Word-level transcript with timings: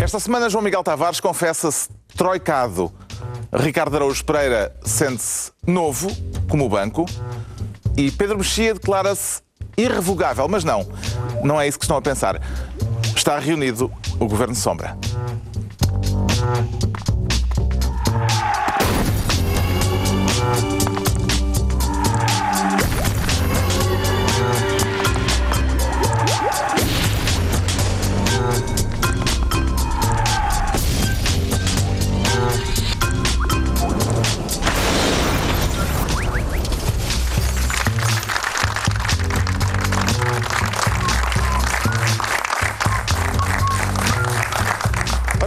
Esta 0.00 0.18
semana, 0.18 0.48
João 0.48 0.64
Miguel 0.64 0.82
Tavares 0.82 1.20
confessa-se 1.20 1.90
troicado. 2.16 2.90
Ricardo 3.52 3.96
Araújo 3.96 4.24
Pereira 4.24 4.74
sente-se 4.82 5.52
novo, 5.66 6.10
como 6.48 6.64
o 6.64 6.68
banco. 6.70 7.04
E 7.98 8.10
Pedro 8.10 8.38
Mexia 8.38 8.72
declara-se 8.72 9.42
irrevogável. 9.76 10.48
Mas 10.48 10.64
não, 10.64 10.88
não 11.44 11.60
é 11.60 11.68
isso 11.68 11.78
que 11.78 11.84
estão 11.84 11.98
a 11.98 12.02
pensar. 12.02 12.40
Está 13.14 13.38
reunido 13.38 13.92
o 14.18 14.26
Governo 14.26 14.54
Sombra. 14.54 14.96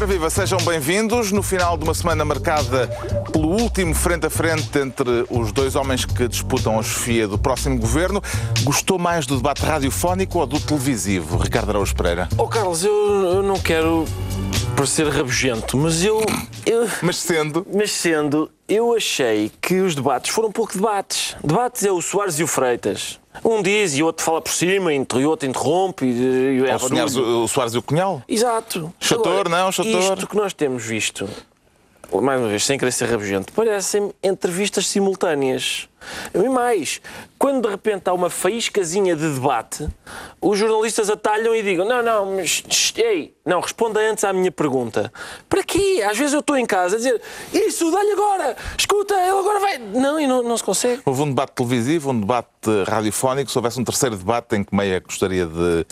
Ora 0.03 0.12
viva, 0.12 0.30
sejam 0.30 0.59
bem-vindos. 0.59 1.31
No 1.31 1.41
final 1.41 1.77
de 1.77 1.85
uma 1.85 1.93
semana 1.93 2.25
marcada 2.25 2.88
pelo 3.31 3.48
último 3.48 3.95
frente 3.95 4.26
a 4.26 4.29
frente 4.29 4.77
entre 4.77 5.26
os 5.29 5.53
dois 5.53 5.77
homens 5.77 6.03
que 6.03 6.27
disputam 6.27 6.77
a 6.77 6.84
chefia 6.84 7.26
do 7.26 7.38
próximo 7.38 7.79
governo, 7.79 8.21
gostou 8.66 8.99
mais 8.99 9.26
do 9.26 9.38
debate 9.38 9.62
radiofónico 9.62 10.39
ou 10.39 10.45
do 10.45 10.59
televisivo, 10.59 11.38
Ricardo 11.38 11.70
Araújo 11.70 11.95
Pereira? 11.95 12.27
Oh, 12.38 12.49
Carlos, 12.49 12.84
eu, 12.84 12.91
eu 12.91 13.43
não 13.43 13.57
quero 13.57 14.03
parecer 14.76 15.07
rabugento, 15.07 15.77
mas 15.77 16.04
eu, 16.04 16.21
eu. 16.65 16.85
Mas 17.01 17.15
sendo. 17.15 17.65
Mas 17.74 17.93
sendo, 17.93 18.51
eu 18.68 18.93
achei 18.93 19.54
que 19.62 19.79
os 19.79 19.96
debates 19.96 20.31
foram 20.31 20.49
um 20.49 20.51
pouco 20.51 20.74
debates. 20.74 21.34
Debates 21.41 21.81
é 21.85 21.91
o 21.93 22.01
Soares 22.01 22.37
e 22.40 22.43
o 22.43 22.48
Freitas. 22.48 23.21
Um 23.43 23.62
diz 23.62 23.95
e 23.95 24.03
o 24.03 24.05
outro 24.05 24.23
fala 24.23 24.41
por 24.41 24.51
cima, 24.51 24.93
e 24.93 24.99
o 24.99 25.29
outro 25.29 25.48
interrompe. 25.48 26.05
E, 26.05 26.62
e 26.62 26.79
sonhares 26.79 27.15
o, 27.15 27.43
o 27.43 27.48
Soares 27.48 27.73
e 27.73 27.77
o 27.77 27.81
Cunhal? 27.81 28.21
Exato. 28.27 28.93
Chator, 28.99 29.49
não, 29.49 29.71
chator. 29.71 29.99
Isto 29.99 30.27
que 30.27 30.35
nós 30.35 30.53
temos 30.53 30.84
visto, 30.84 31.27
mais 32.12 32.40
uma 32.40 32.49
vez, 32.49 32.63
sem 32.63 32.77
querer 32.77 32.91
ser 32.91 33.05
rabugento, 33.05 33.51
parecem 33.53 34.12
entrevistas 34.23 34.87
simultâneas. 34.87 35.87
E 36.34 36.49
mais, 36.49 37.01
quando 37.37 37.63
de 37.63 37.70
repente 37.70 38.09
há 38.09 38.13
uma 38.13 38.29
faíscazinha 38.29 39.15
de 39.15 39.34
debate, 39.34 39.87
os 40.41 40.57
jornalistas 40.57 41.09
atalham 41.09 41.55
e 41.55 41.62
digam: 41.62 41.85
Não, 41.85 42.01
não, 42.04 42.35
mas, 42.35 42.63
ei, 42.98 43.34
não, 43.46 43.59
responda 43.62 43.99
antes 43.99 44.24
à 44.24 44.31
minha 44.34 44.51
pergunta. 44.51 45.12
Para 45.49 45.63
quê? 45.63 46.04
Às 46.09 46.18
vezes 46.18 46.34
eu 46.34 46.40
estou 46.40 46.57
em 46.57 46.65
casa 46.65 46.96
a 46.96 46.98
dizer: 46.98 47.21
Isso, 47.54 47.91
dá-lhe 47.91 48.12
agora, 48.12 48.55
escuta, 48.77 49.13
ele 49.13 49.29
agora 49.40 49.59
vai. 49.59 49.77
Não, 49.77 50.20
e 50.20 50.27
não, 50.27 50.41
não 50.43 50.57
se 50.57 50.63
consegue. 50.63 51.01
Houve 51.05 51.21
um 51.21 51.29
debate 51.29 51.51
televisivo, 51.54 52.12
um 52.12 52.20
debate 52.20 52.49
radiofónico. 52.87 53.51
Se 53.51 53.57
houvesse 53.57 53.79
um 53.79 53.84
terceiro 53.84 54.15
debate, 54.15 54.55
em 54.55 54.63
que 54.63 54.76
meia 54.76 54.99
gostaria 54.99 55.46
de 55.46 55.85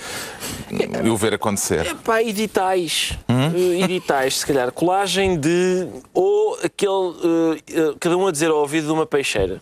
o 1.09 1.17
ver 1.17 1.33
acontecer? 1.33 1.85
Epá, 1.85 2.21
editais. 2.23 3.17
Eh, 3.27 3.83
editais, 3.83 4.39
se 4.39 4.45
calhar. 4.45 4.71
Colagem 4.71 5.37
de. 5.39 5.87
Ou 6.13 6.57
aquele. 6.63 7.57
eh, 7.67 7.95
cada 7.99 8.17
um 8.17 8.27
a 8.27 8.31
dizer 8.31 8.49
ao 8.49 8.57
ouvido 8.57 8.87
de 8.87 8.93
uma 8.93 9.05
peixeira. 9.05 9.61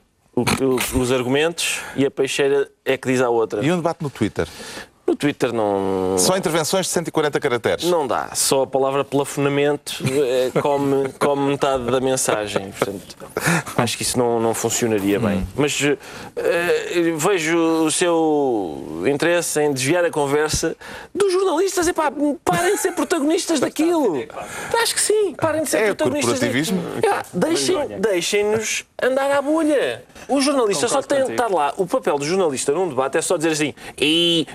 Os 0.93 1.11
argumentos 1.11 1.81
e 1.95 2.05
a 2.05 2.11
peixeira 2.11 2.69
é 2.85 2.97
que 2.97 3.07
diz 3.07 3.21
à 3.21 3.29
outra. 3.29 3.63
E 3.65 3.71
um 3.71 3.77
debate 3.77 4.01
no 4.01 4.09
Twitter? 4.09 4.47
No 5.09 5.15
Twitter 5.15 5.51
não. 5.51 6.15
Só 6.19 6.37
intervenções 6.37 6.85
de 6.85 6.91
140 6.91 7.39
caracteres. 7.39 7.85
Não 7.85 8.05
dá. 8.05 8.29
Só 8.35 8.61
a 8.61 8.67
palavra 8.67 9.03
plafonamento 9.03 10.03
eh, 10.05 10.51
come, 10.61 11.09
come 11.17 11.49
metade 11.49 11.83
da 11.85 11.99
mensagem. 11.99 12.69
Portanto, 12.71 13.17
acho 13.75 13.97
que 13.97 14.03
isso 14.03 14.19
não, 14.19 14.39
não 14.39 14.53
funcionaria 14.53 15.19
bem. 15.19 15.47
Mas 15.55 15.81
eh, 15.83 15.97
vejo 17.17 17.57
o 17.57 17.89
seu 17.91 19.03
interesse 19.07 19.59
em 19.61 19.73
desviar 19.73 20.05
a 20.05 20.11
conversa 20.11 20.75
dos 21.13 21.33
jornalistas. 21.33 21.87
Epá, 21.87 22.11
parem 22.45 22.75
de 22.75 22.81
ser 22.81 22.91
protagonistas 22.91 23.59
daquilo. 23.59 24.23
Acho 24.79 24.93
que 24.93 25.01
sim. 25.01 25.33
Parem 25.33 25.63
de 25.63 25.69
ser 25.71 25.77
É 25.77 25.85
protagonistas 25.87 26.33
corporativismo. 26.33 26.83
Epá, 27.01 27.25
deixem- 27.33 27.99
Deixem-nos 27.99 28.85
andar 29.01 29.31
à 29.31 29.41
bolha. 29.41 30.03
O 30.27 30.39
jornalista 30.39 30.87
só 30.87 31.01
tem 31.01 31.25
de 31.25 31.31
estar 31.31 31.47
lá. 31.49 31.73
O 31.77 31.87
papel 31.87 32.19
do 32.19 32.25
jornalista 32.25 32.71
num 32.73 32.87
debate 32.87 33.17
é 33.17 33.21
só 33.21 33.37
dizer 33.37 33.49
assim: 33.53 33.73
e 33.97 34.45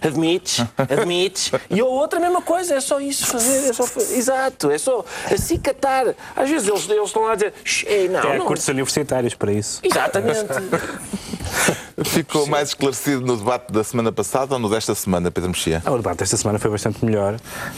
admites, 0.44 0.66
admites. 0.78 1.52
E 1.70 1.82
o 1.82 1.86
outro 1.86 2.18
a 2.18 2.22
mesma 2.22 2.42
coisa, 2.42 2.74
é 2.74 2.80
só 2.80 3.00
isso 3.00 3.26
fazer. 3.26 3.68
É 3.70 3.72
só, 3.72 3.84
exato, 4.12 4.70
é 4.70 4.78
só 4.78 5.04
acicatar. 5.32 6.14
Às 6.36 6.48
vezes 6.50 6.68
eles, 6.68 6.88
eles 6.88 7.04
estão 7.06 7.22
lá 7.22 7.32
a 7.32 7.34
dizer: 7.34 7.52
"Shh, 7.64 7.84
ei, 7.86 8.08
não, 8.08 8.20
Tem 8.20 8.38
não. 8.38 8.46
cursos 8.46 8.68
universitários 8.68 9.34
para 9.34 9.52
isso. 9.52 9.80
Exatamente. 9.82 10.44
Ficou 12.04 12.46
mais 12.46 12.70
esclarecido 12.70 13.20
no 13.24 13.36
debate 13.36 13.72
da 13.72 13.84
semana 13.84 14.10
passada 14.10 14.54
ou 14.54 14.58
no 14.58 14.68
desta 14.68 14.94
semana, 14.94 15.30
Pedro 15.30 15.50
Mexia? 15.50 15.80
Ah, 15.84 15.92
O 15.92 15.96
debate 15.96 16.22
esta 16.24 16.36
semana 16.36 16.58
foi 16.58 16.70
bastante 16.70 17.04
melhor, 17.04 17.36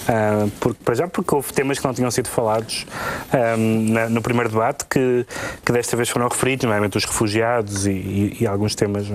ah, 0.09 0.49
porque, 0.59 0.83
para 0.83 0.95
já 0.95 1.07
porque 1.09 1.35
houve 1.35 1.53
temas 1.53 1.79
que 1.79 1.85
não 1.87 1.93
tinham 1.93 2.11
sido 2.11 2.29
falados 2.29 2.87
ah, 3.33 3.57
na- 3.59 4.09
no 4.09 4.23
primeiro 4.23 4.49
debate, 4.49 4.87
que, 4.87 5.27
que 5.65 5.73
desta 5.73 5.97
vez 5.97 6.09
foram 6.09 6.29
referidos, 6.29 6.65
nomeadamente 6.65 6.97
os 6.97 7.05
refugiados 7.05 7.87
e, 7.87 7.91
e- 7.91 8.37
e 8.41 8.47
alguns 8.47 8.75
temas 8.75 9.07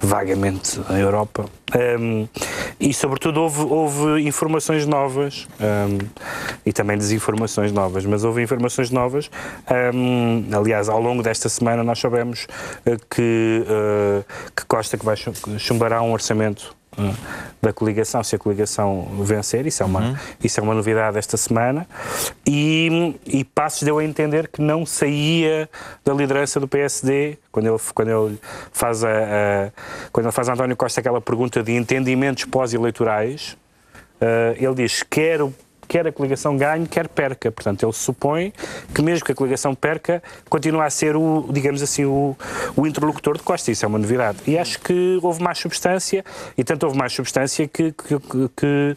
vagamente 0.00 0.80
a 0.88 0.94
Europa. 0.98 1.46
Ah, 1.72 2.28
e, 2.78 2.93
sobretudo, 2.94 3.40
houve, 3.40 3.60
houve 3.62 4.22
informações 4.26 4.86
novas 4.86 5.46
ah, 5.60 5.86
e 6.64 6.72
também 6.72 6.96
desinformações 6.96 7.72
novas, 7.72 8.04
mas 8.04 8.24
houve 8.24 8.42
informações 8.42 8.90
novas. 8.90 9.30
ah, 9.66 10.56
aliás, 10.58 10.88
ao 10.88 11.00
longo 11.00 11.22
desta 11.22 11.48
semana 11.48 11.82
nós 11.82 11.98
soubemos 11.98 12.46
ah, 12.86 12.96
que, 13.10 13.64
ah, 13.68 14.24
que 14.54 14.64
Costa 14.66 14.96
que 14.96 15.04
vai 15.04 15.16
chum- 15.16 15.32
chumbará 15.58 16.02
um 16.02 16.12
orçamento 16.12 16.74
uh, 16.83 16.83
da 17.62 17.72
coligação, 17.72 18.22
se 18.22 18.36
a 18.36 18.38
coligação 18.38 19.08
vencer, 19.20 19.66
isso 19.66 19.82
é 19.82 19.86
uma, 19.86 20.20
isso 20.42 20.60
é 20.60 20.62
uma 20.62 20.74
novidade 20.74 21.16
esta 21.18 21.36
semana, 21.36 21.86
e, 22.46 23.14
e 23.26 23.44
Passos 23.44 23.82
deu 23.82 23.98
a 23.98 24.04
entender 24.04 24.48
que 24.48 24.60
não 24.60 24.84
saía 24.84 25.68
da 26.04 26.12
liderança 26.12 26.60
do 26.60 26.68
PSD, 26.68 27.38
quando 27.50 27.66
ele, 27.68 27.78
quando 27.94 28.28
ele, 28.28 28.40
faz, 28.72 29.02
a, 29.04 29.08
a- 29.08 29.70
quando 30.12 30.26
ele 30.26 30.32
faz 30.32 30.48
a 30.48 30.52
António 30.52 30.76
Costa 30.76 31.00
aquela 31.00 31.20
pergunta 31.20 31.62
de 31.62 31.72
entendimentos 31.72 32.44
pós-eleitorais, 32.44 33.56
uh, 34.20 34.54
ele 34.56 34.74
diz, 34.74 35.02
quero 35.02 35.54
quer 35.86 36.06
a 36.06 36.12
coligação 36.12 36.56
ganhe, 36.56 36.86
quer 36.86 37.08
perca. 37.08 37.50
Portanto, 37.52 37.84
ele 37.84 37.92
supõe 37.92 38.52
que 38.94 39.02
mesmo 39.02 39.24
que 39.24 39.32
a 39.32 39.34
coligação 39.34 39.74
perca, 39.74 40.22
continua 40.48 40.84
a 40.84 40.90
ser 40.90 41.16
o, 41.16 41.46
digamos 41.50 41.82
assim, 41.82 42.04
o, 42.04 42.36
o 42.76 42.86
interlocutor 42.86 43.36
de 43.36 43.42
Costa. 43.42 43.70
Isso 43.70 43.84
é 43.84 43.88
uma 43.88 43.98
novidade. 43.98 44.38
E 44.46 44.58
acho 44.58 44.78
que 44.80 45.18
houve 45.22 45.42
mais 45.42 45.58
substância, 45.58 46.24
e 46.56 46.64
tanto 46.64 46.84
houve 46.86 46.96
mais 46.98 47.12
substância 47.12 47.66
que, 47.68 47.92
que- 47.92 48.18
que- 48.56 48.96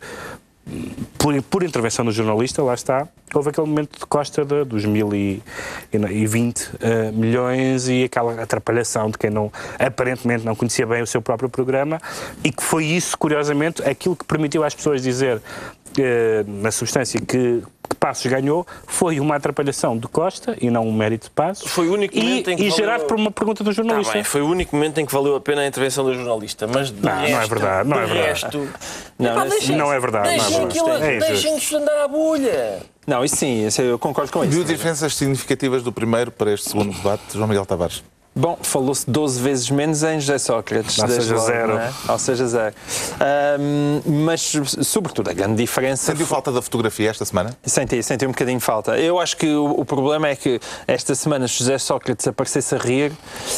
por, 1.18 1.42
por 1.44 1.64
intervenção 1.64 2.04
do 2.04 2.12
jornalista, 2.12 2.62
lá 2.62 2.74
está, 2.74 3.08
houve 3.34 3.50
aquele 3.50 3.68
momento 3.68 3.98
de 4.00 4.06
Costa 4.06 4.44
de, 4.44 4.66
dos 4.66 4.84
1020 4.84 6.70
eh, 6.82 7.12
milhões 7.14 7.88
e 7.88 8.04
aquela 8.04 8.42
atrapalhação 8.42 9.10
de 9.10 9.18
quem 9.18 9.30
não, 9.30 9.50
aparentemente 9.80 10.44
não 10.46 10.56
conhecia 10.56 10.86
bem 10.86 11.02
o 11.02 11.08
seu 11.08 11.22
próprio 11.22 11.48
programa 11.50 12.02
e 12.44 12.52
que 12.52 12.62
foi 12.62 12.84
isso, 12.86 13.18
curiosamente, 13.18 13.82
aquilo 13.84 14.14
que 14.16 14.26
permitiu 14.26 14.64
às 14.64 14.76
pessoas 14.76 15.02
dizer 15.02 15.42
na 16.62 16.72
substância 16.72 17.20
que, 17.20 17.62
que 17.90 17.96
Passos 18.00 18.26
ganhou 18.32 18.66
foi 18.86 19.20
uma 19.20 19.36
atrapalhação 19.36 19.98
de 19.98 20.08
Costa 20.08 20.56
e 20.62 20.70
não 20.70 20.88
um 20.88 20.94
mérito 20.94 21.26
de 21.26 21.32
Passos. 21.32 21.70
Foi 21.72 21.88
o 21.88 21.94
único 21.94 22.16
e, 22.18 22.22
momento 22.22 22.50
em 22.52 22.56
que 22.58 22.64
e 22.64 22.70
valeu- 22.70 22.86
gerado 22.86 23.06
por 23.06 23.16
uma 23.18 23.32
pergunta 23.32 23.64
do 23.64 23.70
Tá 23.70 23.74
jornalista. 23.74 24.14
bem, 24.14 24.24
foi 24.24 24.42
o 24.42 24.48
único 24.48 24.76
momento 24.76 24.98
em 25.00 25.06
que 25.06 25.14
valeu 25.14 25.36
a 25.36 25.42
pena 25.42 25.62
a 25.62 25.68
intervenção 25.68 26.04
do 26.06 26.14
jornalista. 26.14 26.68
Mas 26.68 26.92
de 26.92 27.02
Não, 27.02 27.14
não 27.16 27.22
é 27.24 27.28
resto, 27.28 27.50
verdade, 27.50 27.90
não 27.90 27.98
de 27.98 28.04
é 28.04 28.06
verdade. 28.08 28.28
resto, 28.30 28.70
Não, 29.20 29.32
Epá, 29.32 29.44
nesse- 29.46 29.58
deixem- 29.58 29.76
não 29.78 29.94
é 29.94 30.00
verdade, 30.00 30.28
não 30.28 30.34
é 30.34 30.38
Deixem, 30.38 31.20
deixem-nos 31.20 31.74
andar 31.74 32.04
à 32.04 32.08
bolha. 32.08 32.80
Não, 33.06 33.24
isso 33.24 33.36
sim, 33.38 33.66
isso 33.66 33.82
eu 33.82 33.98
concordo 33.98 34.32
com 34.32 34.44
isso. 34.44 34.52
Viu 34.54 34.64
diferenças 34.64 35.16
significativas 35.16 35.82
do 35.82 35.92
primeiro 35.92 36.30
para 36.32 36.52
este 36.54 36.70
segundo 36.70 36.94
debate, 36.94 37.22
João 37.34 37.48
Miguel 37.48 37.66
Tavares? 37.66 38.04
Bom, 38.38 38.56
falou-se 38.62 39.10
12 39.10 39.42
vezes 39.42 39.70
menos 39.72 40.04
em 40.04 40.20
José 40.20 40.38
Sócrates. 40.38 41.00
Ou 41.00 41.08
seja, 41.08 41.34
logo, 41.34 41.48
zero. 41.48 41.78
é? 41.78 41.92
Ou 42.08 42.20
seja, 42.20 42.48
zero. 42.48 42.76
Ahm, 43.20 44.02
mas, 44.26 44.54
sobretudo, 44.84 45.32
a 45.32 45.34
grande 45.34 45.56
diferença. 45.56 46.12
Sentiu 46.12 46.28
falta 46.28 46.52
da 46.52 46.62
fotografia 46.62 47.10
esta 47.10 47.26
semana? 47.26 47.58
Senti, 47.66 48.04
senti 48.04 48.28
um 48.28 48.30
bocadinho 48.30 48.60
falta. 48.60 48.96
Eu 48.96 49.20
acho 49.20 49.36
que 49.38 49.48
o, 49.48 49.72
o 49.80 49.84
problema 49.84 50.28
é 50.28 50.36
que 50.36 50.60
esta 50.88 51.16
semana, 51.16 51.48
se 51.48 51.58
José 51.58 51.80
Sócrates 51.80 52.28
aparecesse 52.28 52.76
a 52.76 52.78
rir, 52.78 53.12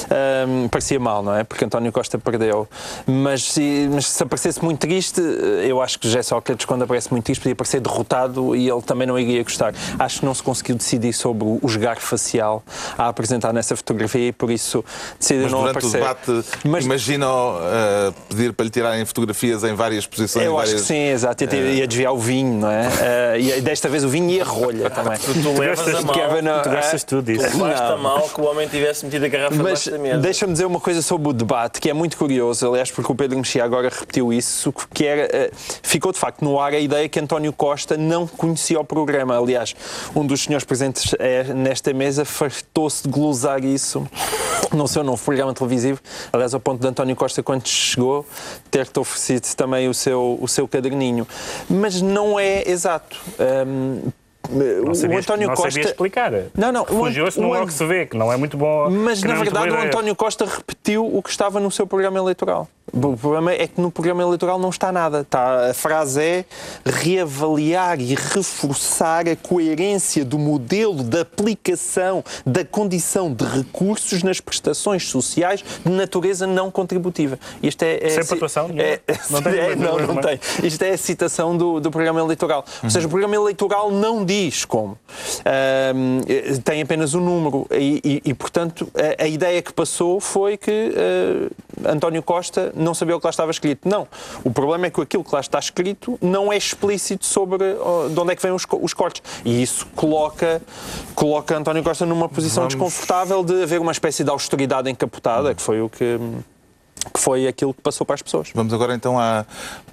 ahm, 0.09 0.69
parecia 0.69 0.97
mal, 0.97 1.21
não 1.21 1.35
é? 1.35 1.43
Porque 1.43 1.65
António 1.65 1.91
Costa 1.91 2.17
perdeu. 2.17 2.65
Mas 3.05 3.43
se, 3.51 3.89
mas 3.91 4.05
se 4.07 4.23
aparecesse 4.23 4.63
muito 4.63 4.79
triste, 4.79 5.19
eu 5.67 5.81
acho 5.81 5.99
que 5.99 6.07
José 6.07 6.23
Sócrates, 6.23 6.65
quando 6.65 6.83
aparece 6.83 7.11
muito 7.11 7.25
triste, 7.25 7.41
podia 7.41 7.55
parecer 7.55 7.81
derrotado 7.81 8.55
e 8.55 8.69
ele 8.69 8.81
também 8.81 9.05
não 9.05 9.19
iria 9.19 9.43
gostar. 9.43 9.73
Acho 9.99 10.21
que 10.21 10.25
não 10.25 10.33
se 10.33 10.41
conseguiu 10.41 10.77
decidir 10.77 11.11
sobre 11.11 11.45
o 11.61 11.67
jogar 11.67 11.97
facial 11.97 12.63
a 12.97 13.09
apresentar 13.09 13.51
nessa 13.51 13.75
fotografia 13.75 14.29
e 14.29 14.31
por 14.31 14.49
isso 14.49 14.68
isso 14.69 14.85
decide 15.19 15.43
Mas 15.43 15.51
não 15.51 15.59
durante 15.61 15.77
aparecer. 15.77 15.97
o 15.97 15.99
debate, 15.99 16.45
Mas- 16.65 16.85
imagina 16.85 17.27
uh, 17.27 18.13
pedir 18.29 18.53
para 18.53 18.63
lhe 18.63 18.69
tirarem 18.69 19.05
fotografias 19.05 19.63
em 19.63 19.73
várias 19.73 20.05
posições. 20.05 20.45
Eu 20.45 20.57
acho 20.57 20.67
várias... 20.67 20.81
que 20.81 20.87
sim, 20.87 21.09
exato. 21.09 21.43
Ia, 21.43 21.55
ia 21.71 21.87
desviar 21.87 22.13
o 22.13 22.17
vinho, 22.17 22.59
não 22.61 22.69
é? 22.71 22.89
Eh, 23.01 23.39
e 23.57 23.61
desta 23.61 23.89
vez 23.89 24.03
o 24.03 24.09
vinho 24.09 24.29
e 24.29 24.41
a 24.41 24.43
rolha 24.43 24.89
também. 24.89 25.17
Tu 25.17 25.59
levas 25.59 25.87
a 25.95 26.01
mal, 26.01 26.13
Kevin, 26.13 26.41
não, 26.41 26.61
Tu 26.61 26.69
gastas 26.69 27.01
eh, 27.03 27.05
tudo 27.05 27.31
isso. 27.31 27.49
tu 27.51 27.63
levaste 27.63 27.83
a 27.85 27.89
Não. 27.91 27.97
mal 27.97 28.21
que 28.29 28.39
o 28.41 28.45
homem 28.45 28.67
tivesse 28.67 29.05
metido 29.05 29.25
a 29.25 29.27
garrafa 29.27 29.55
Mas 29.55 29.87
da 29.87 29.97
mesa. 29.97 30.17
deixa-me 30.19 30.53
dizer 30.53 30.65
uma 30.65 30.79
coisa 30.79 31.01
sobre 31.01 31.29
o 31.29 31.33
debate 31.33 31.79
que 31.79 31.89
é 31.89 31.93
muito 31.93 32.17
curioso, 32.17 32.67
aliás, 32.67 32.91
porque 32.91 33.11
o 33.11 33.15
Pedro 33.15 33.37
Mexia 33.37 33.63
agora 33.63 33.89
repetiu 33.89 34.31
isso, 34.33 34.73
que 34.93 35.05
era, 35.05 35.21
eh, 35.35 35.51
ficou 35.81 36.11
de 36.11 36.19
facto 36.19 36.43
no 36.43 36.59
ar 36.59 36.73
a 36.73 36.79
ideia 36.79 37.07
que 37.09 37.19
António 37.19 37.53
Costa 37.53 37.97
não 37.97 38.27
conhecia 38.27 38.79
o 38.79 38.83
programa. 38.83 39.37
Aliás, 39.39 39.75
um 40.15 40.25
dos 40.25 40.41
senhores 40.43 40.63
presentes 40.65 41.15
eh, 41.19 41.45
nesta 41.53 41.93
mesa 41.93 42.25
fartou-se 42.25 43.03
de 43.03 43.09
glosar 43.09 43.63
isso 43.63 44.05
no 44.73 44.87
seu 44.87 45.03
novo 45.03 45.23
programa 45.23 45.53
televisivo, 45.53 45.99
aliás, 46.31 46.53
ao 46.53 46.59
ponto 46.59 46.81
de 46.81 46.87
António 46.87 47.15
Costa, 47.15 47.41
quando 47.43 47.67
chegou, 47.67 48.25
ter-te 48.69 48.99
oferecido 48.99 49.55
também 49.55 49.87
o 49.87 49.93
seu, 49.93 50.37
o 50.41 50.47
seu 50.47 50.67
caderninho. 50.67 51.27
Mas 51.69 52.01
não 52.01 52.39
é 52.39 52.63
exato. 52.69 53.17
Ahm, 53.39 54.11
Não 54.49 54.91
o 54.91 54.95
sabia, 54.95 55.19
António 55.19 55.47
não 55.47 55.55
Costa. 55.55 55.79
explicar. 55.79 56.31
Não, 56.55 56.71
não, 56.71 56.81
o 56.81 57.05
An- 57.05 57.07
Refugiou-se 57.09 57.39
o 57.39 57.67
que 57.67 57.73
se 57.73 57.85
vê, 57.85 58.05
que 58.05 58.17
não 58.17 58.31
é 58.31 58.37
muito 58.37 58.57
bom. 58.57 58.89
mas 58.89 59.21
na 59.23 59.35
é 59.35 59.37
verdade 59.37 59.69
o. 59.69 59.75
António 59.79 60.15
Costa 60.15 60.45
repetiu 60.45 61.05
o 61.05 61.21
que 61.21 61.29
estava 61.29 61.59
no 61.59 61.69
seu 61.69 61.85
programa 61.85 62.17
eleitoral. 62.17 62.67
O 62.91 63.15
problema 63.15 63.51
é 63.53 63.67
que 63.67 63.79
no 63.79 63.91
programa 63.91 64.23
eleitoral 64.23 64.57
não 64.57 64.69
está 64.69 64.91
nada. 64.91 65.21
Está, 65.21 65.69
a 65.69 65.73
frase 65.75 66.19
é 66.21 66.45
reavaliar 66.83 67.99
e 68.01 68.15
reforçar 68.15 69.27
a 69.27 69.35
coerência 69.35 70.25
do 70.25 70.39
modelo 70.39 71.03
de 71.03 71.19
aplicação 71.19 72.23
da 72.45 72.65
condição 72.65 73.31
de 73.31 73.45
recursos 73.45 74.23
nas 74.23 74.39
prestações 74.39 75.07
sociais 75.07 75.63
de 75.85 75.91
natureza 75.91 76.47
não 76.47 76.71
contributiva. 76.71 77.37
Isto 77.61 77.83
é, 77.83 77.99
é 78.03 78.09
Sem 78.09 78.25
pontuação 78.25 78.67
nenhuma? 78.67 78.83
É, 78.83 78.99
Não 79.29 79.41
tem 79.41 79.53
é, 79.59 79.75
não, 79.75 79.99
não 79.99 80.15
tem. 80.17 80.39
Isto 80.63 80.81
é 80.83 80.91
a 80.91 80.97
citação 80.97 81.55
do, 81.55 81.79
do 81.79 81.91
programa 81.91 82.19
eleitoral. 82.19 82.65
Ou 82.83 82.89
seja, 82.89 83.05
o 83.05 83.09
programa 83.09 83.35
eleitoral 83.35 83.91
não 83.91 84.25
diz 84.25 84.38
como. 84.67 84.97
Ahm, 85.45 86.21
eh, 86.27 86.59
tem 86.63 86.81
apenas 86.81 87.13
um 87.13 87.21
número. 87.21 87.67
E, 87.71 87.99
e- 88.03 88.21
e, 88.29 88.33
portanto, 88.33 88.89
a, 89.19 89.23
a 89.23 89.27
ideia 89.27 89.61
que 89.61 89.73
passou 89.73 90.19
foi 90.19 90.57
que 90.57 90.71
eh, 90.95 91.49
António 91.89 92.21
Costa 92.23 92.71
não 92.75 92.93
sabia 92.93 93.15
o 93.15 93.19
que 93.19 93.25
lá 93.25 93.29
estava 93.31 93.51
escrito. 93.51 93.87
Não. 93.87 94.07
O 94.43 94.51
problema 94.51 94.87
é 94.87 94.89
que 94.89 95.01
aquilo 95.01 95.23
que 95.23 95.33
lá 95.33 95.39
está 95.41 95.59
escrito 95.59 96.17
não 96.21 96.51
é 96.51 96.57
explícito 96.57 97.25
sobre 97.25 97.63
oh, 97.79 98.09
de 98.09 98.19
onde 98.19 98.31
é 98.33 98.35
que 98.35 98.41
vêm 98.41 98.51
os, 98.51 98.65
os 98.81 98.93
cortes. 98.93 99.21
E 99.45 99.61
isso 99.61 99.85
coloca, 99.95 100.61
coloca 101.15 101.57
António 101.57 101.83
Costa 101.83 102.05
numa 102.05 102.27
posição 102.29 102.63
Vamos- 102.63 102.73
desconfortável 102.75 103.43
de 103.43 103.63
haver 103.63 103.79
uma 103.81 103.91
espécie 103.91 104.23
de 104.23 104.29
austeridade 104.29 104.89
encapotada, 104.89 105.53
que 105.55 105.61
foi 105.61 105.81
o 105.81 105.89
que. 105.89 106.17
Que 107.13 107.19
foi 107.19 107.47
aquilo 107.47 107.73
que 107.73 107.81
passou 107.81 108.05
para 108.05 108.15
as 108.15 108.21
pessoas. 108.21 108.51
Vamos 108.53 108.73
agora 108.73 108.93
então 108.93 109.15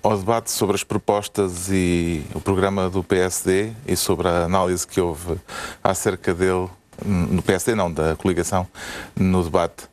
ao 0.03 0.19
debate 0.19 0.51
sobre 0.51 0.75
as 0.75 0.85
propostas 0.85 1.69
e 1.71 2.25
o 2.35 2.41
programa 2.41 2.91
do 2.91 3.03
PSD 3.03 3.73
e 3.87 3.97
sobre 3.97 4.29
a 4.29 4.45
análise 4.45 4.87
que 4.87 5.01
houve 5.01 5.39
acerca 5.83 6.35
dele 6.35 6.69
no 7.05 7.43
PSD, 7.43 7.75
não, 7.75 7.93
da 7.93 8.17
coligação, 8.17 8.67
no 9.15 9.43
debate. 9.43 9.85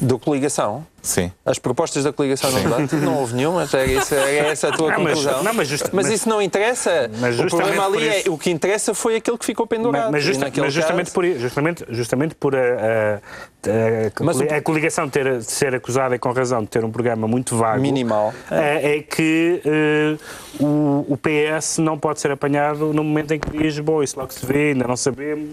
Da 0.00 0.18
coligação? 0.18 0.86
Sim. 1.02 1.32
As 1.44 1.58
propostas 1.58 2.04
da 2.04 2.12
coligação 2.12 2.50
no 2.50 2.60
debate? 2.60 2.94
Não 2.96 3.18
houve 3.18 3.34
nenhuma, 3.34 3.66
era, 3.72 3.84
isso, 3.86 4.14
era 4.14 4.48
essa 4.48 4.68
a 4.68 4.72
tua 4.72 4.92
Não, 4.92 5.00
mas- 5.00 5.14
conclusão. 5.18 5.42
não, 5.42 5.54
mas 5.54 5.68
just- 5.68 5.84
Mas 5.92 6.06
mas- 6.06 6.14
isso 6.14 6.28
não 6.28 6.40
interessa. 6.42 7.10
Mas 7.18 7.38
o 7.40 7.46
problema 7.46 7.86
ali 7.86 8.08
é 8.08 8.20
isso- 8.20 8.32
o 8.32 8.38
que 8.38 8.50
interessa 8.50 8.92
foi 8.94 9.16
aquele 9.16 9.38
que 9.38 9.44
ficou 9.44 9.66
pendurado. 9.66 10.04
Mas, 10.04 10.12
mas 10.12 10.24
justa- 10.24 10.50
mas 10.56 10.72
justamente, 10.72 11.06
caso- 11.06 11.14
por, 11.14 11.24
justamente, 11.24 11.84
justamente 11.90 12.34
por 12.34 12.54
a, 12.54 12.58
a- 12.58 13.16
a- 13.16 14.24
Mas 14.24 14.40
a 14.40 14.60
coligação 14.62 15.08
ter, 15.08 15.42
ser 15.42 15.74
acusada 15.74 16.14
e 16.14 16.18
com 16.18 16.30
razão 16.32 16.62
de 16.62 16.68
ter 16.68 16.84
um 16.84 16.90
programa 16.90 17.26
muito 17.28 17.56
vago 17.56 17.80
Minimal. 17.80 18.32
é, 18.50 18.96
é 18.98 19.02
que 19.02 19.60
eh, 19.64 20.16
o, 20.60 21.04
o 21.08 21.16
PS 21.16 21.78
não 21.80 21.98
pode 21.98 22.20
ser 22.20 22.30
apanhado 22.30 22.92
no 22.92 23.02
momento 23.04 23.32
em 23.32 23.38
que 23.38 23.50
diz 23.56 23.78
bom, 23.78 24.02
isso 24.02 24.18
logo 24.18 24.32
se 24.32 24.44
vê, 24.44 24.70
ainda 24.72 24.86
não 24.86 24.96
sabemos, 24.96 25.50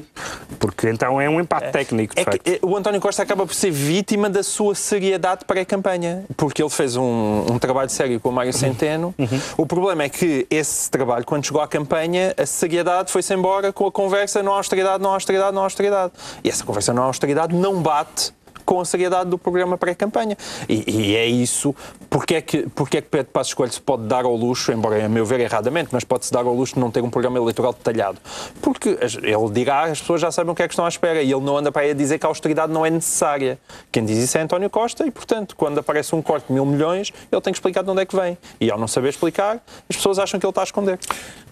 porque 0.60 0.90
então 0.90 1.20
é 1.20 1.30
um 1.30 1.40
empate 1.40 1.72
técnico, 1.72 2.16
de 2.16 2.22
É 2.22 2.24
facto. 2.26 2.40
que 2.42 2.60
o 2.62 2.76
António 2.76 3.00
Costa 3.02 3.24
acaba 3.24 3.46
por 3.46 3.54
ser 3.54 3.72
vítima 3.72 4.30
da 4.30 4.44
sua 4.44 4.74
seriedade 4.76 5.37
pré-campanha, 5.45 6.24
porque 6.36 6.62
ele 6.62 6.69
fez 6.69 6.95
um, 6.95 7.45
um 7.51 7.60
trabalho 7.60 7.89
sério 7.89 8.19
com 8.19 8.30
o 8.30 8.31
Mário 8.31 8.54
Centeno. 8.54 9.13
O 9.57 9.66
problema 9.66 10.04
é 10.04 10.10
que 10.10 10.48
esse 10.50 10.89
trabalho, 10.89 11.25
quando 11.25 11.45
chegou 11.45 11.62
à 11.62 11.68
campanha, 11.68 12.34
a 12.38 12.45
seriedade 12.45 13.12
foi-se 13.12 13.34
embora 13.34 13.72
com 13.74 13.86
a 13.86 13.92
conversa 13.92 14.42
não 14.42 14.54
austeridade, 14.54 15.01
não 15.01 15.13
austeridade, 15.13 15.56
não 15.56 15.63
austeridade. 15.63 16.13
E 16.44 16.50
essa 16.50 16.63
conversa 16.63 16.94
não 16.94 17.04
austeridade 17.04 17.56
não 17.56 17.81
bate 17.81 18.37
com 18.68 18.81
a 18.81 18.86
seriedade 18.86 19.30
do 19.30 19.38
programa 19.38 19.78
pré-campanha. 19.78 20.38
E, 20.68 20.84
e 20.92 21.16
é 21.16 21.25
isso. 21.25 21.74
Porque 22.10 22.36
é, 22.36 22.42
que, 22.42 22.68
porque 22.75 22.98
é 22.98 23.02
que 23.02 23.08
Pedro 23.08 23.31
Passos 23.31 23.54
Coelho 23.54 23.72
se 23.72 23.80
pode 23.80 24.04
dar 24.04 24.25
ao 24.25 24.36
luxo, 24.36 24.74
embora 24.74 25.04
a 25.04 25.08
meu 25.08 25.25
ver 25.25 25.40
erradamente, 25.40 25.88
mas 25.94 26.04
pode-se 26.04 26.34
dar 26.34 26.46
ao 26.46 26.54
luxo 26.54 26.74
de 26.74 26.81
não 26.81 26.92
ter 26.92 27.02
um 27.02 27.10
programa 27.10 27.38
eleitoral 27.38 27.72
detalhado? 27.72 28.18
Porque 28.62 28.90
ele 28.90 29.50
dirá, 29.54 29.86
as 29.86 30.02
pessoas 30.02 30.19
já 30.19 30.30
sabem 30.31 30.52
o 30.52 30.56
que 30.56 30.62
é 30.62 30.68
que 30.68 30.74
estão 30.74 30.84
à 30.84 30.90
espera 30.90 31.22
e 31.22 31.31
ele 31.31 31.42
não 31.42 31.58
anda 31.58 31.72
para 31.72 31.84
aí 31.84 31.92
a 31.92 31.94
dizer 31.94 32.19
que 32.19 32.25
a 32.25 32.30
austeridade 32.30 32.74
não 32.74 32.86
é 32.86 32.90
necessária. 32.90 33.58
Quem 33.90 34.04
diz 34.04 34.18
isso 34.18 34.38
é 34.38 34.42
António 34.42 34.70
Costa 34.70 35.08
e, 35.08 35.12
portanto, 35.12 35.56
quando 35.56 35.80
aparece 35.80 36.13
um 36.13 36.22
corte 36.22 36.48
de 36.48 36.54
mil 36.54 36.66
milhões, 36.66 37.13
ele 37.31 37.42
tem 37.42 37.54
que 37.54 37.60
explicar 37.60 37.84
de 37.84 37.90
onde 37.90 38.02
é 38.02 38.06
que 38.06 38.16
vem. 38.18 38.38
E 38.60 38.70
ao 38.70 38.78
não 38.78 38.88
saber 38.88 39.10
explicar, 39.10 39.63
as 39.90 39.96
pessoas 39.96 40.20
acham 40.20 40.38
que 40.38 40.46
ele 40.46 40.52
está 40.52 40.62
a 40.62 40.66
esconder. 40.66 41.00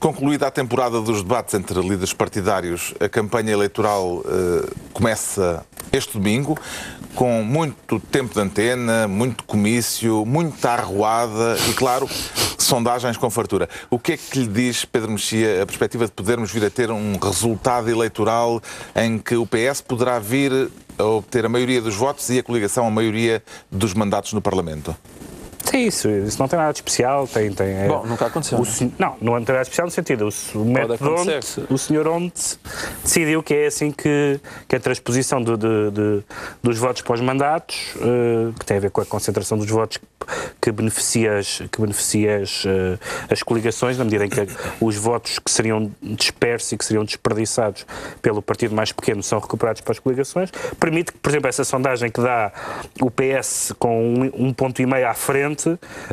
Concluída 0.02 0.48
a 0.48 0.52
temporada 0.52 1.00
dos 1.00 1.24
debates 1.24 1.54
entre 1.54 1.80
líderes 1.80 2.12
partidários, 2.12 2.94
a 3.00 3.08
campanha 3.08 3.54
eleitoral 3.54 4.22
eh, 4.26 4.70
começa 4.92 5.66
este 5.92 6.14
domingo, 6.14 6.58
com 7.16 7.42
muito 7.44 8.00
tempo 8.00 8.34
de 8.34 8.40
antena, 8.42 9.08
muito 9.08 9.46
comício, 9.46 10.26
muita 10.26 10.72
arruada 10.72 11.58
e, 11.70 11.74
claro, 11.74 12.08
sondagens 12.58 13.16
com 13.16 13.30
fartura. 13.30 13.70
O 13.90 13.98
que 13.98 14.14
é 14.14 14.18
que 14.18 14.40
lhe 14.40 14.48
diz, 14.48 14.84
Pedro 14.84 15.12
Mexia, 15.12 15.64
a 15.64 15.66
perspectiva 15.66 16.06
de 16.06 16.12
podermos 16.12 16.52
vir 16.52 16.66
a 16.66 16.70
ter 16.70 16.92
um 16.92 17.18
resultado 17.18 17.90
eleitoral 17.90 18.62
em 18.96 19.18
que 19.18 19.36
o 19.36 19.48
PS 19.48 19.82
poderá 19.82 20.20
vir 20.20 20.70
a 20.98 21.04
obter 21.04 21.46
a 21.46 21.50
maioria 21.50 21.82
dos 21.82 21.96
votos 21.96 22.30
e 22.30 22.40
a 22.40 22.44
coligação 22.44 22.86
a 22.86 22.92
maioria 22.92 23.42
dos 23.72 23.94
mandatos 23.94 24.34
no 24.34 24.42
Parlamento? 24.42 24.96
Sim, 25.66 25.88
isso, 25.88 26.10
isso 26.10 26.40
não 26.40 26.48
tem 26.48 26.58
nada 26.58 26.72
de 26.72 26.78
especial. 26.80 27.28
Tem, 27.28 27.52
tem, 27.52 27.68
é- 27.68 27.88
Bom, 27.88 28.06
nunca 28.06 28.28
aconteceu, 28.28 28.58
o 28.58 28.62
não 28.62 28.68
é? 28.68 28.72
sen- 28.72 28.94
não, 28.98 29.16
não 29.22 29.34
tem 29.44 29.54
nada 29.54 29.58
de 29.58 29.62
especial 29.64 29.88
no 29.88 29.92
sentido. 29.92 30.30
O, 30.56 30.60
o 30.62 30.66
método 30.66 30.94
acontecer. 30.94 31.66
o 31.70 31.78
senhor 31.78 32.08
onde 32.08 32.32
decidiu 33.04 33.42
que 33.44 33.54
é 33.54 33.66
assim 33.68 33.92
que, 33.92 34.40
que 34.68 34.76
a 34.76 34.80
transposição 34.80 35.42
de- 35.42 35.58
de- 35.58 36.24
dos 36.62 36.78
votos 36.78 37.02
para 37.02 37.14
os 37.16 37.22
mandatos, 37.22 37.94
eh, 38.00 38.52
que 38.60 38.66
tem 38.66 38.78
a 38.78 38.80
ver 38.80 38.92
com 38.92 39.02
a 39.02 39.06
concentração 39.06 39.58
dos 39.58 39.70
votos 39.70 39.98
que 40.60 40.72
beneficia 40.72 41.38
as, 41.38 41.62
que 41.72 41.80
beneficia 41.82 42.38
as, 42.42 42.64
eh, 42.66 42.98
as 43.30 43.44
coligações, 43.44 43.98
na 43.98 44.04
medida 44.04 44.26
em 44.26 44.30
que 44.30 44.48
os 44.82 44.96
votos 44.96 45.38
que 45.40 45.52
seriam 45.52 45.92
dispersos 46.02 46.72
e 46.72 46.78
que 46.78 46.86
seriam 46.86 47.04
desperdiçados 47.06 47.86
pelo 48.22 48.42
partido 48.42 48.74
mais 48.74 48.92
pequeno 48.92 49.22
são 49.22 49.40
recuperados 49.40 49.82
para 49.82 49.92
as 49.92 50.00
coligações, 50.00 50.50
permite 50.80 51.12
que, 51.12 51.18
por 51.20 51.30
exemplo, 51.30 51.48
essa 51.48 51.64
sondagem 51.64 52.10
que 52.10 52.22
dá 52.22 52.52
o 53.02 53.12
PS 53.12 53.74
com 53.78 54.14
um, 54.16 54.48
um 54.48 54.54
ponto 54.54 54.82
e 54.82 54.86
meio 54.86 55.08
à 55.08 55.14
frente, 55.14 55.55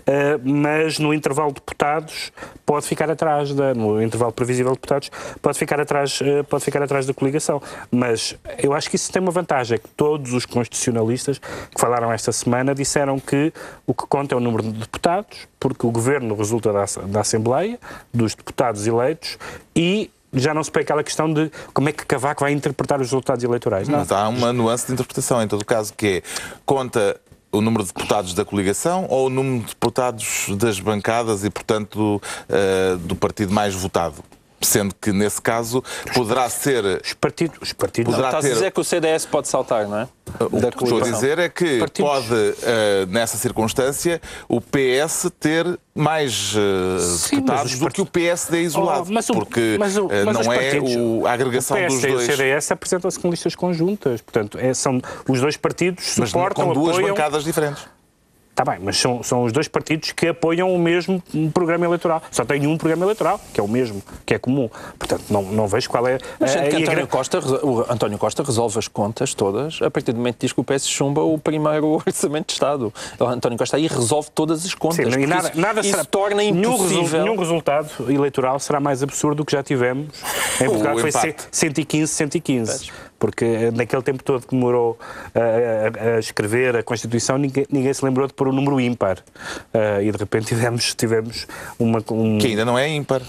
eh, 0.06 0.38
mas 0.42 0.98
no 0.98 1.12
intervalo 1.12 1.48
de 1.48 1.56
deputados 1.56 2.32
pode 2.64 2.86
ficar 2.86 3.10
atrás 3.10 3.52
da, 3.54 3.74
no 3.74 4.02
intervalo 4.02 4.32
previsível 4.32 4.72
de 4.72 4.76
deputados 4.76 5.10
pode 5.40 5.58
ficar 5.58 5.80
atrás 5.80 6.20
eh, 6.22 6.42
pode 6.42 6.64
ficar 6.64 6.82
atrás 6.82 7.06
da 7.06 7.14
coligação 7.14 7.60
mas 7.90 8.36
eu 8.58 8.72
acho 8.72 8.88
que 8.88 8.96
isso 8.96 9.10
tem 9.12 9.20
uma 9.20 9.32
vantagem 9.32 9.76
é 9.76 9.78
que 9.78 9.88
todos 9.90 10.32
os 10.32 10.46
constitucionalistas 10.46 11.38
que 11.38 11.80
falaram 11.80 12.12
esta 12.12 12.32
semana 12.32 12.74
disseram 12.74 13.18
que 13.18 13.52
o 13.86 13.94
que 13.94 14.06
conta 14.06 14.34
é 14.34 14.36
o 14.36 14.40
número 14.40 14.62
de 14.62 14.72
deputados 14.72 15.48
porque 15.58 15.86
o 15.86 15.90
governo 15.90 16.34
resulta 16.34 16.72
da, 16.72 16.84
da 17.06 17.20
Assembleia 17.20 17.78
dos 18.12 18.34
deputados 18.34 18.86
eleitos 18.86 19.38
e 19.74 20.10
já 20.32 20.54
não 20.54 20.64
se 20.64 20.70
põe 20.70 20.82
aquela 20.82 21.04
questão 21.04 21.32
de 21.32 21.50
como 21.74 21.88
é 21.88 21.92
que 21.92 22.06
Cavaco 22.06 22.42
vai 22.42 22.52
interpretar 22.52 23.00
os 23.00 23.06
resultados 23.06 23.44
eleitorais. 23.44 23.88
Não. 23.88 23.98
Mas 23.98 24.10
há 24.10 24.28
uma 24.28 24.52
nuance 24.52 24.86
de 24.86 24.92
interpretação, 24.94 25.42
em 25.42 25.48
todo 25.48 25.64
caso, 25.64 25.92
que 25.94 26.06
é 26.06 26.22
conta 26.64 27.20
o 27.52 27.60
número 27.60 27.84
de 27.84 27.92
deputados 27.92 28.34
da 28.34 28.44
coligação 28.44 29.06
ou 29.08 29.26
o 29.26 29.30
número 29.30 29.60
de 29.60 29.66
deputados 29.66 30.46
das 30.56 30.80
bancadas 30.80 31.44
e, 31.44 31.50
portanto, 31.50 32.20
eh, 32.48 32.96
do 33.00 33.14
partido 33.14 33.52
mais 33.52 33.74
votado? 33.74 34.24
Sendo 34.62 34.94
que, 35.00 35.12
nesse 35.12 35.40
caso, 35.42 35.82
poderá 36.14 36.48
ser. 36.48 36.84
Os 37.04 37.12
partidos, 37.14 37.58
os 37.60 37.72
partidos 37.72 38.12
Poderá 38.14 38.28
Estás 38.28 38.44
a 38.44 38.48
dizer 38.48 38.70
que 38.72 38.80
o 38.80 38.84
CDS 38.84 39.26
pode 39.26 39.48
saltar, 39.48 39.86
não 39.88 39.98
é? 40.00 40.08
O 40.40 40.70
que 40.70 40.84
estou 40.84 40.98
a 40.98 41.02
dizer 41.02 41.38
é 41.38 41.48
que 41.48 41.78
Partidos. 41.80 42.10
pode, 42.10 42.54
eh, 42.62 43.06
nessa 43.08 43.36
circunstância, 43.36 44.20
o 44.48 44.60
PS 44.60 45.30
ter 45.38 45.78
mais 45.94 46.54
eh, 46.56 46.98
Sim, 47.00 47.36
deputados 47.36 47.62
mas 47.64 47.72
os 47.74 47.78
do 47.80 47.90
que 47.90 48.00
o 48.00 48.06
PSD 48.06 48.62
isolado. 48.62 49.06
Oh, 49.08 49.12
mas 49.12 49.28
o- 49.28 49.34
porque 49.34 49.76
mas 49.78 49.96
o- 49.96 50.08
eh, 50.10 50.24
mas 50.24 50.46
não 50.46 50.52
é 50.52 50.78
o- 50.80 51.26
a 51.26 51.32
agregação 51.32 51.76
o 51.76 51.80
PS 51.80 51.94
dos 51.94 52.04
e 52.04 52.06
o 52.08 52.12
dois. 52.14 52.26
CDS 52.26 52.72
apresentam-se 52.72 53.18
com 53.18 53.30
listas 53.30 53.54
conjuntas. 53.54 54.20
Portanto, 54.22 54.58
é- 54.58 54.72
são 54.72 55.00
os 55.28 55.40
dois 55.40 55.56
partidos 55.56 56.14
Mas 56.16 56.30
suportam, 56.30 56.68
com 56.68 56.72
duas 56.72 56.96
apoiam. 56.96 57.14
bancadas 57.14 57.44
diferentes. 57.44 57.84
Está 58.52 58.70
bem, 58.70 58.78
mas 58.82 58.98
são, 58.98 59.22
são 59.22 59.44
os 59.44 59.50
dois 59.52 59.66
partidos 59.66 60.12
que 60.12 60.28
apoiam 60.28 60.72
o 60.74 60.78
mesmo 60.78 61.22
programa 61.54 61.86
eleitoral. 61.86 62.22
Só 62.30 62.44
tem 62.44 62.66
um 62.66 62.76
programa 62.76 63.02
eleitoral, 63.06 63.40
que 63.52 63.58
é 63.58 63.62
o 63.62 63.66
mesmo, 63.66 64.02
que 64.26 64.34
é 64.34 64.38
comum. 64.38 64.68
Portanto, 64.98 65.24
não, 65.30 65.40
não 65.42 65.66
vejo 65.66 65.88
qual 65.88 66.06
é... 66.06 66.18
Mas 66.38 66.50
sendo 66.50 66.64
a- 66.64 66.76
a- 66.78 66.80
António 66.82 67.06
Costa, 67.06 67.38
o 67.66 67.80
António 67.90 68.18
Costa 68.18 68.42
resolve 68.42 68.78
as 68.78 68.86
contas 68.88 69.32
todas 69.32 69.80
a 69.80 69.90
partir 69.90 70.12
do 70.12 70.18
momento 70.18 70.34
que 70.34 70.46
diz 70.46 70.52
que 70.52 70.60
o 70.60 70.64
PS 70.64 70.86
chumba 70.86 71.22
o 71.22 71.38
primeiro 71.38 71.86
orçamento 72.06 72.48
de 72.48 72.52
Estado. 72.52 72.92
O 73.18 73.24
António 73.24 73.56
Costa 73.56 73.78
aí 73.78 73.86
resolve 73.86 74.28
todas 74.34 74.66
as 74.66 74.74
contas. 74.74 74.96
Sim, 75.14 75.24
nada, 75.26 75.48
isso, 75.48 75.58
nada 75.60 75.80
isso 75.80 75.90
será, 75.90 76.04
torna 76.04 76.36
nenhum, 76.36 76.74
impossível. 76.74 77.22
nenhum 77.24 77.36
resultado 77.38 77.88
eleitoral 78.12 78.60
será 78.60 78.78
mais 78.78 79.02
absurdo 79.02 79.36
do 79.38 79.44
que 79.46 79.52
já 79.52 79.62
tivemos 79.62 80.08
em 80.60 80.66
Portugal, 80.66 80.98
foi 80.98 81.08
empate. 81.08 81.48
115, 81.50 82.12
115. 82.12 82.90
Porque 83.22 83.44
eh, 83.44 83.70
naquele 83.70 84.02
tempo 84.02 84.24
todo 84.24 84.44
que 84.44 84.50
demorou 84.52 84.98
a, 85.32 85.38
a- 85.38 86.16
a 86.16 86.18
escrever 86.18 86.74
a 86.76 86.82
Constituição, 86.82 87.38
ninguém, 87.38 87.64
ninguém 87.70 87.94
se 87.94 88.04
lembrou 88.04 88.26
de 88.26 88.34
pôr 88.34 88.48
o 88.48 88.52
número 88.52 88.80
ímpar. 88.80 89.18
Eh, 89.72 90.00
e 90.06 90.10
de 90.10 90.18
repente 90.18 90.46
tivemos, 90.46 90.92
tivemos 90.92 91.46
uma. 91.78 92.02
Um, 92.10 92.38
Que 92.38 92.48
ainda 92.48 92.64
não 92.64 92.76
é 92.76 92.88
ímpar. 92.88 93.22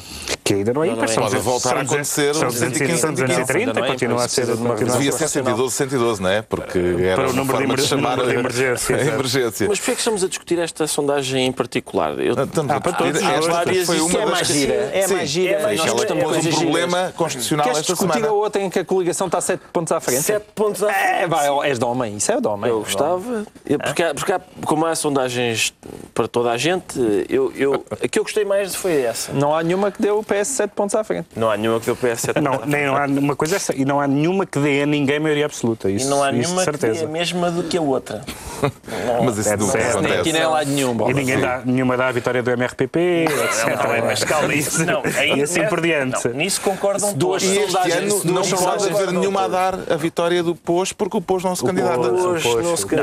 que 0.43 0.55
ainda 0.55 0.73
não 0.73 0.83
é 0.83 0.87
ímpar. 0.87 0.97
não 0.97 1.03
é. 1.05 1.07
são 1.13 1.23
Pode 1.23 1.37
voltar 1.37 1.77
a 1.77 1.81
acontecer 1.81 2.33
São 2.33 2.47
o 2.47 2.51
215, 2.51 3.01
115, 3.01 3.21
230, 3.21 3.57
ainda 3.59 3.73
não 3.79 3.85
é, 3.85 3.87
continua 3.91 4.25
a 4.25 4.27
ser. 4.27 4.45
de 4.47 4.51
uma 4.53 4.73
a 4.73 4.77
Devia 4.77 5.11
ser- 5.11 5.17
ser 5.19 5.27
112, 5.27 5.75
112, 5.75 6.21
não 6.23 6.29
é? 6.31 6.41
Porque 6.41 6.79
era 6.79 7.15
Para 7.17 7.29
o 7.29 7.33
número 7.33 7.45
de 7.45 7.51
forma 7.51 7.67
de 7.67 7.81
emer- 7.81 7.87
chamar 7.87 8.17
número 8.17 8.31
de 8.33 8.39
emergência, 8.39 8.95
a 8.95 8.99
emergência. 9.01 9.67
Mas 9.69 9.77
porquê 9.77 9.91
é 9.91 9.93
que 9.93 9.99
estamos 10.01 10.23
a 10.23 10.27
discutir 10.27 10.57
esta 10.57 10.87
sondagem 10.87 11.45
em 11.45 11.51
particular? 11.51 12.19
Eu, 12.19 12.33
Ah, 12.35 12.41
a 12.41 12.81
para 12.81 12.91
discutir 12.91 12.97
todos 12.97 13.21
os 13.21 13.27
esta 13.29 13.51
várias, 13.51 13.85
foi 13.85 13.99
uma 14.01 14.17
é 14.17 14.21
das 14.21 14.29
mais 14.31 14.47
gira, 14.47 14.73
é 14.73 15.07
mais 15.07 15.29
gira. 15.29 15.51
é 15.53 15.63
mais 15.63 15.79
Ela 15.79 15.87
gira. 16.07 16.15
pôs 16.23 16.45
um 16.47 16.51
problema 16.51 17.13
constitucional 17.15 17.67
esta 17.69 17.81
discutir 17.83 18.13
semana. 18.13 18.27
a 18.27 18.31
outra 18.31 18.59
em 18.59 18.69
que 18.71 18.79
a 18.79 18.85
coligação 18.85 19.27
está 19.27 19.39
7 19.39 19.61
pontos 19.83 19.91
à 19.91 19.99
frente? 19.99 20.21
Sete 20.23 20.45
pontos 20.55 20.83
à 20.83 20.91
É, 20.91 21.17
frente. 21.17 21.29
vai, 21.29 21.69
és 21.69 21.77
de 21.79 21.85
homem. 21.85 22.15
Isso 22.17 22.31
é 22.31 22.39
de 22.39 22.47
homem. 22.47 22.69
Eu 22.69 22.79
gostava, 22.79 23.45
eu- 23.65 23.79
porque, 23.79 24.03
há- 24.03 24.13
porque 24.13 24.31
há- 24.31 24.41
como 24.65 24.85
há 24.85 24.95
sondagens 24.95 25.73
para 26.13 26.27
toda 26.27 26.51
a 26.51 26.57
gente, 26.57 27.25
eu, 27.29 27.51
eu, 27.55 27.85
a 27.91 28.07
que 28.07 28.19
eu 28.19 28.23
gostei 28.23 28.45
mais 28.45 28.73
foi 28.75 29.01
essa. 29.01 29.31
Não 29.33 29.55
há 29.55 29.61
nenhuma 29.63 29.91
que 29.91 30.01
deu 30.01 30.19
o 30.19 30.23
PS 30.23 30.47
7 30.49 30.71
pontos 30.71 30.95
à 30.95 31.03
frente. 31.03 31.27
Não 31.35 31.49
há 31.49 31.57
nenhuma 31.57 31.79
que 31.79 31.85
deu 31.85 31.95
PS7 31.95 32.39
Não, 32.41 32.61
nem, 32.65 32.85
não 32.85 32.95
há 32.95 33.05
uma 33.05 33.35
coisa 33.35 33.55
essa, 33.55 33.75
e 33.75 33.83
não 33.85 33.99
há 33.99 34.07
nenhuma 34.07 34.45
que 34.45 34.59
dê 34.59 34.81
a 34.83 34.85
ninguém 34.85 35.19
maioria 35.19 35.45
absoluta. 35.45 35.89
E 35.89 35.95
Isso, 35.95 36.09
não 36.09 36.23
há 36.23 36.31
isso 36.31 36.39
nenhuma 36.39 36.65
que 36.65 36.71
dê 36.71 36.77
certeza. 36.79 37.05
a 37.05 37.07
mesma 37.09 37.51
do 37.51 37.63
que 37.63 37.77
a 37.77 37.81
outra. 37.81 38.21
Mas 39.23 39.37
isso 39.37 39.49
É 39.49 39.57
nunca 39.57 39.71
certo. 39.73 40.01
Nem 40.01 40.11
aqui 40.11 40.13
acontece. 40.13 40.33
nem 40.33 40.45
lá 40.47 40.63
de 40.63 40.71
nenhum. 40.71 40.93
bola. 40.93 41.11
E 41.11 41.13
ninguém 41.13 41.39
dá, 41.39 41.61
nenhuma 41.65 41.97
dá 41.97 42.07
a 42.07 42.11
vitória 42.11 42.41
do 42.41 42.49
MRPP, 42.51 42.99
etc. 43.25 43.67
Não, 43.83 43.97
não, 43.97 44.05
mas 44.05 44.23
calma 44.23 44.53
isso. 44.53 44.83
Não, 44.85 45.01
aí- 45.17 45.33
e 45.39 45.41
assim 45.41 45.65
por 45.67 45.81
diante. 45.81 46.27
Não, 46.27 46.35
nisso 46.35 46.61
concordam 46.61 47.13
Duas 47.13 47.41
todos. 47.43 47.55
E 47.55 47.59
este 47.59 47.71
sondagens- 47.71 48.13
ano 48.13 48.23
duas 48.23 48.51
não 48.51 48.57
haver 48.69 48.87
guardam 48.93 49.19
nenhuma 49.19 49.39
a 49.41 49.43
todas. 49.43 49.59
Dar 49.75 49.93
a 49.93 49.97
vitória 49.97 50.41
do 50.43 50.55
POS 50.55 50.93
porque 50.93 51.17
o 51.17 51.21
POS 51.21 51.43
não 51.43 51.55
se 51.55 51.63
candidata. 51.63 52.11
Não 52.11 52.35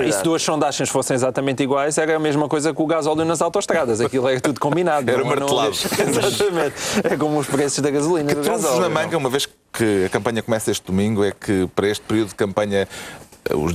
e 0.04 0.12
se 0.12 0.22
duas 0.22 0.42
sondagens 0.42 0.88
fossem 0.88 1.14
exatamente 1.14 1.62
iguais, 1.62 1.96
era 1.98 2.16
a 2.16 2.18
mesma 2.18 2.48
coisa 2.48 2.72
que 2.74 2.80
o 2.82 2.86
gasóleo 2.86 3.24
nas 3.24 3.40
autostradas. 3.42 4.00
Aquilo 4.00 4.28
era 4.28 4.40
tudo 4.40 4.58
combinado. 4.60 5.08
Era 5.10 5.18
não- 5.18 5.24
não- 5.24 5.36
martelado. 5.36 5.70
Exatamente. 6.08 6.74
É 7.04 7.16
como 7.16 7.38
os 7.38 7.46
preços 7.46 7.80
da 7.80 7.90
gasolina 7.90 8.32
e 8.32 8.34
do 8.34 8.42
Trunfos 8.42 8.78
na 8.78 8.88
manga, 8.88 9.16
uma 9.16 9.28
vez 9.30 9.46
que 9.72 10.04
a 10.06 10.08
campanha 10.08 10.42
começa 10.42 10.70
este 10.70 10.86
domingo, 10.86 11.24
é 11.24 11.32
que 11.32 11.68
para 11.74 11.88
este 11.88 12.02
período 12.04 12.28
de 12.28 12.34
campanha 12.34 12.88
eh, 13.48 13.54
os, 13.54 13.72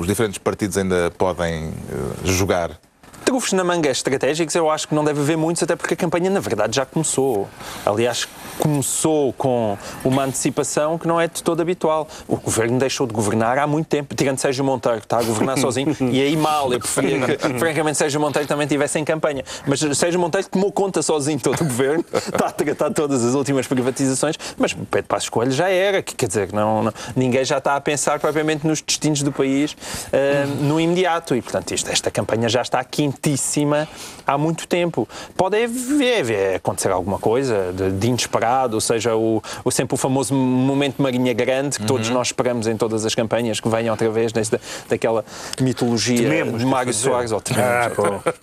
os 0.00 0.06
diferentes 0.06 0.38
partidos 0.38 0.76
ainda 0.76 1.10
podem 1.16 1.68
eh, 1.68 2.26
jogar. 2.26 2.78
Trufos 3.24 3.52
na 3.54 3.64
manga 3.64 3.90
estratégicos, 3.90 4.54
eu 4.54 4.70
acho 4.70 4.86
que 4.86 4.94
não 4.94 5.02
deve 5.02 5.20
haver 5.20 5.36
muitos, 5.36 5.62
até 5.62 5.74
porque 5.74 5.94
a 5.94 5.96
campanha, 5.96 6.28
na 6.30 6.40
verdade, 6.40 6.76
já 6.76 6.84
começou. 6.84 7.48
Aliás, 7.84 8.28
começou 8.58 9.32
com 9.32 9.78
uma 10.04 10.24
antecipação 10.24 10.98
que 10.98 11.08
não 11.08 11.18
é 11.20 11.26
de 11.26 11.42
todo 11.42 11.60
habitual. 11.62 12.06
O 12.28 12.36
governo 12.36 12.78
deixou 12.78 13.06
de 13.06 13.14
governar 13.14 13.58
há 13.58 13.66
muito 13.66 13.86
tempo, 13.86 14.14
tirando 14.14 14.38
Sérgio 14.38 14.62
Monteiro, 14.62 14.98
que 14.98 15.06
está 15.06 15.18
a 15.18 15.22
governar 15.22 15.56
sozinho, 15.58 15.96
e 16.00 16.20
aí 16.20 16.36
mal. 16.36 16.70
Eu 16.72 16.78
preferia 16.78 17.18
que, 17.36 17.58
francamente, 17.58 17.96
Sérgio 17.98 18.20
Monteiro 18.20 18.46
também 18.46 18.66
estivesse 18.66 18.98
em 18.98 19.04
campanha. 19.04 19.42
Mas 19.66 19.80
Sérgio 19.96 20.20
Monteiro 20.20 20.46
tomou 20.48 20.70
conta 20.70 21.00
sozinho 21.02 21.40
todo 21.40 21.62
o 21.62 21.64
governo, 21.64 22.04
está 22.12 22.48
a 22.48 22.52
tratar 22.52 22.90
todas 22.92 23.24
as 23.24 23.34
últimas 23.34 23.66
privatizações, 23.66 24.36
mas 24.58 24.74
Pedro 24.74 25.08
Passos 25.08 25.30
Coelho 25.30 25.52
já 25.52 25.68
era, 25.70 26.02
que, 26.02 26.14
quer 26.14 26.26
dizer, 26.28 26.52
não, 26.52 26.82
não- 26.84 26.94
ninguém 27.16 27.44
já 27.44 27.56
está 27.58 27.74
a 27.74 27.80
pensar 27.80 28.20
propriamente 28.20 28.66
nos 28.66 28.82
destinos 28.82 29.22
do 29.22 29.32
país 29.32 29.74
eh, 30.12 30.44
no 30.60 30.78
imediato. 30.78 31.34
E, 31.34 31.40
portanto, 31.40 31.72
isto, 31.72 31.90
esta 31.90 32.10
campanha 32.10 32.48
já 32.50 32.60
está 32.62 32.78
quentíssima 33.14 33.88
há 34.26 34.36
muito 34.38 34.66
tempo. 34.66 35.08
Pode 35.36 35.62
haver, 35.62 36.56
acontecer 36.56 36.90
alguma 36.90 37.18
coisa 37.18 37.72
de, 37.72 37.90
de 37.92 38.06
inesperado, 38.08 38.74
ou 38.74 38.80
seja, 38.80 39.14
o, 39.14 39.42
o- 39.64 39.70
sempre 39.70 39.94
o 39.94 39.96
famoso 39.98 40.34
momento 40.34 41.00
Marinha 41.00 41.32
Grande, 41.32 41.78
que 41.78 41.86
todos 41.86 42.08
nós 42.10 42.28
esperamos 42.28 42.66
em 42.66 42.76
todas 42.76 43.04
as 43.04 43.14
campanhas, 43.14 43.60
que 43.60 43.68
venha 43.68 43.90
outra 43.90 44.08
vez 44.10 44.32
desta, 44.32 44.60
daquela 44.88 45.24
mitologia 45.60 46.16
Tememos, 46.18 46.60
de 46.60 46.66
Mário. 46.66 46.92
Soares. 46.94 47.32
Ou 47.32 47.40
tememos, 47.40 47.68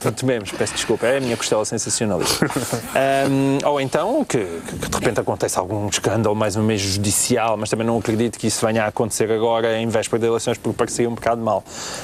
Ah, 0.03 0.11
tememos, 0.15 0.51
peço 0.51 0.73
desculpa, 0.73 1.07
é 1.07 1.17
a 1.17 1.21
minha 1.21 1.37
costela 1.37 1.63
sensacionalista. 1.65 2.45
Ahm, 2.95 3.59
ou 3.65 3.79
então 3.81 4.23
que, 4.25 4.37
que 4.39 4.75
de 4.89 4.95
repente 4.97 5.19
acontece 5.19 5.57
algum 5.57 5.87
escândalo, 5.87 6.35
mais 6.35 6.55
uma 6.55 6.65
vez 6.67 6.81
judicial, 6.81 7.57
mas 7.57 7.69
também 7.69 7.85
não 7.87 7.97
acredito 7.97 8.37
que 8.37 8.47
isso 8.47 8.65
venha 8.65 8.83
a 8.83 8.87
acontecer 8.87 9.31
agora 9.31 9.77
em 9.77 9.87
véspera 9.87 10.19
de 10.19 10.27
eleições, 10.27 10.57
porque 10.57 10.77
parecia 10.77 11.09
um 11.09 11.15
bocado 11.15 11.41
mal. 11.41 11.63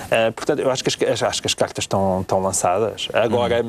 Ah, 0.10 0.32
portanto, 0.36 0.60
eu 0.60 0.72
acho 0.72 0.84
que 0.84 1.06
as, 1.06 1.22
acho 1.24 1.42
que 1.42 1.48
as 1.48 1.54
cartas 1.54 1.84
estão, 1.84 2.22
estão 2.22 2.40
lançadas. 2.42 2.57
Agora. 3.14 3.66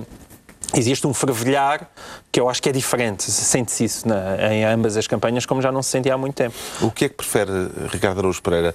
Existe 0.74 1.06
um 1.06 1.14
fervilhar 1.14 1.88
que 2.30 2.38
eu 2.38 2.46
acho 2.46 2.62
que 2.62 2.68
é 2.68 2.72
diferente, 2.72 3.22
sente-se 3.30 3.84
isso 3.84 4.06
na- 4.06 4.52
em 4.52 4.64
ambas 4.66 4.98
as 4.98 5.06
campanhas, 5.06 5.46
como 5.46 5.62
já 5.62 5.72
não 5.72 5.82
se 5.82 5.88
sentia 5.88 6.12
há 6.12 6.18
muito 6.18 6.34
tempo. 6.34 6.54
O 6.82 6.90
que 6.90 7.06
é 7.06 7.08
que 7.08 7.14
prefere 7.14 7.50
Ricardo 7.90 8.18
Araújo 8.18 8.42
Pereira? 8.42 8.74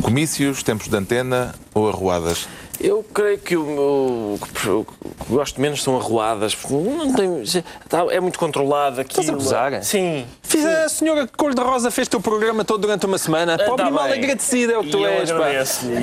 Comícios, 0.00 0.62
tempos 0.62 0.88
de 0.88 0.96
antena 0.96 1.54
ou 1.74 1.90
arruadas? 1.90 2.48
Eu 2.80 3.04
creio 3.14 3.38
que 3.38 3.56
o, 3.56 4.38
que 4.54 4.86
gosto 5.32 5.60
menos 5.60 5.82
são 5.82 5.96
arruadas. 5.96 6.54
porque 6.54 6.74
Não 6.74 7.12
tem, 7.14 7.42
tá- 7.88 8.06
é 8.10 8.20
muito 8.20 8.38
controlado 8.38 9.00
aquilo. 9.00 9.20
Estás 9.20 9.28
a 9.30 9.32
gozar? 9.32 9.82
Sim. 9.84 10.26
Fiz 10.42 10.64
a 10.64 10.88
senhora 10.88 11.26
Cor-de-Rosa 11.26 11.90
fez 11.90 12.06
teu 12.06 12.20
programa 12.20 12.64
todo 12.64 12.82
durante 12.82 13.06
uma 13.06 13.18
semana. 13.18 13.56
Pobre 13.58 13.84
tá 13.84 13.88
e 13.88 13.92
mal 13.92 14.04
agradecida 14.04 14.74
é 14.74 14.78
o 14.78 14.82
que 14.84 14.90
tu 14.90 14.98
eu 14.98 15.06
és, 15.06 15.30
pá. 15.32 15.48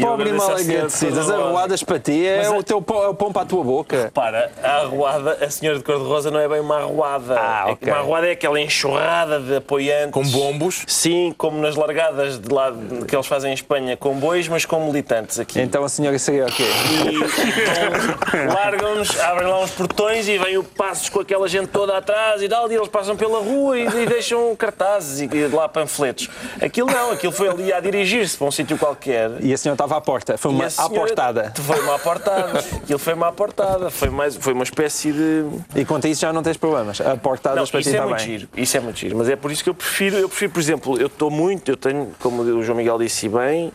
Pobre 0.01 0.29
e 0.29 0.33
mal 0.33 0.51
agradecida. 0.51 1.21
As 1.21 1.29
arruadas 1.29 1.83
para 1.83 1.99
ti 1.99 2.25
é 2.25 2.37
Mas 2.39 2.49
o 2.49 2.55
é- 2.55 2.63
teu 2.63 2.81
pão, 2.81 3.03
é 3.03 3.07
o 3.07 3.13
pão 3.13 3.31
para 3.31 3.43
a 3.43 3.45
tua 3.45 3.63
boca. 3.63 4.11
Para, 4.13 4.51
a 4.63 4.77
arruada, 4.81 5.37
a 5.45 5.49
senhora 5.49 5.77
de 5.77 5.83
cor-de-rosa 5.83 6.31
não 6.31 6.39
é 6.39 6.47
bem 6.49 6.59
uma 6.59 6.77
arruada. 6.79 7.35
Ah, 7.39 7.75
É 7.81 7.85
Uma 7.91 7.97
arruada 7.99 8.27
é 8.27 8.31
aquela 8.31 8.59
enxurrada 8.59 9.39
de 9.39 9.55
apoiantes. 9.57 10.11
Com 10.13 10.23
bombos? 10.23 10.83
Sim, 10.87 11.33
como 11.37 11.59
nas 11.59 11.75
largadas 11.75 12.39
de 12.39 12.53
lá 12.53 12.73
que 13.07 13.15
eles 13.15 13.27
fazem 13.27 13.51
em 13.51 13.53
Espanha, 13.53 13.95
com 13.95 14.15
bois, 14.15 14.47
mas 14.47 14.65
com 14.65 14.83
militantes 14.85 15.39
aqui. 15.39 15.61
Então 15.61 15.83
a 15.83 15.89
senhora 15.89 16.17
seria 16.19 16.45
o 16.45 16.51
quê? 16.51 16.60
E 16.61 17.15
então, 17.15 18.53
largam-nos, 18.53 19.19
abrem 19.19 19.47
lá 19.47 19.59
uns 19.61 19.71
portões 19.71 20.27
e 20.27 20.37
vem 20.37 20.57
o 20.57 20.63
passos 20.63 21.09
com 21.09 21.19
aquela 21.19 21.47
gente 21.47 21.67
toda 21.67 21.97
atrás 21.97 22.41
e 22.41 22.49
tal, 22.49 22.71
e 22.71 22.75
eles 22.75 22.87
passam 22.87 23.15
pela 23.15 23.39
rua 23.39 23.77
e, 23.77 23.85
e 23.85 24.05
deixam 24.05 24.55
cartazes 24.55 25.21
e, 25.21 25.35
e 25.35 25.47
lá 25.47 25.67
panfletos. 25.67 26.29
Aquilo 26.61 26.89
não, 26.91 27.11
aquilo 27.11 27.31
foi 27.31 27.49
ali 27.49 27.73
a 27.73 27.79
dirigir-se 27.79 28.37
para 28.37 28.47
um 28.47 28.51
sítio 28.51 28.77
qualquer. 28.77 29.31
E 29.41 29.53
a 29.53 29.57
senhora 29.57 29.75
estava 29.75 29.97
à 29.97 30.01
porta. 30.01 30.37
Foi 30.37 30.51
uma 30.51 30.65
a 30.65 30.85
aportada. 30.85 31.53
Foi 31.55 31.79
uma 31.79 31.95
aportada. 31.95 32.59
Aquilo 32.59 32.99
foi 32.99 33.13
uma 33.13 33.27
aportada. 33.27 33.89
Foi, 33.89 34.09
mais, 34.09 34.35
foi 34.35 34.53
uma 34.53 34.63
espécie 34.63 35.11
de. 35.11 35.45
E 35.75 35.85
quanto 35.85 36.07
a 36.07 36.09
isso 36.09 36.21
já 36.21 36.31
não 36.33 36.43
tens 36.43 36.57
problemas. 36.57 36.99
Não, 36.99 37.11
Aportadas 37.11 37.69
para 37.69 37.81
ti 37.81 37.87
isso 37.87 37.95
é 37.95 37.99
também. 37.99 38.09
muito 38.09 38.23
giro. 38.23 38.49
Isso 38.55 38.77
é 38.77 38.79
muito 38.79 38.99
giro. 38.99 39.17
Mas 39.17 39.29
é 39.29 39.35
por 39.35 39.51
isso 39.51 39.63
que 39.63 39.69
eu 39.69 39.73
prefiro, 39.73 40.17
eu 40.17 40.29
prefiro, 40.29 40.51
por 40.51 40.59
exemplo, 40.59 40.97
eu 40.99 41.07
estou 41.07 41.29
muito, 41.29 41.69
eu 41.69 41.77
tenho, 41.77 42.11
como 42.19 42.41
o 42.41 42.63
João 42.63 42.77
Miguel 42.77 42.97
disse 42.99 43.27
bem, 43.29 43.71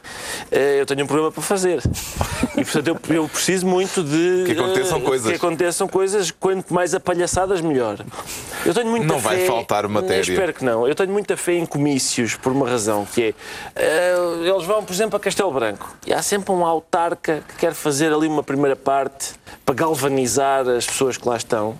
eh, 0.50 0.80
eu 0.80 0.86
tenho 0.86 1.04
um 1.04 1.06
programa 1.06 1.32
para 1.32 1.42
fazer. 1.42 1.80
E 2.56 2.64
portanto 2.82 3.10
eu, 3.10 3.16
eu 3.16 3.28
preciso 3.28 3.66
muito 3.66 4.02
de. 4.02 4.44
Que 4.46 4.52
aconteçam 4.52 4.98
eh, 4.98 5.02
coisas. 5.02 5.30
Que 5.30 5.36
aconteçam 5.36 5.88
coisas, 5.88 6.30
quanto 6.30 6.72
mais 6.74 6.94
apalhaçadas, 6.94 7.60
melhor. 7.60 7.98
Eu 8.64 8.74
tenho 8.74 8.88
muita 8.90 9.06
Não 9.06 9.18
vai 9.18 9.38
fé- 9.40 9.46
faltar 9.46 9.88
matéria. 9.88 10.16
Eu 10.16 10.34
espero 10.34 10.52
que 10.54 10.64
não. 10.64 10.86
Eu 10.86 10.94
tenho 10.94 11.10
muita 11.10 11.36
fé 11.36 11.54
em 11.54 11.66
comícios, 11.66 12.34
por 12.36 12.52
uma 12.52 12.68
razão, 12.68 13.04
que 13.06 13.22
é. 13.22 13.34
eh, 13.76 14.14
eles 14.42 14.64
vão, 14.64 14.82
por 14.84 14.92
exemplo, 14.92 15.16
a 15.16 15.20
Castelo 15.20 15.50
Branco. 15.52 15.96
E 16.06 16.12
há 16.12 16.22
sempre 16.22 16.52
um 16.52 16.64
autarca 16.64 17.42
que 17.48 17.54
quer 17.56 17.74
fazer 17.74 18.12
ali 18.12 18.26
uma 18.26 18.42
primeira 18.42 18.76
parte 18.76 19.34
para 19.64 19.74
galvanizar 19.74 20.68
as 20.68 20.86
pessoas 20.86 21.16
que 21.16 21.28
lá 21.28 21.36
estão, 21.36 21.78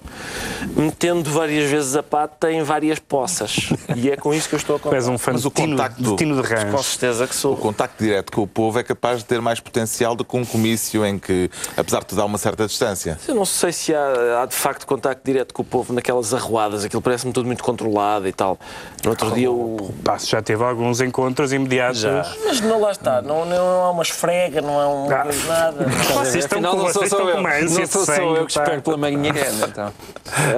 metendo 0.76 1.30
várias 1.30 1.70
vezes 1.70 1.94
a 1.96 2.02
pata 2.02 2.50
em 2.50 2.62
várias 2.62 2.98
poças. 2.98 3.68
E 3.94 4.10
é 4.10 4.16
com 4.16 4.32
isso 4.34 4.48
que 4.48 4.54
eu 4.54 4.58
estou 4.58 4.76
a 4.76 4.78
Tu 4.78 4.92
és 4.94 5.04
contar. 5.04 5.14
um 5.14 5.18
fã 5.18 5.32
Mas 5.32 5.42
de 5.42 5.48
o 5.48 5.50
Tino, 5.50 5.76
contacto- 5.76 6.02
de 6.02 6.16
Tino 6.16 6.42
de 6.42 6.48
Com 6.70 6.82
certeza 6.82 7.26
que 7.26 7.34
O 7.34 7.36
sou. 7.38 7.56
contacto 7.56 8.02
direto 8.02 8.32
com 8.32 8.42
o 8.42 8.46
povo 8.46 8.78
é 8.78 8.82
capaz 8.82 9.18
de 9.18 9.24
ter 9.24 9.40
mais 9.40 9.60
potencial 9.60 10.14
do 10.14 10.24
que 10.24 10.36
um 10.36 10.44
comício 10.44 10.85
em 10.94 11.18
que, 11.18 11.50
apesar 11.76 12.00
de 12.00 12.06
tudo, 12.06 12.22
há 12.22 12.24
uma 12.24 12.38
certa 12.38 12.66
distância. 12.66 13.18
Eu 13.26 13.34
não 13.34 13.44
sei 13.44 13.72
se 13.72 13.94
há, 13.94 14.42
há 14.42 14.46
de 14.46 14.54
facto 14.54 14.86
contacto 14.86 15.22
direto 15.24 15.52
com 15.54 15.62
o 15.62 15.64
povo 15.64 15.92
naquelas 15.92 16.32
arruadas. 16.32 16.84
Aquilo 16.84 17.02
parece-me 17.02 17.32
tudo 17.32 17.46
muito 17.46 17.64
controlado 17.64 18.26
e 18.28 18.32
tal. 18.32 18.58
No 19.04 19.10
outro 19.10 19.30
dia 19.32 19.50
o. 19.50 19.92
Passo 20.04 20.28
já 20.28 20.40
teve 20.42 20.62
alguns 20.62 21.00
encontros 21.00 21.52
imediatos. 21.52 22.04
Mas 22.44 22.60
não 22.60 22.80
lá 22.80 22.92
está, 22.92 23.20
não, 23.22 23.44
não 23.44 23.82
há 23.84 23.90
uma 23.90 24.02
esfrega, 24.02 24.60
não 24.60 24.78
há 24.78 24.88
um 24.88 25.10
Ah. 25.10 25.24
nada. 25.46 25.84
Vocês 26.14 26.44
estão 26.44 26.58
Afinal, 26.58 26.76
com, 26.76 26.82
não 26.82 26.92
sou 26.92 27.02
vocês 27.02 27.10
só 27.10 27.16
estão 27.16 27.28
eu. 27.28 27.34
com 27.34 27.40
uma 27.40 27.50
ânsia 27.54 27.68
Não 27.78 27.82
de 27.84 27.88
sou 27.88 28.04
só 28.04 28.12
eu 28.14 28.44
que 28.46 28.52
espero 28.52 28.82
pela 28.82 28.96
Marinha 28.96 29.32
Grande. 29.32 29.64
Então. 29.64 29.92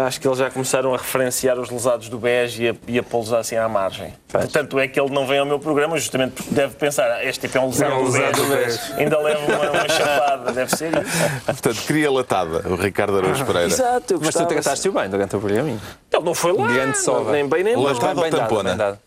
Acho 0.06 0.20
que 0.20 0.26
eles 0.28 0.38
já 0.38 0.50
começaram 0.50 0.94
a 0.94 0.97
referenciar 0.99 1.58
os 1.58 1.70
lesados 1.70 2.08
do 2.08 2.18
BES 2.18 2.58
e 2.58 2.68
a, 2.68 2.75
e 2.87 2.99
a 2.99 3.02
pô-los 3.02 3.32
assim 3.32 3.56
à 3.56 3.68
margem. 3.68 4.14
Tanto 4.52 4.78
é 4.78 4.87
que 4.88 4.99
ele 5.00 5.11
não 5.11 5.26
vem 5.26 5.38
ao 5.38 5.47
meu 5.47 5.58
programa 5.58 5.97
justamente 5.99 6.32
porque 6.32 6.54
deve 6.54 6.75
pensar, 6.75 7.11
"Ah, 7.11 7.25
este 7.25 7.47
tipo 7.47 7.58
é 7.58 7.61
um 7.61 7.66
lesado 7.68 7.92
É 7.92 7.97
do 7.97 8.04
lesado 8.11 8.42
do 8.42 8.56
BES. 8.56 8.92
Ainda 8.99 9.18
leva 9.18 9.40
uma, 9.47 9.70
uma 9.70 9.88
latada, 10.21 10.53
deve 10.53 10.77
ser 10.77 10.91
isso. 10.93 11.45
Portanto, 11.47 11.83
cria 11.87 12.11
latada, 12.11 12.69
o 12.69 12.77
Ricardo 12.77 13.19
Araújo 13.19 13.45
Pereira. 13.45 13.69
Exato, 13.69 14.15
eu 14.15 14.21
Mas 14.23 14.35
tu 14.35 14.47
trataste-o 14.47 14.93
bem 14.93 15.09
durante 15.09 15.37
o 15.37 15.41
programa. 15.41 15.69
Ele 15.71 16.25
não 16.25 16.35
foi 16.35 16.53
lá, 16.53 16.67
Grande 16.67 16.99
sova. 16.99 17.33
nem 17.33 17.49
bem 17.49 17.63
nem 17.65 17.75
mal. 17.77 17.85
Latada 17.85 18.21
ou 18.21 18.31
tampona? 18.31 18.75
dado. 18.75 18.99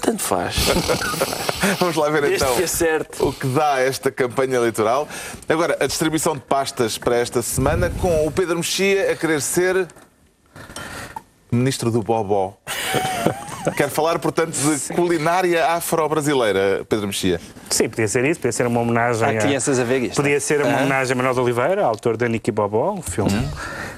Tanto 0.00 0.22
faz. 0.22 0.56
Vamos 1.78 1.96
lá 1.96 2.08
ver 2.10 2.22
Desde 2.22 2.44
então 2.44 2.56
que 2.56 2.64
acerte. 2.64 3.22
o 3.22 3.32
que 3.32 3.46
dá 3.46 3.80
esta 3.80 4.10
campanha 4.10 4.56
eleitoral. 4.56 5.08
Agora, 5.48 5.76
a 5.80 5.86
distribuição 5.86 6.34
de 6.34 6.40
pastas 6.40 6.98
para 6.98 7.16
esta 7.16 7.40
semana 7.42 7.90
com 8.00 8.26
o 8.26 8.30
Pedro 8.30 8.56
Mexia 8.56 9.12
a 9.12 9.16
querer 9.16 9.40
ser 9.40 9.86
ministro 11.50 11.90
do 11.90 12.02
Bobó. 12.02 12.56
Quero 13.74 13.90
falar, 13.90 14.18
portanto, 14.18 14.52
de 14.56 14.94
culinária 14.94 15.64
afro-brasileira, 15.66 16.84
Pedro 16.88 17.06
Mexia. 17.06 17.40
Sim, 17.70 17.88
podia 17.88 18.06
ser 18.08 18.24
isso, 18.24 18.38
podia 18.40 18.52
ser 18.52 18.66
uma 18.66 18.80
homenagem. 18.80 19.26
Há 19.26 19.30
a- 19.30 19.34
crianças 19.36 19.78
a 19.78 19.84
ver 19.84 20.02
isto. 20.02 20.16
Podia 20.16 20.38
ser 20.40 20.62
uma 20.62 20.76
homenagem 20.76 21.12
a 21.12 21.16
Manuel 21.16 21.34
de 21.34 21.40
Oliveira, 21.40 21.84
autor 21.84 22.16
da 22.16 22.28
Niki 22.28 22.50
Bobó, 22.52 22.92
um 22.92 23.02
filme. 23.02 23.48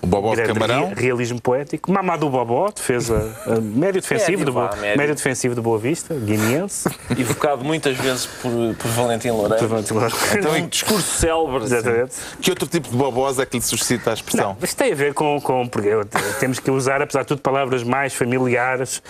O 0.00 0.06
Bobó 0.06 0.34
de 0.34 0.42
camarão. 0.44 0.88
re- 0.90 0.94
realismo 1.02 1.40
poético. 1.40 1.90
Mamadou 1.92 2.30
Bobó, 2.30 2.70
defesa 2.70 3.34
uh, 3.46 3.60
médio 3.60 4.00
defensivo, 4.00 4.30
Médio, 4.38 4.44
do 4.46 4.52
Boa, 4.52 4.68
vá, 4.68 4.76
médio. 4.76 4.98
médio 4.98 5.14
defensivo 5.14 5.54
do 5.54 5.62
Boa 5.62 5.78
Vista, 5.78 6.14
guineense. 6.14 6.88
Evocado 7.18 7.64
muitas 7.64 7.96
vezes 7.96 8.26
por, 8.26 8.74
por 8.76 8.88
Valentim 8.92 9.30
Loureiro. 9.30 9.66
Então, 10.38 10.52
um 10.54 10.66
discurso 10.68 11.18
célebre. 11.18 11.64
Exatamente. 11.64 12.12
Que 12.40 12.50
outro 12.50 12.68
tipo 12.68 12.88
de 12.88 12.96
bobós 12.96 13.38
é 13.38 13.46
que 13.46 13.56
lhe 13.56 13.62
suscita 13.62 14.10
a 14.10 14.14
expressão? 14.14 14.50
Não, 14.58 14.64
isto 14.64 14.76
tem 14.76 14.92
a 14.92 14.94
ver 14.94 15.12
com, 15.14 15.40
com. 15.40 15.66
Porque 15.66 15.88
eu- 15.88 16.04
temos 16.38 16.58
que 16.58 16.70
usar, 16.70 17.02
apesar 17.02 17.22
de 17.22 17.28
tudo, 17.28 17.40
palavras 17.42 17.82
mais 17.82 18.14
familiares, 18.14 19.02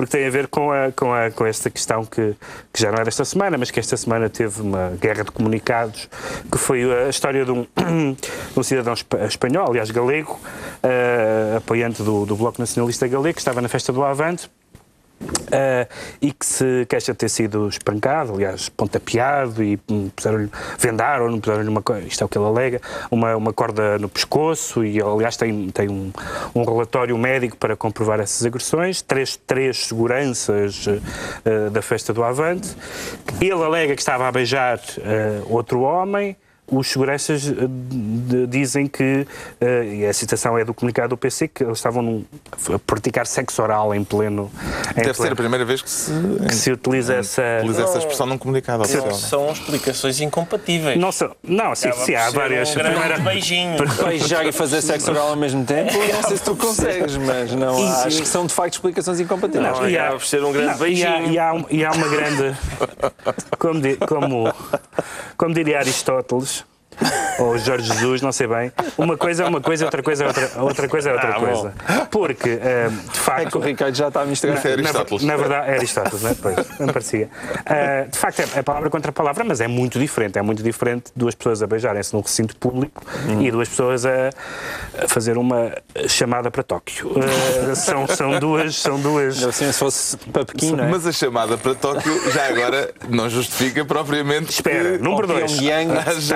porque 0.00 0.16
tem 0.16 0.26
a 0.26 0.30
ver 0.30 0.48
com, 0.48 0.72
a, 0.72 0.90
com, 0.92 1.12
a, 1.12 1.30
com 1.30 1.44
esta 1.44 1.68
questão 1.68 2.06
que, 2.06 2.34
que 2.72 2.80
já 2.80 2.90
não 2.90 2.96
era 2.96 3.08
esta 3.08 3.22
semana, 3.22 3.58
mas 3.58 3.70
que 3.70 3.78
esta 3.78 3.98
semana 3.98 4.30
teve 4.30 4.62
uma 4.62 4.96
guerra 4.98 5.24
de 5.24 5.30
comunicados, 5.30 6.08
que 6.50 6.56
foi 6.56 6.90
a 7.04 7.10
história 7.10 7.44
de 7.44 7.50
um, 7.50 7.66
um 8.56 8.62
cidadão 8.62 8.94
espa- 8.94 9.18
espanhol, 9.26 9.68
aliás 9.68 9.90
galego, 9.90 10.40
eh, 10.82 11.56
apoiante 11.58 12.02
do, 12.02 12.24
do 12.24 12.34
Bloco 12.34 12.58
Nacionalista 12.58 13.06
Galego, 13.06 13.34
que 13.34 13.42
estava 13.42 13.60
na 13.60 13.68
festa 13.68 13.92
do 13.92 14.02
Avante. 14.02 14.50
Uh, 15.20 15.86
e 16.22 16.32
que 16.32 16.46
se 16.46 16.86
queixa 16.88 17.12
de 17.12 17.18
ter 17.18 17.28
sido 17.28 17.68
espancado, 17.68 18.32
aliás, 18.32 18.68
pontapeado 18.70 19.62
e 19.62 19.78
hum, 19.90 20.08
puseram-lhe, 20.14 20.48
vendaram, 20.78 21.38
puseram-lhe 21.38 21.68
uma, 21.68 21.82
isto 22.06 22.22
é 22.22 22.24
o 22.24 22.28
que 22.28 22.38
ele 22.38 22.46
alega, 22.46 22.80
uma, 23.10 23.36
uma 23.36 23.52
corda 23.52 23.98
no 23.98 24.08
pescoço 24.08 24.82
e, 24.84 25.02
aliás, 25.02 25.36
tem, 25.36 25.68
tem 25.70 25.90
um, 25.90 26.10
um 26.54 26.64
relatório 26.64 27.18
médico 27.18 27.56
para 27.56 27.76
comprovar 27.76 28.20
essas 28.20 28.46
agressões, 28.46 29.02
três, 29.02 29.36
três 29.36 29.86
seguranças 29.86 30.86
uh, 30.86 31.70
da 31.70 31.82
festa 31.82 32.14
do 32.14 32.24
Avante. 32.24 32.74
Ele 33.40 33.52
alega 33.52 33.94
que 33.94 34.00
estava 34.00 34.26
a 34.26 34.32
beijar 34.32 34.78
uh, 34.78 35.52
outro 35.52 35.80
homem, 35.82 36.36
os 36.70 36.88
seguranças 36.88 37.46
eh, 37.48 38.46
dizem 38.48 38.86
que, 38.86 39.26
eh, 39.60 39.84
e 39.84 40.06
a 40.06 40.12
citação 40.12 40.56
é 40.56 40.64
do 40.64 40.72
comunicado 40.72 41.08
do 41.10 41.16
PC, 41.16 41.48
que 41.48 41.64
eles 41.64 41.78
estavam 41.78 42.02
num- 42.02 42.24
a 42.74 42.78
praticar 42.78 43.26
sexo 43.26 43.62
oral 43.62 43.94
em 43.94 44.04
pleno. 44.04 44.50
em 44.92 45.02
Deve 45.02 45.04
ser 45.06 45.10
a 45.10 45.14
pleno- 45.14 45.36
primeira 45.36 45.64
vez 45.64 45.82
que 45.82 45.90
se, 45.90 46.12
que 46.48 46.54
se 46.54 46.70
utiliza 46.72 47.14
essa. 47.14 47.42
utiliza 47.60 47.82
essa 47.82 47.98
expressão 47.98 48.26
num 48.26 48.38
comunicado 48.38 48.82
oficial. 48.82 49.06
Não 49.06 49.14
são 49.14 49.50
explicações 49.52 50.20
incompatíveis. 50.20 50.98
Não, 50.98 51.10
são- 51.12 51.34
não 51.42 51.74
sim, 51.74 51.88
Acaba 51.88 52.04
sim, 52.04 52.12
por 52.12 52.18
há 52.18 52.30
várias. 52.30 52.70
Um 52.70 52.74
primeira- 52.74 53.18
beijinho. 53.18 53.76
Beijar 54.04 54.46
e 54.46 54.52
fazer 54.52 54.80
sexo 54.82 55.10
oral 55.10 55.28
ao 55.30 55.36
mesmo 55.36 55.64
tempo, 55.64 55.92
não 55.92 56.22
sei 56.28 56.36
se 56.36 56.42
tu 56.44 56.54
consegues, 56.56 57.16
mas 57.16 57.52
não 57.52 57.76
há- 57.86 58.04
acho 58.04 58.20
que 58.22 58.28
são 58.28 58.46
de 58.46 58.54
facto 58.54 58.74
explicações 58.74 59.20
incompatíveis. 59.20 59.78
Não, 59.78 59.88
E 59.88 59.98
há- 59.98 60.18
ser 60.20 60.42
um 60.44 60.52
grande 60.52 60.66
não, 60.78 60.86
e 60.86 61.04
há- 61.04 61.10
beijinho. 61.10 61.32
E 61.32 61.38
há, 61.38 61.64
e 61.70 61.84
há 61.84 61.90
uma 61.92 62.08
grande. 62.08 62.56
Como, 63.58 63.80
como, 64.06 64.54
como 65.36 65.54
diria 65.54 65.78
Aristóteles. 65.78 66.59
Ou 67.38 67.56
Jorge 67.58 67.86
Jesus, 67.92 68.20
não 68.22 68.32
sei 68.32 68.46
bem. 68.46 68.72
Uma 68.98 69.16
coisa 69.16 69.44
é 69.44 69.46
uma 69.48 69.60
coisa, 69.60 69.84
outra 69.86 70.02
coisa 70.02 70.24
é 70.24 70.26
outra, 70.26 70.50
outra 70.58 70.88
coisa 70.88 71.10
é 71.10 71.12
outra 71.14 71.28
Ah, 71.36 71.38
bom. 71.40 71.46
coisa. 71.46 71.72
Porque, 72.10 72.50
eh, 72.62 72.88
de 72.90 72.96
É 73.08 73.10
que 73.12 73.18
facto. 73.18 73.54
o 73.58 73.60
Ricardo 73.60 73.94
já 73.94 74.08
está 74.08 74.20
a 74.22 74.24
misturar. 74.26 74.62
Na, 74.62 74.70
Aristóteles. 74.70 75.22
na 75.24 75.36
verdade, 75.36 75.70
é 75.70 75.74
Aristóteles, 75.76 76.22
não 76.22 76.30
é? 76.30 76.34
Pois, 76.34 76.56
não 76.78 76.86
parecia. 76.88 77.28
Ah, 77.64 78.06
de 78.10 78.18
facto, 78.18 78.40
é, 78.40 78.58
é 78.58 78.62
palavra 78.62 78.90
contra 78.90 79.10
palavra, 79.12 79.42
mas 79.44 79.60
é 79.60 79.66
muito 79.68 79.98
diferente. 79.98 80.38
É 80.38 80.42
muito 80.42 80.62
diferente 80.62 81.10
duas 81.16 81.34
pessoas 81.34 81.62
a 81.62 81.66
beijarem-se 81.66 82.12
num 82.14 82.20
recinto 82.20 82.54
público 82.56 83.02
e 83.40 83.50
duas 83.50 83.68
pessoas 83.68 84.04
a, 84.04 84.30
a 85.02 85.08
fazer 85.08 85.38
uma 85.38 85.72
chamada 86.08 86.50
para 86.50 86.62
Tóquio. 86.62 87.10
Ah, 87.70 87.74
são, 87.74 88.06
são 88.06 88.38
duas. 88.38 88.76
São 88.76 89.00
duas 89.00 89.42
Assim, 89.42 89.72
se 89.72 89.78
fosse 89.78 90.16
para 90.16 90.44
Pequim, 90.44 90.72
não 90.72 90.84
é? 90.84 90.88
Mas 90.90 91.06
a 91.06 91.12
chamada 91.12 91.56
para 91.56 91.74
Tóquio 91.74 92.30
já 92.32 92.46
agora 92.48 92.92
não 93.08 93.28
justifica 93.30 93.84
propriamente. 93.84 94.50
Espera, 94.50 94.98
que- 94.98 95.02
número 95.02 95.26
2. 95.26 95.52
Pyongyang. 95.52 95.92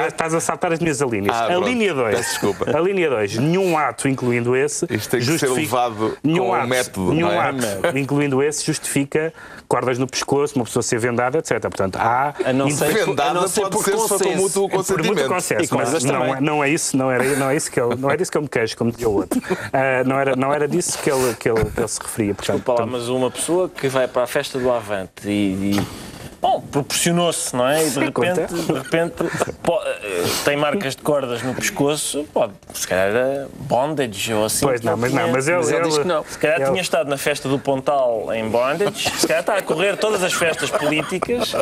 Estás 0.08 0.34
a 0.34 0.40
saltar 0.54 0.72
as 0.72 0.78
minhas 0.78 1.00
linhas. 1.00 1.34
Ah, 1.34 1.44
a 1.44 1.46
pronto. 1.48 1.68
linha 1.68 1.94
2. 1.94 2.16
Peço 2.16 2.30
desculpa. 2.30 2.76
A 2.76 2.80
linha 2.80 3.10
2. 3.10 3.36
Nenhum 3.38 3.76
ato, 3.76 4.08
incluindo 4.08 4.56
esse. 4.56 4.86
Isto 4.90 5.10
tem 5.10 5.20
que 5.20 5.38
ser 5.38 5.50
levado 5.50 6.16
nenhum 6.22 6.46
com 6.46 6.54
ato, 6.54 6.68
método, 6.68 7.12
Nenhum 7.12 7.28
não 7.28 7.32
é? 7.42 7.48
ato, 7.48 7.98
incluindo 7.98 8.42
esse, 8.42 8.64
justifica 8.64 9.32
cordas 9.68 9.98
no 9.98 10.06
pescoço, 10.06 10.54
uma 10.56 10.64
pessoa 10.64 10.82
ser 10.82 10.98
vendada, 10.98 11.38
etc. 11.38 11.60
Portanto, 11.60 11.96
há. 11.96 12.34
A 12.44 12.52
não 12.52 12.70
ser- 12.70 12.92
Vendada 13.06 13.30
a 13.30 13.34
não 13.34 13.48
ser 13.48 13.62
pode 13.62 13.76
por 13.76 13.84
ser 13.84 13.90
só 13.92 13.98
com 14.02 14.08
consenso. 14.08 14.36
mútuo 14.42 14.68
por 14.68 14.76
consentimento. 14.78 15.28
consenso, 15.28 15.64
E 15.64 15.68
com 15.68 15.76
mas 15.76 16.04
não, 16.04 16.24
é- 16.34 16.40
não 16.40 16.64
é 16.64 16.68
isso, 16.70 16.96
não 16.96 17.10
era, 17.10 17.24
não 17.36 17.50
é 17.50 17.56
isso 17.56 17.70
que 17.70 17.80
ele, 17.80 17.94
não 17.96 18.10
era 18.10 18.22
isso 18.22 18.30
que 18.30 18.38
eu 18.38 18.42
me 18.42 18.48
queixo, 18.48 18.76
como 18.76 18.90
dizia 18.90 19.08
o 19.08 19.14
outro. 19.14 19.40
Ah, 19.72 20.04
não, 20.04 20.18
era, 20.18 20.36
não 20.36 20.52
era 20.52 20.68
disso 20.68 20.98
que 21.02 21.10
ele, 21.10 21.34
que 21.34 21.48
ele, 21.48 21.64
que 21.64 21.80
ele 21.80 21.88
se 21.88 22.00
referia. 22.00 22.34
Portanto, 22.34 22.56
Desculpa 22.58 22.80
lá, 22.82 22.86
mas 22.86 23.08
uma 23.08 23.30
pessoa 23.30 23.68
que 23.68 23.88
vai 23.88 24.06
para 24.06 24.22
a 24.22 24.26
festa 24.26 24.58
do 24.58 24.70
Avante 24.70 25.26
e. 25.26 25.30
e, 25.76 26.13
Bom, 26.44 26.60
proporcionou-se, 26.60 27.56
não 27.56 27.66
é? 27.66 27.86
E 27.86 27.88
de 27.90 27.98
repente, 28.00 28.52
de 28.52 28.72
repente 28.74 29.14
po- 29.62 29.80
eh, 29.82 30.24
tem 30.44 30.58
marcas 30.58 30.94
de 30.94 31.00
cordas 31.00 31.42
no 31.42 31.54
pescoço, 31.54 32.26
pode, 32.34 32.52
se 32.74 32.86
calhar 32.86 33.06
era 33.08 33.48
bondage 33.60 34.34
ou 34.34 34.44
assim. 34.44 34.66
Pois 34.66 34.82
não, 34.82 34.94
mas 34.94 35.10
não, 35.10 35.28
mas 35.30 35.48
ele, 35.48 35.56
Mas 35.56 35.70
ele 35.70 35.82
diz 35.84 35.96
que 35.96 36.06
não. 36.06 36.22
Se 36.22 36.36
calhar 36.38 36.58
ele- 36.60 36.68
tinha 36.68 36.82
estado 36.82 37.08
na 37.08 37.16
festa 37.16 37.48
do 37.48 37.58
Pontal 37.58 38.28
em 38.34 38.46
bondage, 38.46 39.10
se 39.18 39.26
calhar 39.26 39.40
está 39.40 39.56
a 39.56 39.62
correr 39.62 39.96
todas 39.96 40.22
as 40.22 40.34
festas 40.34 40.68
políticas 40.70 41.54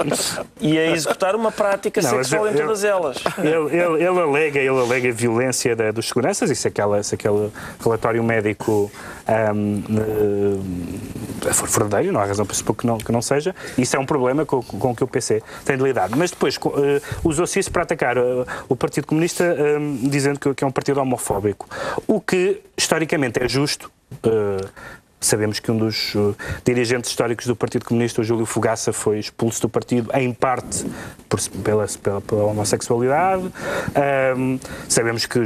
e 0.60 0.76
a 0.76 0.90
executar 0.90 1.36
uma 1.36 1.52
prática 1.52 2.02
Não, 2.02 2.10
sexual 2.10 2.46
eu- 2.48 2.52
em 2.52 2.56
todas 2.56 2.82
elas. 2.82 3.18
Ele, 3.38 3.76
ele, 3.76 4.04
ele 4.04 4.20
alega, 4.20 4.58
ele 4.58 4.68
alega 4.80 5.12
violência 5.12 5.76
da- 5.76 5.92
dos 5.92 6.08
seguranças, 6.08 6.50
e 6.50 6.56
se, 6.56 6.66
aquela, 6.66 7.00
se 7.04 7.14
aquele 7.14 7.52
relatório 7.80 8.24
médico 8.24 8.90
for 11.52 11.68
verdadeiro, 11.68 12.12
não 12.12 12.20
há 12.20 12.24
razão 12.24 12.46
para 12.46 12.54
supor 12.54 12.76
que 12.76 12.87
não, 12.87 12.98
que 12.98 13.12
não 13.12 13.22
seja, 13.22 13.54
isso 13.76 13.96
é 13.96 13.98
um 13.98 14.06
problema 14.06 14.44
com, 14.44 14.62
com 14.62 14.94
que 14.94 15.04
o 15.04 15.08
PC 15.08 15.42
tem 15.64 15.76
de 15.76 15.82
lidar. 15.82 16.08
Mas 16.16 16.30
depois 16.30 16.58
eh, 16.58 17.00
usou-se 17.24 17.58
isso 17.58 17.70
para 17.70 17.82
atacar 17.82 18.16
eh, 18.16 18.22
o 18.68 18.76
Partido 18.76 19.06
Comunista, 19.06 19.56
dizendo 20.02 20.38
que 20.54 20.64
é 20.64 20.66
um 20.66 20.70
partido 20.70 21.00
homofóbico, 21.00 21.68
o 22.06 22.20
que 22.20 22.61
historicamente 22.76 23.42
é 23.42 23.48
justo. 23.48 23.90
Sabemos 25.22 25.61
que 25.61 25.70
um 25.70 25.78
dos 25.78 26.14
uh, 26.16 26.37
dirigentes 26.64 27.11
históricos 27.11 27.46
do 27.46 27.54
Partido 27.56 27.85
Comunista, 27.85 28.20
o 28.20 28.24
Júlio 28.24 28.44
Fogaça, 28.44 28.92
foi 28.92 29.18
expulso 29.20 29.62
do 29.62 29.68
partido, 29.68 30.11
em 30.14 30.32
parte 30.35 30.85
por- 31.28 31.40
pela, 31.64 31.87
pela, 32.02 32.20
pela 32.20 32.44
homossexualidade. 32.44 33.44
Ahm, 33.94 34.58
sabemos 34.88 35.24
que, 35.24 35.38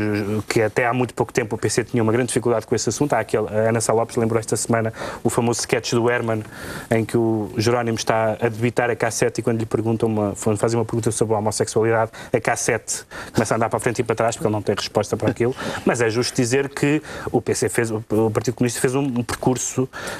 que 0.48 0.62
até 0.62 0.86
há 0.86 0.94
muito 0.94 1.12
pouco 1.12 1.30
tempo 1.32 1.56
o 1.56 1.58
PC 1.58 1.84
tinha 1.84 2.02
uma 2.02 2.10
grande 2.10 2.28
dificuldade 2.28 2.66
com 2.66 2.74
esse 2.74 2.88
assunto. 2.88 3.12
Há 3.12 3.20
aquele, 3.20 3.46
a 3.48 3.68
Ana 3.68 3.80
Sá 3.80 3.92
Lopes 3.92 4.16
lembrou 4.16 4.40
esta 4.40 4.56
semana 4.56 4.92
o 5.22 5.28
famoso 5.28 5.60
sketch 5.60 5.92
do 5.92 6.10
Herman, 6.10 6.42
em 6.90 7.04
que 7.04 7.18
o 7.18 7.50
Jerónimo 7.58 7.98
está 7.98 8.32
a 8.40 8.48
debitar 8.48 8.88
a 8.90 8.96
cassete 8.96 9.40
e 9.40 9.44
quando 9.44 9.58
lhe 9.58 9.66
perguntam 9.66 10.08
uma, 10.08 10.34
fazem 10.34 10.78
uma 10.78 10.86
pergunta 10.86 11.10
sobre 11.10 11.34
a 11.34 11.38
homossexualidade, 11.38 12.10
a 12.32 12.40
cassete 12.40 13.04
começa 13.32 13.54
a 13.54 13.56
andar 13.56 13.68
para 13.68 13.76
a 13.76 13.80
frente 13.80 13.98
e 13.98 14.02
para 14.04 14.16
trás 14.16 14.36
porque 14.36 14.46
ele 14.46 14.54
não 14.54 14.62
tem 14.62 14.74
resposta 14.74 15.16
para 15.18 15.30
aquilo. 15.30 15.54
Mas 15.84 16.00
é 16.00 16.08
justo 16.08 16.34
dizer 16.34 16.70
que 16.70 17.02
o 17.30 17.42
PC 17.42 17.68
fez, 17.68 17.90
o 17.90 18.00
Partido 18.32 18.54
Comunista 18.54 18.80
fez 18.80 18.94
um, 18.94 19.02
um 19.02 19.22
percurso 19.22 19.65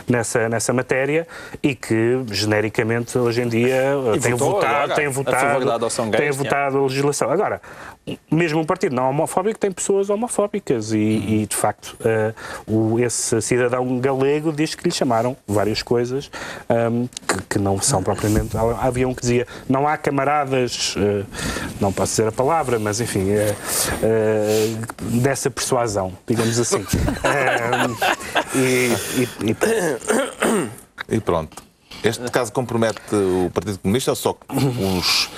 nessa, 0.08 0.48
nessa 0.48 0.72
matéria 0.72 1.26
e 1.62 1.74
que, 1.74 2.20
genericamente, 2.30 3.16
hoje 3.18 3.42
em 3.42 3.48
dia 3.48 3.92
E 4.14 4.20
tem 4.20 4.32
votou 4.32 4.54
votado, 4.54 4.74
agora 4.74 4.94
tem 4.94 5.08
votado, 5.08 5.88
tem 6.16 6.30
votado 6.30 6.78
a 6.78 6.82
legislação. 6.82 7.30
Agora, 7.30 7.60
mesmo 8.30 8.60
um 8.60 8.64
partido 8.64 8.94
não 8.94 9.10
homofóbico 9.10 9.58
tem 9.58 9.72
pessoas 9.72 10.08
homofóbicas 10.10 10.92
e, 10.92 10.98
e, 10.98 11.46
de 11.46 11.56
facto, 11.56 11.96
eh, 12.04 12.32
o, 12.66 13.00
esse 13.00 13.40
cidadão 13.42 13.98
galego 13.98 14.52
diz 14.52 14.74
que 14.76 14.84
lhe 14.84 14.92
chamaram 14.94 15.36
várias 15.46 15.82
coisas 15.82 16.30
ahm, 16.68 17.06
que, 17.26 17.42
que 17.50 17.58
não 17.58 17.80
são 17.80 18.02
propriamente. 18.02 18.56
Havia 18.80 19.08
um 19.08 19.14
que 19.14 19.22
dizia 19.22 19.46
não 19.68 19.88
há 19.88 19.96
camaradas, 19.96 20.94
eh, 20.96 21.24
não 21.80 21.92
posso 21.92 22.12
dizer 22.12 22.28
a 22.28 22.32
palavra, 22.32 22.78
mas 22.78 23.00
enfim, 23.00 23.28
eh, 23.30 23.54
dessa 25.00 25.50
persuasão, 25.50 26.12
digamos 26.26 26.58
assim. 26.60 26.84
Ahm, 27.24 27.96
e- 28.54 29.22
e- 29.22 29.50
e 29.50 31.16
E 31.16 31.20
pronto. 31.20 31.66
Este 32.04 32.30
caso 32.30 32.52
compromete 32.52 33.00
o 33.14 33.50
Partido 33.52 33.78
Comunista 33.78 34.10
ou 34.12 34.16
só 34.16 34.36
os 34.50 35.30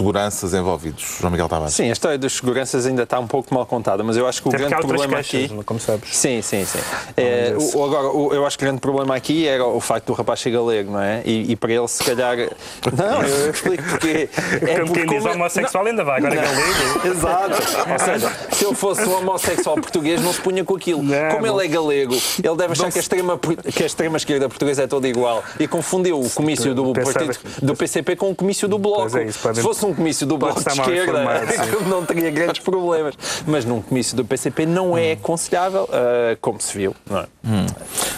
seguranças 0.00 0.54
envolvidos, 0.54 1.16
João 1.20 1.30
Miguel 1.30 1.46
Tavares? 1.48 1.74
Sim, 1.74 1.90
a 1.90 1.92
história 1.92 2.16
dos 2.16 2.32
seguranças 2.32 2.86
ainda 2.86 3.02
está 3.02 3.18
um 3.20 3.26
pouco 3.26 3.52
mal 3.54 3.66
contada, 3.66 4.02
mas 4.02 4.16
eu 4.16 4.26
acho 4.26 4.40
que 4.40 4.48
o 4.48 4.50
Até 4.50 4.58
grande 4.58 4.76
problema 4.86 5.14
queixas, 5.22 5.52
aqui. 5.52 5.64
como 5.64 5.78
sabes. 5.78 6.16
Sim, 6.16 6.40
sim, 6.40 6.64
sim. 6.64 6.78
É, 7.18 7.54
o- 7.74 7.84
agora, 7.84 8.08
o- 8.08 8.32
eu 8.32 8.46
acho 8.46 8.56
que 8.56 8.64
o 8.64 8.66
grande 8.66 8.80
problema 8.80 9.14
aqui 9.14 9.46
era 9.46 9.64
o 9.64 9.78
facto 9.78 10.06
do 10.06 10.12
rapaz 10.14 10.40
ser 10.40 10.50
galego, 10.52 10.92
não 10.92 11.02
é? 11.02 11.20
E, 11.26 11.52
e 11.52 11.56
para 11.56 11.70
ele, 11.72 11.86
se 11.86 12.02
calhar. 12.02 12.36
Não, 12.96 13.22
eu, 13.22 13.36
eu 13.46 13.50
explico 13.50 13.82
porque. 13.90 14.28
É 14.70 14.80
Como 14.80 14.92
quem 14.94 15.06
diz 15.06 15.22
como- 15.22 15.34
homossexual 15.34 15.86
ainda 15.86 16.02
vai, 16.04 16.18
agora 16.18 16.34
é 16.34 16.42
galego. 16.42 17.06
Exato. 17.16 17.90
Ou 17.92 17.98
seja, 17.98 18.32
se 18.52 18.64
ele 18.64 18.74
fosse 18.74 19.02
um 19.02 19.18
homossexual 19.18 19.74
português, 19.76 20.22
não 20.22 20.32
se 20.32 20.40
punha 20.40 20.64
com 20.64 20.76
aquilo. 20.76 21.02
Não, 21.02 21.30
Como 21.34 21.46
não. 21.46 21.58
ele 21.60 21.66
é 21.66 21.68
galego, 21.68 22.14
ele 22.14 22.56
deve 22.56 22.72
achar 22.72 22.90
que 22.90 22.98
a, 22.98 23.00
extrema, 23.02 23.38
que 23.38 23.82
a 23.82 23.86
extrema 23.86 24.16
esquerda 24.16 24.48
portuguesa 24.48 24.82
é 24.84 24.86
toda 24.86 25.06
igual. 25.08 25.42
E 25.58 25.66
confundiu 25.68 26.20
o 26.20 26.30
comício 26.30 26.74
do, 26.74 26.92
Pensava- 26.92 27.26
partido, 27.26 27.38
do 27.62 27.76
PCP 27.76 28.16
com 28.16 28.30
o 28.30 28.34
comício 28.34 28.66
do 28.68 28.78
Bloco. 28.78 29.16
É, 29.18 29.24
isso 29.24 29.54
se 29.54 29.60
fosse 29.62 29.84
um 29.84 29.89
comício 29.94 30.26
do 30.26 30.38
Bloco 30.38 30.62
de 30.62 30.68
esquerda, 30.68 31.24
não 31.88 32.04
teria 32.04 32.30
grandes 32.30 32.62
problemas. 32.62 33.14
Mas 33.46 33.64
num 33.64 33.80
comício 33.80 34.16
do 34.16 34.24
PCP 34.24 34.66
não 34.66 34.96
é 34.96 35.12
aconselhável, 35.12 35.88
ah, 35.92 36.36
como 36.40 36.60
se 36.60 36.76
viu. 36.76 36.94
Não 37.08 37.18
é? 37.20 37.26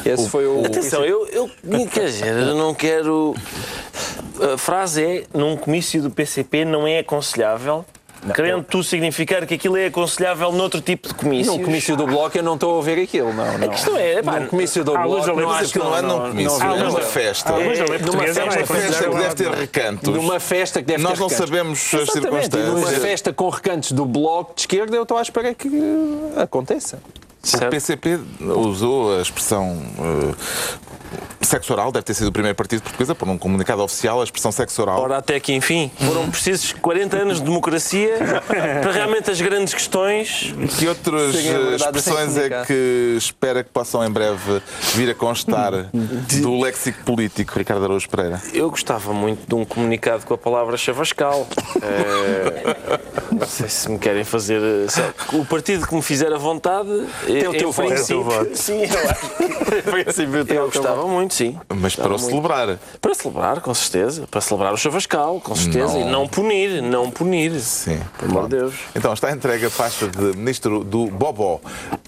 Esse 0.05 0.29
foi 0.29 0.47
o. 0.47 0.65
Atenção, 0.65 1.05
eu, 1.05 1.27
eu 1.29 1.51
quer 1.89 2.07
dizer, 2.07 2.35
eu 2.37 2.55
não 2.55 2.75
quero. 2.75 3.35
A 4.55 4.59
frase 4.59 5.05
é: 5.05 5.25
num 5.35 5.57
comício 5.57 6.03
do 6.03 6.11
PCP 6.11 6.65
não 6.65 6.87
é 6.87 6.99
aconselhável. 6.99 7.85
Querendo 8.35 8.63
tu 8.65 8.83
significar 8.85 9.45
que 9.47 9.55
aquilo 9.55 9.77
é 9.77 9.87
aconselhável 9.87 10.53
noutro 10.53 10.81
tipo 10.81 11.09
de 11.09 11.15
comício. 11.15 11.53
Num 11.53 11.65
comício 11.65 11.97
do 11.97 12.07
Bloco 12.07 12.39
eu 12.39 12.43
não 12.43 12.55
estou 12.55 12.79
a 12.79 12.83
ver 12.83 13.03
aquilo, 13.03 13.33
não. 13.33 13.59
não. 13.59 13.67
A 13.67 13.69
questão 13.71 13.97
é, 13.97 14.23
pá, 14.23 14.39
num 14.41 14.47
comício 14.47 14.85
do 14.85 14.93
da 14.93 15.01
Bloco 15.01 15.27
não 15.27 15.35
mas 15.49 15.63
acho 15.63 15.73
que 15.73 15.79
não 15.81 15.97
é 15.97 16.03
num 16.03 16.19
comício, 16.31 16.59
não- 16.59 16.65
é 16.75 16.79
não- 16.79 16.91
uma 16.91 17.01
não- 17.01 17.07
festa. 17.07 17.53
Numa 17.53 18.23
festa 18.65 19.09
que 19.09 19.17
deve 19.17 19.35
ter 19.35 19.51
recantos. 19.51 20.15
Numa 20.15 20.41
festa 20.41 20.81
que 20.81 20.87
deve 20.87 21.03
Nós 21.03 21.13
ter 21.15 21.19
não 21.21 21.29
recantos. 21.29 21.49
sabemos 21.49 21.79
as 21.79 21.93
e 22.15 22.21
numa 22.21 22.43
circunstâncias. 22.43 23.03
festa 23.03 23.33
com 23.33 23.49
recantos 23.49 23.93
do 23.93 24.05
Bloco 24.05 24.55
de 24.55 24.61
Esquerda, 24.63 24.97
eu 24.97 25.03
estou 25.03 25.17
à 25.19 25.23
espera 25.23 25.53
que 25.55 25.69
aconteça. 26.37 27.01
O 27.45 27.71
PCP 27.71 28.21
usou 28.41 29.19
a 29.19 29.21
expressão 29.21 29.83
eh, 29.99 30.35
sexo 31.45 31.73
oral, 31.73 31.93
deve 31.93 32.05
ter 32.05 32.15
sido 32.15 32.29
o 32.29 32.33
primeiro 32.33 32.57
partido 32.57 32.83
português 32.83 33.11
a 33.11 33.15
pôr 33.15 33.27
num 33.27 33.37
comunicado 33.37 33.83
oficial 33.83 34.21
a 34.21 34.25
expressão 34.25 34.53
sexo 34.53 34.81
oral. 34.81 35.01
Ora, 35.01 35.19
até 35.19 35.39
que 35.39 35.53
enfim, 35.53 35.91
foram 35.99 36.31
precisos 36.31 36.73
40 36.73 37.17
anos 37.17 37.39
de 37.39 37.45
democracia 37.45 38.43
para 38.47 38.93
realmente 38.93 39.31
as 39.31 39.41
grandes 39.41 39.75
questões. 39.75 40.55
Que 40.79 40.87
outras 40.87 41.35
é 41.35 41.49
eh, 41.49 41.77
expressões 41.77 42.37
é 42.37 42.65
que 42.65 43.17
espera 43.19 43.63
que 43.63 43.71
possam 43.71 44.05
em 44.05 44.11
breve 44.11 44.63
vir 44.95 45.11
a 45.11 45.15
constar 45.15 45.73
do 46.41 46.61
léxico 46.61 47.03
político, 47.05 47.59
Ricardo 47.59 47.85
Araújo 47.85 48.09
Pereira? 48.09 48.41
Eu 48.55 48.71
gostava 48.71 49.13
muito 49.13 49.47
de 49.47 49.55
um 49.55 49.65
comunicado 49.65 50.25
com 50.25 50.35
a 50.35 50.39
palavra 50.39 50.77
chavascal. 50.77 51.47
Eh, 51.83 53.03
não 53.31 53.47
sei 53.47 53.69
se 53.69 53.91
me 53.91 53.99
querem 53.99 54.25
fazer. 54.25 54.61
eh, 54.63 55.13
o 55.37 55.45
partido 55.45 55.87
que 55.87 55.95
me 55.95 56.03
fizer 56.03 56.33
a 56.33 56.39
vontade. 56.39 56.89
Tem 57.27 57.49
o 57.49 57.53
teu 57.53 57.73
voto. 57.73 57.89
Tem 57.89 58.03
o 58.03 58.07
teu 58.07 58.25
voto. 58.25 58.57
Sim, 58.57 58.83
eu 58.83 59.11
acho. 59.11 59.83
princípio, 59.91 60.55
Eu 60.55 60.67
gostava 60.67 61.07
muito, 61.07 61.35
sim. 61.35 61.59
Mas 61.75 61.97
para 61.97 62.07
o 62.07 62.11
muito. 62.11 62.27
celebrar. 62.27 62.79
Para 63.01 63.15
celebrar, 63.15 63.61
com 63.61 63.75
certeza. 63.75 64.27
Para 64.31 64.41
celebrar 64.41 64.73
o 64.73 64.77
chavascal, 64.77 65.41
com 65.41 65.55
certeza. 65.55 65.95
Não. 65.95 66.01
E 66.01 66.05
não 66.05 66.29
punir, 66.29 66.83
não 66.83 67.11
punir. 67.11 67.59
Sim. 67.61 68.01
Pelo 68.19 68.31
amor 68.31 68.49
de 68.49 68.57
Deus. 68.57 68.75
Então 68.95 69.13
está 69.13 69.31
entregue 69.31 69.67
a 69.67 69.71
faixa 69.71 70.07
de 70.09 70.37
ministro 70.37 70.85
do 70.85 71.07
Bobó 71.07 71.61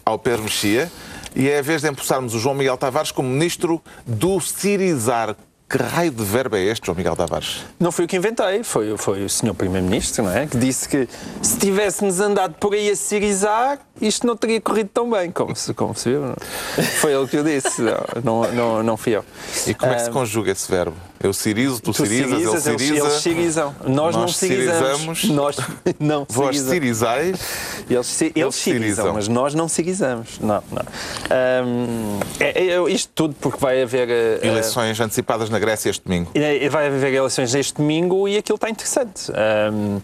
ao 0.04 0.18
Pedro 0.18 0.42
Mexia 0.44 0.90
e 1.34 1.48
é 1.48 1.58
a 1.58 1.62
vez 1.62 1.82
de 1.82 1.88
empossarmos 1.88 2.34
o 2.34 2.38
João 2.38 2.54
Miguel 2.54 2.76
Tavares 2.76 3.10
como 3.10 3.28
ministro 3.28 3.82
do 4.06 4.40
Cirizar. 4.40 5.36
Que 5.68 5.79
raio 5.79 6.11
de 6.11 6.22
verbo 6.22 6.57
é 6.57 6.62
este, 6.62 6.87
João 6.87 6.96
Miguel 6.96 7.16
Tavares? 7.16 7.64
Não 7.81 7.90
foi 7.90 8.05
o 8.05 8.09
que 8.09 8.16
inventei, 8.16 8.62
foi, 8.62 8.96
foi 8.98 9.24
o 9.24 9.29
senhor 9.31 9.55
Primeiro-Ministro, 9.55 10.24
não 10.24 10.31
é? 10.31 10.46
Que 10.46 10.59
disse 10.59 10.88
que 10.88 11.09
se 11.42 11.59
tivéssemos 11.59 12.20
andado 12.20 12.55
por 12.55 12.74
aí 12.74 12.90
a 12.90 12.96
cirizar, 12.96 13.79
isto 14.00 14.26
não 14.26 14.37
teria 14.37 14.61
corrido 14.61 14.90
tão 14.92 15.09
bem, 15.11 15.30
como 15.30 15.54
se, 15.54 15.72
como 15.72 15.94
se 15.94 16.11
viu. 16.11 16.20
não 16.20 16.33
é? 16.76 16.83
Foi 16.83 17.12
ele 17.12 17.26
que 17.28 17.37
o 17.38 17.44
disse, 17.44 17.80
não, 17.83 18.42
não, 18.42 18.52
não, 18.52 18.83
não 18.83 18.96
fui 18.96 19.16
eu. 19.16 19.24
E 19.66 19.74
como 19.74 19.92
é 19.92 19.96
que 19.96 20.02
se 20.02 20.09
Ah, 20.09 20.12
conjuga 20.12 20.50
esse 20.50 20.70
verbo? 20.70 20.96
Eu 21.22 21.33
cirizo, 21.33 21.80
tu, 21.80 21.92
Tu 21.92 22.04
cirizas, 22.07 22.33
ele 22.33 22.40
cirizas, 22.40 22.66
eles, 22.66 22.83
ciriza. 22.83 23.07
eles 23.07 23.22
cirizam. 23.22 23.74
Nós, 23.87 24.14
não 24.14 24.22
Nós 24.22 24.37
cirizamos. 24.37 25.20
cirizamos. 25.20 25.24
Nós 25.30 25.57
não 25.98 26.26
Vós 26.28 26.57
cirizamos. 26.57 26.70
cirizais. 26.70 27.40
Eles, 27.88 28.07
ci- 28.07 28.24
eles 28.26 28.37
Eles 28.37 28.54
cirizam, 28.57 28.85
cirizam. 29.04 29.14
mas 29.14 29.28
nós 29.28 29.54
não 29.54 29.66
cirizamos. 29.68 30.38
Não, 30.40 30.62
não. 30.70 30.83
Ahm, 31.30 32.20
é- 32.40 32.66
é- 32.74 32.90
isto 32.90 33.11
tudo 33.14 33.35
porque 33.40 33.59
vai 33.59 33.80
haver. 33.83 34.11
eh, 34.11 34.40
eh, 34.42 34.48
Eleições 34.48 35.00
antecipadas 35.00 35.48
na 35.48 35.59
Grécia 35.59 35.88
este 35.88 36.04
domingo. 36.04 36.30
e 36.35 36.68
Vai 36.68 36.88
haver 36.88 37.14
eleições 37.14 37.54
este 37.54 37.74
domingo 37.76 38.28
e 38.28 38.37
aquilo 38.37 38.57
está 38.57 38.68
interessante. 38.68 39.30
Ahm, 39.33 40.00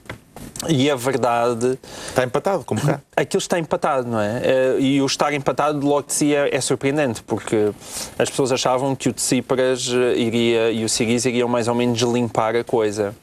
e 0.69 0.91
a 0.91 0.97
verdade, 0.97 1.79
Está 2.09 2.23
empatado, 2.25 2.65
como 2.65 2.81
cá. 2.81 3.01
aquilo 3.17 3.39
está 3.41 3.59
empatado, 3.59 4.07
não 4.09 4.21
é? 4.21 4.41
Eh, 4.45 4.77
E 4.81 5.03
o 5.03 5.07
estar 5.07 5.33
empatado 5.33 5.87
logo 5.87 6.07
de 6.09 6.13
si 6.15 6.35
é, 6.35 6.55
é 6.55 6.61
surpreendente, 6.61 7.23
porque 7.23 7.71
as 8.19 8.29
pessoas 8.29 8.53
achavam 8.53 8.95
que 8.95 9.09
o 9.09 9.13
Tsipras 9.13 9.89
eh, 9.93 10.19
iria, 10.19 10.71
e 10.71 10.85
o 10.85 10.89
Siriza 10.89 11.29
iriam 11.31 11.49
mais 11.49 11.67
ou 11.69 11.75
menos 11.75 12.01
limpar 12.03 12.55
a 12.57 12.63
coisa. 12.65 13.15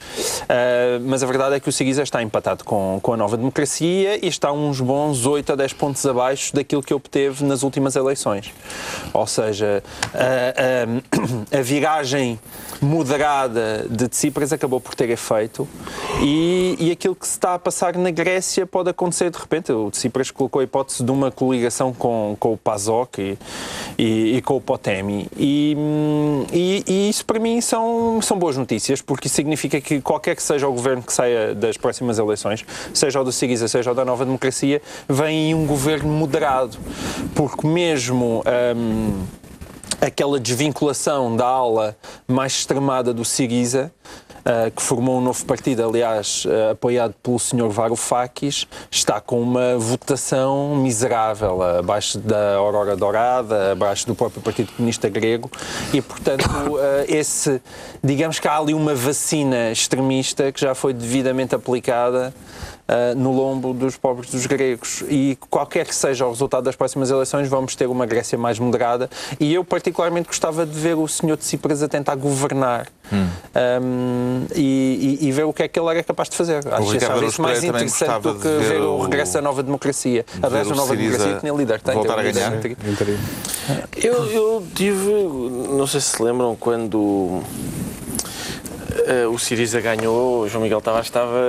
Ah, 0.50 1.00
mas 1.06 1.22
a 1.22 1.26
verdade 1.28 1.56
é 1.56 1.60
que 1.60 1.70
o 1.70 1.72
Siriza 1.72 2.02
está 2.02 2.24
empatado 2.24 2.64
com, 2.64 3.00
com 3.04 3.14
a 3.14 3.18
nova 3.18 3.38
democracia 3.38 4.18
e 4.24 4.28
está 4.28 4.52
uns 4.52 4.82
bons 4.82 5.26
8 5.26 5.54
a 5.54 5.56
10 5.56 5.74
pontos 5.74 6.06
abaixo 6.06 6.56
daquilo 6.56 6.82
que 6.82 6.94
obteve 6.94 7.44
nas 7.46 7.62
últimas 7.62 7.96
eleições. 7.96 8.52
Ou 9.14 9.28
seja, 9.28 9.84
a, 10.14 10.18
a- 10.18 11.58
a 11.60 11.62
viragem 11.62 12.40
moderada 12.82 13.86
de 13.90 14.08
Tsipras 14.08 14.52
acabou 14.54 14.80
por 14.80 14.96
ter 14.96 15.10
efeito 15.10 15.68
e, 16.22 16.76
e 16.80 16.92
aquilo 16.92 17.07
que 17.16 17.28
se 17.28 17.34
está 17.34 17.56
a 17.56 17.60
passar 17.60 17.96
na 17.98 18.12
Grécia 18.12 18.66
pode 18.66 18.90
acontecer 18.90 19.30
de 19.30 19.38
repente. 19.38 19.72
O 19.72 19.90
Tsipras 19.92 20.32
colocou 20.32 20.62
a 20.62 20.64
hipótese 20.64 21.04
de 21.04 21.12
uma 21.12 21.32
coligação 21.32 21.94
com, 21.94 22.36
com 22.40 22.54
o 22.54 22.58
PASOK 22.58 23.22
e, 23.22 23.38
e, 23.98 24.38
e 24.38 24.42
com 24.42 24.58
o 24.58 24.62
Potemi 24.62 25.28
e, 25.36 25.76
e, 26.52 26.84
e 26.88 27.10
isso 27.10 27.26
para 27.26 27.40
mim 27.40 27.62
são, 27.62 28.22
são 28.22 28.38
boas 28.38 28.58
notícias 28.58 29.02
porque 29.02 29.28
isso 29.28 29.36
significa 29.36 29.80
que 29.82 30.02
qualquer 30.02 30.36
que 30.36 30.44
seja 30.44 30.68
o 30.68 30.74
governo 30.74 31.02
que 31.02 31.14
saia 31.14 31.54
das 31.56 31.78
próximas 31.78 32.20
eleições, 32.20 32.66
seja 32.94 33.22
o 33.22 33.24
do 33.24 33.32
Siriza, 33.32 33.68
seja 33.68 33.92
o 33.92 33.96
da 33.96 34.06
Nova 34.06 34.26
Democracia, 34.26 34.82
vem 35.08 35.54
um 35.54 35.66
governo 35.66 36.12
moderado 36.12 36.78
porque 37.34 37.68
mesmo 37.68 38.44
hum, 38.76 39.24
aquela 40.00 40.40
desvinculação 40.40 41.36
da 41.36 41.46
ala 41.46 41.98
mais 42.28 42.54
extremada 42.54 43.14
do 43.14 43.26
Siriza, 43.26 43.92
ah, 44.50 44.72
que 44.74 44.82
formou 44.82 45.18
um 45.18 45.22
novo 45.22 45.46
partido, 45.46 45.84
aliás, 45.84 46.46
apoiado 46.72 47.14
pelo 47.22 47.38
Sr. 47.38 47.68
Varoufakis, 47.68 48.66
está 48.90 49.20
com 49.20 49.42
uma 49.42 49.78
votação 49.78 50.74
miserável, 50.78 51.62
abaixo 51.62 52.18
da 52.18 52.56
Aurora 52.56 52.96
Dourada, 52.96 53.74
abaixo 53.74 54.08
do 54.08 54.16
próprio 54.16 54.42
Partido 54.42 54.72
Comunista 54.72 55.10
Grego, 55.10 55.52
e, 55.94 56.02
portanto, 56.02 56.48
ah, 56.48 57.04
esse, 57.14 57.62
digamos 58.02 58.40
que 58.40 58.48
há 58.48 58.58
ali 58.58 58.74
uma 58.74 58.96
vacina 58.96 59.70
extremista 59.70 60.50
que 60.50 60.62
já 60.62 60.74
foi 60.74 60.94
devidamente 60.94 61.54
aplicada 61.54 62.34
Uh, 62.88 63.14
no 63.20 63.34
lombo 63.34 63.74
dos 63.74 63.98
pobres 63.98 64.32
dos 64.32 64.46
gregos. 64.46 65.04
E 65.10 65.38
qualquer 65.50 65.86
que 65.86 65.94
seja 65.94 66.26
o 66.26 66.30
resultado 66.30 66.64
das 66.64 66.76
próximas 66.76 67.12
eleições, 67.12 67.50
vamos 67.50 67.76
ter 67.76 67.86
uma 67.86 68.06
Grécia 68.06 68.38
mais 68.38 68.58
moderada. 68.60 69.10
E 69.42 69.54
eu, 69.54 69.66
particularmente, 69.66 70.28
gostava 70.30 70.66
de 70.66 70.72
ver 70.80 70.96
o 70.96 71.06
senhor 71.06 71.36
de 71.36 71.44
Tsipras 71.44 71.84
a 71.84 71.90
tentar 71.90 72.16
governar 72.16 72.88
um, 73.12 74.46
e, 74.56 75.18
e- 75.22 75.28
e 75.28 75.32
ver 75.34 75.44
o 75.44 75.52
que 75.52 75.64
é 75.64 75.68
que 75.68 75.78
ele 75.78 75.90
era 75.90 76.02
capaz 76.04 76.30
de 76.30 76.38
fazer. 76.38 76.58
Acho 76.66 76.96
achava 76.96 77.14
Araújo 77.14 77.28
isso 77.28 77.42
mais 77.42 77.62
interessante 77.64 78.22
do 78.24 78.36
que 78.36 78.48
ver 78.48 78.80
o 78.82 78.94
o- 79.00 79.02
regresso 79.04 79.38
à 79.38 79.42
nova 79.42 79.62
democracia. 79.64 80.26
Aliás, 80.42 80.72
a 80.72 80.76
nova 80.76 80.96
democracia 80.96 81.40
tinha 81.42 81.52
líder. 81.54 81.82
Tem, 81.82 81.94
voltar 81.94 82.16
tem 82.16 82.26
um 82.26 82.30
a 82.30 82.32
ganhar? 82.32 82.52
Eu, 84.02 84.26
eu 84.32 84.64
tive, 84.74 85.12
não 85.12 85.86
sei 85.88 86.00
se 86.00 86.08
se 86.12 86.24
lembram, 86.24 86.56
quando 86.56 87.42
eh, 89.08 89.26
o 89.28 89.38
Siriza 89.38 89.80
ganhou, 89.82 90.42
o 90.42 90.50
João 90.50 90.64
Miguel 90.64 90.82
Tavares 90.82 91.08
estava, 91.08 91.40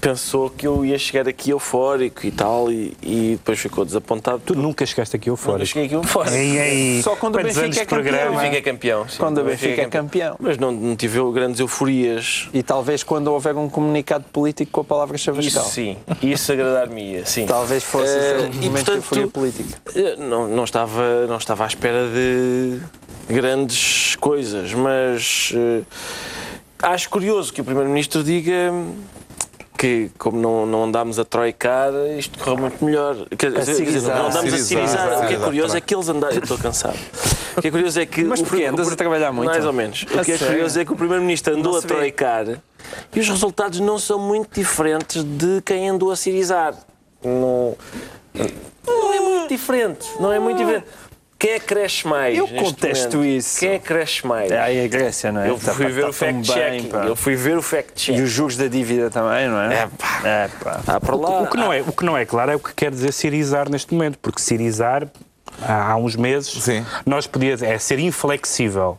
pensou 0.00 0.50
que 0.50 0.66
eu 0.66 0.84
ia 0.84 0.98
chegar 0.98 1.28
aqui 1.28 1.50
eufórico 1.50 2.26
e 2.26 2.30
tal, 2.30 2.70
e, 2.70 2.96
e 3.02 3.32
depois 3.38 3.58
ficou 3.58 3.84
desapontado. 3.84 4.40
Tu 4.44 4.54
nunca 4.54 4.84
chegaste 4.86 5.14
aqui 5.16 5.28
Eu 5.28 5.32
eufórico. 5.34 5.66
cheguei 5.66 5.84
aqui 5.86 5.94
eufórico. 5.94 6.34
Só 7.02 7.16
quando 7.16 7.34
o 7.34 7.38
quantos 7.38 7.56
Benfica 7.56 7.64
anos 7.64 7.76
é 7.78 7.84
campeão? 7.84 8.32
Benfica 8.36 8.56
é 8.56 8.60
campeão. 8.60 9.08
sim. 9.08 9.18
Quando 9.18 9.38
o 9.38 9.44
Benfica 9.44 9.82
é 9.82 9.86
campeão. 9.86 10.36
Mas 10.40 10.58
não, 10.58 10.72
não 10.72 10.96
tive 10.96 11.18
grandes 11.32 11.60
euforias. 11.60 12.48
E 12.52 12.62
talvez 12.62 13.02
quando 13.02 13.28
houver 13.28 13.54
um 13.56 13.68
comunicado 13.68 14.24
político 14.32 14.72
com 14.72 14.80
a 14.80 14.84
palavra 14.84 15.18
chavascal. 15.18 15.62
Isso 15.64 15.72
sim, 15.74 15.96
isso 16.22 16.52
agradar-me-ia, 16.52 17.24
sim. 17.26 17.46
Talvez 17.46 17.84
fosse 17.84 18.16
esse 18.16 18.44
um 18.58 18.62
e, 18.62 18.66
momento 18.66 18.90
de 18.90 18.96
euforia 18.98 19.26
política. 19.28 19.78
Eh, 19.94 20.16
Não, 20.18 20.48
não, 20.48 20.64
estava, 20.64 21.26
não 21.26 21.36
estava 21.36 21.64
à 21.64 21.66
espera 21.66 22.06
de 22.08 22.78
grandes 23.28 24.16
coisas, 24.16 24.72
mas 24.72 25.52
acho 26.82 27.08
curioso 27.10 27.52
que 27.52 27.60
o 27.60 27.64
Primeiro-Ministro 27.64 28.22
diga 28.22 28.72
que, 29.76 30.10
como 30.18 30.40
não, 30.40 30.66
não 30.66 30.84
andámos 30.84 31.18
a 31.18 31.24
troicar, 31.24 31.92
isto 32.18 32.38
correu 32.38 32.56
muito 32.58 32.84
melhor. 32.84 33.16
Quer 33.36 33.52
dizer, 33.52 33.74
cirizar. 33.76 34.16
não 34.18 34.26
andámos 34.26 34.52
a 34.52 34.58
Cirizar. 34.58 35.24
O 35.24 35.28
que 35.28 35.34
é 35.34 35.38
curioso 35.38 35.76
é 35.76 35.80
que 35.80 35.94
eles 35.94 36.08
andaram. 36.08 36.34
Eu 36.34 36.42
estou 36.42 36.58
cansado. 36.58 36.98
O 37.56 37.60
que 37.60 37.68
é 37.68 37.70
curioso 37.70 38.00
é 38.00 38.06
que. 38.06 38.24
Mas 38.24 38.42
prim- 38.42 38.64
Andas 38.64 38.90
a 38.92 38.96
trabalhar 38.96 39.32
muito? 39.32 39.50
Mais 39.50 39.64
ou 39.64 39.72
menos. 39.72 40.02
O 40.02 40.24
que 40.24 40.32
é 40.32 40.38
curioso 40.38 40.80
é 40.80 40.84
que 40.84 40.92
o 40.92 40.96
Primeiro-Ministro 40.96 41.54
andou 41.54 41.76
a 41.78 41.82
troicar 41.82 42.46
e 43.14 43.20
os 43.20 43.28
resultados 43.28 43.80
não 43.80 43.98
são 43.98 44.18
muito 44.18 44.58
diferentes 44.60 45.22
de 45.22 45.60
quem 45.62 45.88
andou 45.90 46.10
a 46.10 46.16
cirizar. 46.16 46.74
Não, 47.22 47.76
não 48.86 49.12
é 49.14 49.20
muito 49.20 49.48
diferente. 49.48 50.06
Não 50.20 50.32
é 50.32 50.38
muito 50.38 50.56
diferente. 50.58 50.86
Quem 51.38 51.52
é 51.52 51.60
que 51.60 51.66
cresce 51.66 52.06
mais? 52.06 52.36
Eu 52.36 52.48
contesto 52.48 53.18
momento? 53.18 53.36
isso. 53.36 53.60
Quem 53.60 53.70
é 53.70 53.78
que 53.78 53.84
cresce 53.86 54.26
mais? 54.26 54.50
É 54.50 54.84
a 54.84 54.88
Grécia, 54.88 55.30
não 55.30 55.40
é? 55.40 55.48
Eu 55.50 55.56
Tá- 55.58 55.72
fui 55.72 55.86
tá- 55.86 55.92
ver 55.92 56.02
tá 56.02 56.08
o 56.08 56.12
fact-checking. 56.12 56.90
Eu 57.06 57.14
fui 57.16 57.36
ver 57.36 57.56
o 57.56 57.60
E 57.60 57.62
fact-check. 57.62 58.20
os 58.20 58.28
juros 58.30 58.56
da 58.56 58.66
dívida 58.66 59.08
também, 59.08 59.46
não 59.48 59.60
é? 59.60 59.82
É, 59.82 59.86
pá. 59.86 60.20
É, 60.24 60.48
pá. 60.62 60.80
Ah, 60.86 61.00
para 61.00 61.14
lá. 61.14 61.42
O 61.42 61.46
que, 61.48 61.56
não 61.56 61.72
é, 61.72 61.80
o 61.80 61.92
que 61.92 62.04
não 62.04 62.16
é 62.18 62.24
claro 62.26 62.50
é 62.50 62.56
o 62.56 62.58
que 62.58 62.74
quer 62.74 62.90
dizer 62.90 63.12
cirizar 63.12 63.70
neste 63.70 63.94
momento, 63.94 64.18
porque 64.20 64.40
cirizar, 64.40 65.06
há, 65.62 65.92
há 65.92 65.96
uns 65.96 66.16
meses, 66.16 66.50
Sim. 66.60 66.84
nós 67.06 67.28
podíamos 67.28 67.62
é 67.62 67.78
ser 67.78 68.00
inflexível 68.00 68.98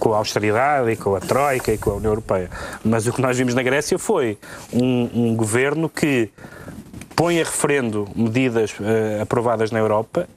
com 0.00 0.12
a 0.14 0.16
austeridade 0.16 0.90
e 0.90 0.96
com 0.96 1.14
a 1.14 1.20
Troika 1.20 1.72
e 1.72 1.78
com 1.78 1.90
a 1.90 1.94
União 1.94 2.10
Europeia. 2.10 2.50
Mas 2.84 3.06
o 3.06 3.12
que 3.12 3.20
nós 3.20 3.38
vimos 3.38 3.54
na 3.54 3.62
Grécia 3.62 3.98
foi 4.00 4.36
um, 4.72 5.10
um 5.14 5.36
governo 5.36 5.88
que 5.88 6.28
põe 7.18 7.40
a 7.40 7.44
referendo 7.44 8.08
medidas 8.14 8.76
eh, 8.80 9.20
aprovadas 9.20 9.72
na 9.72 9.80
Europa, 9.80 10.28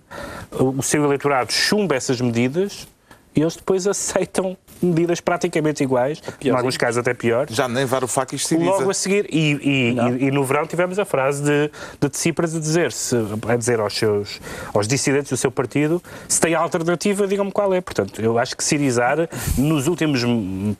o 0.51 0.81
seu 0.81 1.05
eleitorado 1.05 1.53
chumba 1.53 1.95
essas 1.95 2.19
medidas 2.19 2.87
eles 3.35 3.55
depois 3.55 3.85
aceitam 3.87 4.57
medidas 4.81 5.21
praticamente 5.21 5.83
iguais, 5.83 6.21
em 6.43 6.49
alguns 6.49 6.75
casos 6.75 6.97
até 6.97 7.13
piores, 7.13 7.55
Já 7.55 7.67
nem 7.67 7.85
Varoufakis 7.85 8.47
Siriza. 8.47 8.69
Logo 8.69 8.89
a 8.89 8.93
seguir, 8.93 9.27
e, 9.31 9.51
e- 9.53 9.95
e- 10.23 10.25
e 10.27 10.31
no 10.31 10.43
verão 10.43 10.65
tivemos 10.65 10.97
a 10.97 11.05
frase 11.05 11.43
de, 11.43 11.71
de 11.99 12.09
Tsipras 12.09 12.55
a 12.55 12.59
dizer, 12.59 12.91
-se, 12.91 13.15
a 13.47 13.55
dizer 13.55 13.79
aos, 13.79 13.93
seus, 13.95 14.39
aos 14.73 14.87
dissidentes 14.87 15.29
do 15.29 15.37
seu 15.37 15.51
partido 15.51 16.01
se 16.27 16.41
tem 16.41 16.55
alternativa, 16.55 17.27
digam-me 17.27 17.51
qual 17.51 17.73
é. 17.73 17.79
Portanto, 17.81 18.21
eu 18.21 18.39
acho 18.39 18.57
que 18.57 18.63
cirizar, 18.63 19.29
nos 19.57 19.87
últimos 19.87 20.21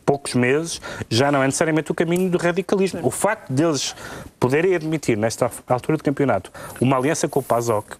poucos 0.06 0.34
meses, 0.34 0.82
já 1.10 1.32
não 1.32 1.44
é 1.44 1.46
necessariamente 1.46 1.92
o 1.92 1.96
caminho 1.96 2.30
do 2.30 2.38
radicalismo. 2.40 3.00
O 3.06 3.12
facto 3.12 3.52
deles 3.54 3.96
poderem 4.40 4.74
admitir, 4.74 5.16
nesta 5.16 5.52
altura 5.68 5.98
do 5.98 6.04
campeonato, 6.04 6.52
uma 6.80 6.98
aliança 6.98 7.28
com 7.28 7.40
o 7.40 7.44
PASOK, 7.44 7.98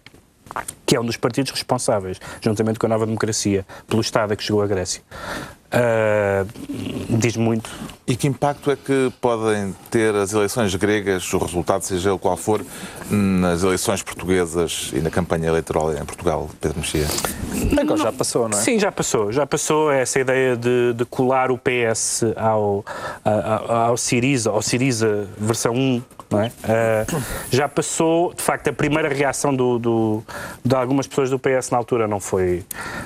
que 0.86 0.96
é 0.96 1.00
um 1.00 1.06
dos 1.06 1.18
partidos 1.18 1.52
responsáveis, 1.52 2.20
juntamente 2.42 2.80
com 2.80 2.86
a 2.86 2.90
Nova 2.90 3.06
Democracia, 3.06 3.66
pelo 3.88 4.02
Estado 4.02 4.34
a 4.34 4.36
que 4.36 4.44
chegou 4.44 4.62
a 4.62 4.68
Grécia, 4.68 5.02
ah, 5.72 6.46
diz 7.10 7.36
muito 7.38 7.70
E 8.08 8.16
que 8.16 8.28
impacto 8.28 8.70
é 8.72 8.76
que 8.76 9.12
podem 9.22 9.74
ter 9.90 10.14
as 10.16 10.34
eleições 10.34 10.74
gregas, 10.76 11.32
o 11.34 11.38
resultado, 11.38 11.84
seja 11.84 12.10
ele 12.10 12.20
qual 12.20 12.36
for, 12.36 12.62
nas 13.10 13.64
eleições 13.64 14.02
portuguesas 14.02 14.92
e 14.94 15.00
na 15.00 15.10
campanha 15.10 15.48
eleitoral 15.48 15.94
em 15.94 16.04
Portugal, 16.06 16.50
Pedro 16.60 16.80
Mexia? 16.80 17.08
Agora 17.80 17.98
já 17.98 18.12
passou, 18.12 18.50
não 18.50 18.58
é? 18.58 18.62
Sim, 18.62 18.80
já 18.80 18.92
passou. 18.92 19.32
Já 19.32 19.46
passou 19.46 19.92
essa 19.92 20.20
ideia 20.20 20.56
de, 20.58 20.94
de 20.94 21.06
colar 21.06 21.52
o 21.52 21.58
PS 21.58 22.24
ao, 22.36 22.84
a- 23.24 23.30
a- 23.30 23.86
ao 23.88 23.98
Siriza, 23.98 24.50
ao 24.50 24.62
Siriza 24.62 25.28
versão 25.38 25.74
1. 25.74 26.02
Não 26.32 26.42
é? 26.42 26.52
Ah, 26.64 27.06
já 27.52 27.68
passou, 27.68 28.34
de 28.34 28.42
facto, 28.42 28.70
a 28.70 28.74
primeira 28.74 29.10
reação 29.10 29.54
do, 29.54 29.78
do- 29.78 30.24
de 30.64 30.74
algumas 30.76 31.06
pessoas 31.08 31.30
do 31.30 31.38
PS 31.38 31.70
na 31.72 31.78
altura 31.78 32.08
não 32.08 32.20
foi, 32.22 32.64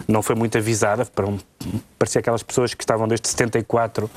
não 0.07 0.21
foi 0.21 0.35
muito 0.35 0.57
avisada. 0.57 1.03
Para 1.05 1.25
um, 1.25 1.37
parecia 1.97 2.19
aquelas 2.19 2.43
pessoas 2.43 2.54
que 2.63 2.83
estavam 2.83 3.07
desde 3.07 3.27
74 3.27 4.09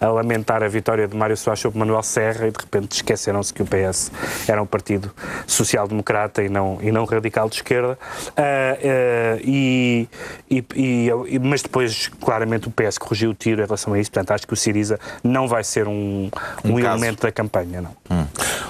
a 0.00 0.06
lamentar 0.08 0.62
a 0.62 0.68
vitória 0.68 1.06
de 1.06 1.16
Mário 1.16 1.36
Soares 1.36 1.60
sobre 1.60 1.78
Manuel 1.78 2.02
Serra 2.02 2.46
e 2.48 2.50
de 2.50 2.58
repente 2.58 2.92
esqueceram-se 2.92 3.52
que 3.52 3.62
o 3.62 3.66
PS 3.66 4.10
era 4.48 4.60
um 4.62 4.66
partido 4.66 5.10
social-democrata 5.46 6.42
e 6.42 6.48
não, 6.48 6.78
e 6.82 6.90
não 6.90 7.04
radical 7.04 7.48
de 7.48 7.56
esquerda. 7.56 7.98
Ah, 8.36 8.42
ah, 8.82 9.38
e, 9.42 10.08
e- 10.50 10.64
e- 10.74 11.38
mas 11.38 11.62
depois, 11.62 12.08
claramente, 12.20 12.68
o 12.68 12.70
PS 12.70 12.98
corrigiu 12.98 13.30
o 13.30 13.34
tiro 13.34 13.62
em 13.62 13.64
relação 13.64 13.92
a 13.94 13.98
isso. 13.98 14.10
Portanto, 14.10 14.30
acho 14.32 14.46
que 14.46 14.52
o 14.52 14.56
Siriza 14.56 14.98
não 15.22 15.46
vai 15.48 15.62
ser 15.64 15.86
um, 15.88 16.28
um, 16.64 16.72
Um 16.72 16.78
elemento 16.78 17.22
da 17.22 17.32
campanha, 17.32 17.80
não. 17.80 17.94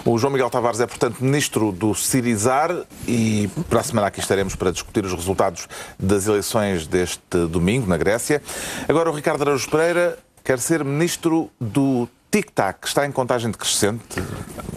O 0.04 0.18
João 0.18 0.32
Miguel 0.32 0.50
Tavares 0.50 0.80
é, 0.80 0.86
portanto, 0.86 1.16
ministro 1.24 1.72
do 1.72 1.94
Cirizar 1.94 2.70
e 3.08 3.48
para 3.70 3.80
a 3.80 3.82
semana 3.82 4.06
aqui 4.08 4.20
estaremos 4.20 4.54
para 4.54 4.70
discutir 4.70 5.04
os 5.04 5.12
resultados 5.12 5.66
das 5.98 6.26
eleições 6.26 6.86
deste 6.86 7.20
domingo 7.48 7.86
na 7.88 7.96
Grécia. 7.96 8.42
Agora 8.88 9.10
Ricardo 9.14 9.42
Araújo 9.42 9.68
Pereira 9.70 10.18
quer 10.42 10.58
ser 10.58 10.84
ministro 10.84 11.50
do 11.60 12.08
Tic-Tac. 12.30 12.86
Está 12.86 13.06
em 13.06 13.12
contagem 13.12 13.50
decrescente, 13.50 14.02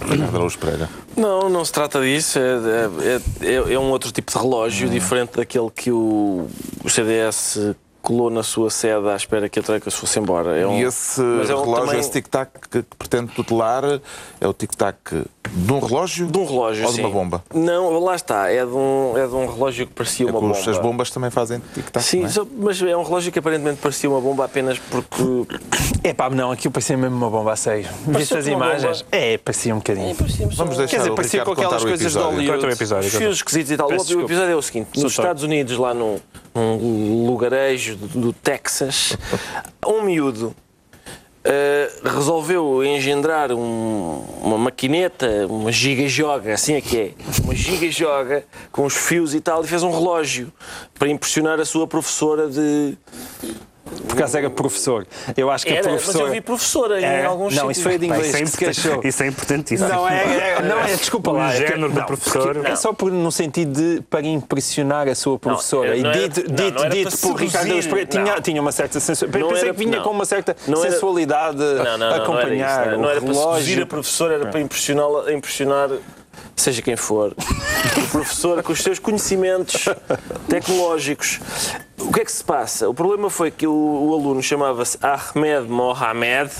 Ricardo 0.07 0.35
Araújo 0.35 0.57
Pereira? 0.59 0.89
Não, 1.15 1.49
não 1.49 1.65
se 1.65 1.71
trata 1.71 1.99
disso. 2.01 2.37
É, 2.39 2.41
é- 3.43 3.47
é- 3.69 3.73
é 3.73 3.79
um 3.79 3.89
outro 3.89 4.11
tipo 4.11 4.31
de 4.31 4.37
relógio, 4.37 4.89
diferente 4.89 5.35
daquele 5.37 5.69
que 5.71 5.91
o, 5.91 6.47
o 6.83 6.89
CDS 6.89 7.75
colou 8.07 8.29
na 8.29 8.41
sua 8.41 8.69
sede 8.69 9.05
à 9.09 9.17
espera 9.17 9.49
que 9.49 9.59
a 9.59 9.61
Troika 9.63 9.91
se 9.91 9.97
fosse 9.97 10.17
embora. 10.17 10.57
É 10.57 10.65
um- 10.65 10.77
E 10.79 10.83
esse 10.83 11.19
mas 11.19 11.49
é 11.49 11.55
um 11.55 11.59
relógio, 11.61 11.85
também- 11.87 11.99
esse 11.99 12.09
tic-tac 12.11 12.49
que, 12.71 12.81
que 12.83 12.95
pretende 12.97 13.33
tutelar, 13.33 13.83
é 14.39 14.47
o 14.47 14.53
tic-tac 14.53 14.95
de 15.49 15.73
um 15.73 15.79
relógio? 15.79 16.27
De 16.27 16.37
um 16.37 16.45
relógio, 16.45 16.83
Ou 16.85 16.89
de 16.89 16.95
sim. 16.95 17.01
uma 17.01 17.09
bomba? 17.09 17.43
Não, 17.53 17.99
lá 17.99 18.15
está. 18.15 18.49
É 18.49 18.65
de 18.65 18.71
um, 18.71 19.13
é 19.17 19.27
de 19.27 19.33
um 19.35 19.45
relógio 19.45 19.85
que 19.87 19.93
parecia 19.93 20.25
É 20.25 20.31
uma 20.31 20.39
que 20.39 20.45
os- 20.45 20.57
bomba. 20.59 20.71
As 20.71 20.77
bombas 20.81 21.09
também 21.11 21.29
fazem 21.29 21.61
tic-tac. 21.73 22.01
Sim, 22.05 22.21
não 22.21 22.29
é? 22.29 22.47
mas 22.59 22.81
é 22.81 22.95
um 22.95 23.03
relógio 23.03 23.29
que 23.29 23.39
aparentemente 23.39 23.79
parecia 23.81 24.09
uma 24.09 24.21
bomba 24.21 24.45
apenas 24.45 24.79
porque. 24.79 25.23
É 26.03 26.13
pá, 26.13 26.29
não, 26.29 26.51
aquilo 26.51 26.71
parecia 26.71 26.95
mesmo 26.95 27.17
uma 27.17 27.29
bomba 27.29 27.51
a 27.51 27.55
sério. 27.57 27.89
Viste 28.07 28.37
as 28.37 28.47
imagens? 28.47 29.01
bomba. 29.01 29.15
É, 29.17 29.37
parecia 29.37 29.73
um 29.73 29.79
bocadinho. 29.79 30.15
Vamos 30.55 30.77
deixar 30.77 30.91
Quer 30.91 30.97
dizer, 30.99 31.11
o 31.11 31.15
parecia 31.15 31.43
com 31.43 31.51
aquelas 31.51 31.81
coisas 31.81 31.99
de 31.99 32.05
episódio. 32.05 32.29
Hollywood. 32.37 32.65
O 32.65 32.69
episódio. 32.69 33.11
conta. 33.11 33.17
Fios 33.23 33.35
esquisitos 33.37 33.71
e 33.71 33.75
tal. 33.77 33.89
O 33.89 33.93
episódio 33.93 34.51
é 34.51 34.55
o 34.55 34.61
seguinte: 34.61 34.97
nos 35.01 35.11
Estados 35.11 35.43
Unidos, 35.43 35.77
lá 35.77 35.93
num, 35.93 36.17
num 36.55 37.25
lugarejo 37.27 37.96
do, 37.97 38.07
do 38.21 38.33
Texas, 38.33 39.17
um 39.85 40.01
miúdo 40.03 40.55
eh, 41.43 41.89
resolveu 42.03 42.83
engendrar 42.83 43.51
um- 43.53 44.23
uma 44.41 44.57
maquineta, 44.57 45.47
uma 45.49 45.71
giga-joga, 45.71 46.53
assim 46.53 46.73
é 46.73 46.81
que 46.81 46.97
é, 46.97 47.11
uma 47.43 47.55
giga-joga 47.55 48.43
com 48.71 48.85
os 48.85 48.93
fios 48.93 49.33
e 49.33 49.39
tal, 49.39 49.63
e 49.63 49.67
fez 49.67 49.81
um 49.81 49.91
relógio 49.91 50.51
para 50.97 51.07
impressionar 51.09 51.59
a 51.59 51.65
sua 51.65 51.87
professora 51.87 52.49
de. 52.49 52.97
Por 54.07 54.13
acaso 54.17 54.37
era 54.37 54.49
professor. 54.49 55.05
Eu 55.35 55.49
acho 55.51 55.65
que 55.65 55.73
a 55.73 55.77
Era, 55.77 55.91
mas 55.91 56.01
professora. 56.03 56.29
eu 56.29 56.31
vi 56.33 56.41
professora 56.41 57.01
em 57.01 57.03
É, 57.05 57.25
alguns 57.25 57.55
não, 57.55 57.69
isso 57.71 57.81
foi 57.83 57.97
de 57.97 58.07
Pá, 58.07 58.15
inglês 58.15 58.27
isso, 58.27 58.37
é 58.37 58.41
que 58.41 58.47
se 58.47 58.57
queixou. 58.57 58.83
importante- 58.91 59.07
isso 59.07 59.23
é 59.23 59.27
importantíssimo. 59.27 59.89
Não, 59.89 60.09
é, 60.09 60.23
é- 60.57 60.61
não 60.63 60.79
é, 60.79 60.95
desculpa 60.95 61.31
O 61.31 61.33
lá. 61.33 61.53
é 61.53 61.57
género 61.57 61.91
do 61.91 62.03
professor. 62.03 62.53
porque 62.55 62.67
É 62.71 62.75
só 62.75 62.93
por, 62.93 63.11
no 63.11 63.31
sentido 63.31 63.71
de 63.97 64.01
para 64.03 64.25
impressionar 64.25 65.07
a 65.07 65.15
sua 65.15 65.37
professora. 65.39 65.95
e 65.95 66.01
não 66.03 66.09
era- 66.11 66.27
dito, 66.29 66.49
não, 66.49 66.55
dito, 66.55 66.73
não 66.75 66.85
era 66.85 66.95
dito 66.95 67.09
para 67.17 67.29
por 67.29 67.39
Ricardo 67.39 67.67
Deus 67.67 67.85
tinha, 68.09 68.41
tinha 68.41 68.61
uma 68.61 68.71
certa 68.71 68.99
sensualidade. 68.99 69.43
Pensei 69.47 69.63
era- 69.69 69.73
que 69.73 69.79
vinha 69.85 69.97
não. 69.97 70.03
com 70.03 70.09
uma 70.11 70.25
certa 70.25 70.55
Não 70.67 70.81
era- 70.83 70.91
sensualidade 70.91 71.57
Não, 71.57 71.83
não, 71.83 71.97
não, 71.97 72.07
a 72.09 72.15
acompanhar 72.17 72.47
não 72.47 72.83
era, 72.83 72.91
isso, 72.91 73.01
não 73.01 73.09
era 73.09 73.19
o 73.19 73.23
para 73.23 73.33
seduzir 73.59 73.81
a 73.81 73.85
professora, 73.85 74.33
era 74.35 74.45
para 74.47 74.59
impressioná-la, 74.59 75.33
impressionar 75.33 75.89
seja 76.57 76.81
quem 76.81 76.95
for, 76.95 77.33
o 77.97 78.07
professor 78.11 78.61
com 78.63 78.73
os 78.73 78.81
seus 78.81 78.99
conhecimentos 78.99 79.85
tecnológicos. 80.49 81.39
O 81.99 82.11
que 82.11 82.21
é 82.21 82.25
que 82.25 82.31
se 82.31 82.43
passa? 82.43 82.87
O 82.87 82.93
problema 82.93 83.29
foi 83.29 83.49
que 83.51 83.65
o, 83.67 83.71
o 83.73 84.13
aluno 84.13 84.41
chamava-se 84.41 84.97
Ahmed 85.01 85.67
Mohamed, 85.67 86.51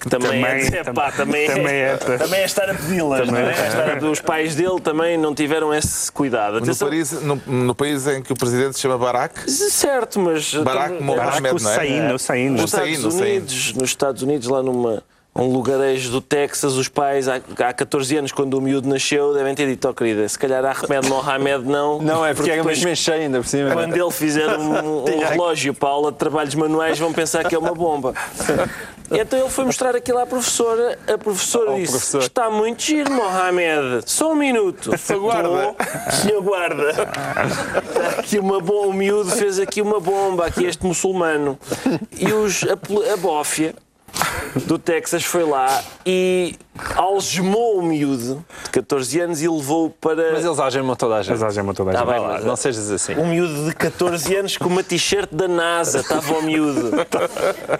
que 0.00 0.08
também, 0.08 0.42
Também- 0.42 0.66
é, 0.78 0.84
tam- 0.84 0.94
pá, 0.94 1.10
também, 1.12 1.46
também 1.48 1.74
é, 1.74 1.92
é- 1.92 1.96
também 2.18 2.40
é 2.40 2.44
estar 2.44 2.68
a 2.70 2.74
pedi-las, 2.74 3.26
não 3.26 3.36
é? 3.38 3.42
É 3.52 3.98
a- 4.06 4.10
Os 4.10 4.20
pais 4.20 4.54
dele 4.54 4.78
também 4.80 5.16
não 5.18 5.34
tiveram 5.34 5.72
esse 5.74 6.12
cuidado. 6.12 6.60
No 6.60 6.76
país, 6.76 7.12
no, 7.22 7.36
no 7.46 7.74
país 7.74 8.06
em 8.06 8.22
que 8.22 8.32
o 8.32 8.36
presidente 8.36 8.74
se 8.74 8.80
chama 8.80 8.98
Barack, 8.98 9.50
Certo, 9.50 10.20
mas. 10.20 10.54
Barack 10.54 11.02
Mohamed, 11.02 11.56
o 11.56 11.62
não 11.62 11.70
é? 11.70 11.74
Saíno, 11.74 12.14
o 12.14 12.18
Saíno. 12.18 12.52
nos 12.62 12.64
Estados. 12.72 13.04
Unidos, 13.04 13.72
nos 13.72 13.88
Estados 13.90 14.22
Unidos, 14.22 14.46
lá 14.48 14.62
numa 14.62 15.02
um 15.42 15.52
lugarejo 15.52 16.10
do 16.10 16.20
Texas, 16.20 16.74
os 16.74 16.88
pais, 16.88 17.28
há, 17.28 17.36
há 17.36 17.72
14 17.72 18.16
anos, 18.16 18.32
quando 18.32 18.54
o 18.54 18.60
miúdo 18.60 18.88
nasceu, 18.88 19.34
devem 19.34 19.54
ter 19.54 19.66
dito, 19.66 19.88
oh 19.88 19.94
querida, 19.94 20.28
se 20.28 20.38
calhar 20.38 20.64
Ahmed 20.64 21.08
Mohamed 21.08 21.64
não. 21.64 22.00
Não, 22.00 22.24
é 22.24 22.34
porque 22.34 22.50
era 22.50 22.62
depois, 22.62 22.78
mesmo 22.82 22.96
cheio 22.96 23.22
ainda 23.22 23.38
por 23.38 23.46
cima. 23.46 23.72
Quando 23.72 23.94
ele 23.94 24.10
fizer 24.10 24.48
um, 24.58 25.04
um 25.04 25.20
relógio 25.26 25.74
para 25.74 25.88
aula 25.88 26.10
de 26.10 26.18
trabalhos 26.18 26.54
manuais, 26.54 26.98
vão 26.98 27.12
pensar 27.12 27.44
que 27.44 27.54
é 27.54 27.58
uma 27.58 27.74
bomba. 27.74 28.14
Então 29.10 29.38
ele 29.38 29.48
foi 29.48 29.64
mostrar 29.64 29.94
aquilo 29.94 30.18
à 30.18 30.26
professora. 30.26 30.98
A 31.06 31.16
professora 31.16 31.70
Ao 31.70 31.76
disse: 31.76 31.92
professor. 31.92 32.22
Está 32.22 32.50
muito 32.50 32.82
giro, 32.82 33.12
Mohamed. 33.12 34.02
Só 34.04 34.32
um 34.32 34.34
minuto. 34.34 34.96
Senhor 34.98 35.20
guarda. 35.20 35.48
Estou. 35.48 36.12
Senhor 36.12 36.42
guarda. 36.42 36.90
Está 36.90 38.20
aqui 38.20 38.38
uma 38.38 38.60
bomba. 38.60 38.88
O 38.88 38.92
miúdo 38.92 39.30
fez 39.30 39.58
aqui 39.58 39.80
uma 39.80 40.00
bomba, 40.00 40.46
aqui 40.46 40.64
este 40.64 40.84
muçulmano. 40.84 41.58
E 42.18 42.32
os, 42.32 42.64
a, 42.64 43.12
a 43.12 43.16
bófia 43.16 43.74
do 44.66 44.78
Texas 44.78 45.24
foi 45.24 45.44
lá 45.44 45.82
e 46.04 46.54
algemou 46.94 47.78
o 47.78 47.82
miúdo 47.82 48.44
de 48.64 48.70
14 48.70 49.20
anos 49.20 49.42
e 49.42 49.48
levou-o 49.48 49.90
para. 49.90 50.32
Mas 50.32 50.44
eles 50.44 50.58
algemam 50.58 50.94
toda 50.96 51.16
a 51.16 51.22
gente. 51.22 51.32
Mas 51.32 51.42
algema 51.42 51.74
toda 51.74 51.90
a 51.90 51.92
Tá 51.92 51.98
gente. 52.00 52.08
bem, 52.10 52.18
Vai 52.20 52.28
lá, 52.28 52.34
mas- 52.36 52.44
não 52.44 52.56
sejas 52.56 52.90
assim. 52.90 53.14
Um 53.14 53.28
miúdo 53.28 53.68
de 53.68 53.74
14 53.74 54.34
anos 54.36 54.56
com 54.56 54.66
uma 54.68 54.82
t-shirt 54.82 55.28
da 55.32 55.46
NASA, 55.48 56.00
estava 56.00 56.34
o 56.38 56.42
miúdo. 56.42 56.92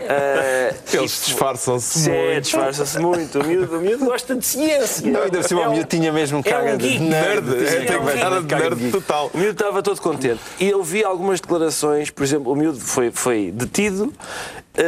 Ah, 0.09 0.75
eles 0.93 1.23
disfarçam-se 1.27 2.11
muito. 2.11 2.41
disfarça-se 2.43 2.99
muito. 2.99 3.41
O 3.41 3.45
miúdo, 3.45 3.77
o 3.77 3.81
miúdo 3.81 4.05
gosta 4.05 4.35
de 4.35 4.45
ciência. 4.47 5.11
Não, 5.11 5.23
ainda 5.23 5.39
por 5.39 5.49
cima 5.49 5.63
É 5.63 5.67
o 5.67 5.71
um- 5.71 5.73
miúdo 5.75 5.89
tinha 5.89 6.13
mesmo 6.13 6.39
é 6.41 6.43
cara 6.43 6.75
um 6.75 6.77
de. 6.77 6.99
Nerd, 6.99 7.49
é, 7.67 7.93
é 7.93 7.99
um 7.99 8.43
de 8.45 8.55
nerd 8.55 8.91
total. 8.91 9.31
O 9.33 9.39
miúdo 9.39 9.53
estava 9.53 9.83
todo 9.83 10.01
contente. 10.01 10.41
E 10.61 10.69
eu 10.69 10.83
vi 10.83 11.05
algumas 11.05 11.41
declarações, 11.41 12.11
por 12.11 12.23
exemplo, 12.25 12.53
o 12.53 12.57
miúdo 12.57 12.79
foi, 12.81 13.11
foi 13.11 13.51
detido 13.53 14.13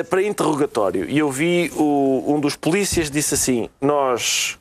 para 0.04 0.22
interrogatório 0.22 1.08
e 1.08 1.18
eu 1.18 1.30
vi 1.30 1.70
o- 1.76 2.24
um 2.34 2.40
dos 2.40 2.56
polícias 2.56 3.10
disse 3.10 3.34
assim: 3.34 3.68
Nós 3.80 4.58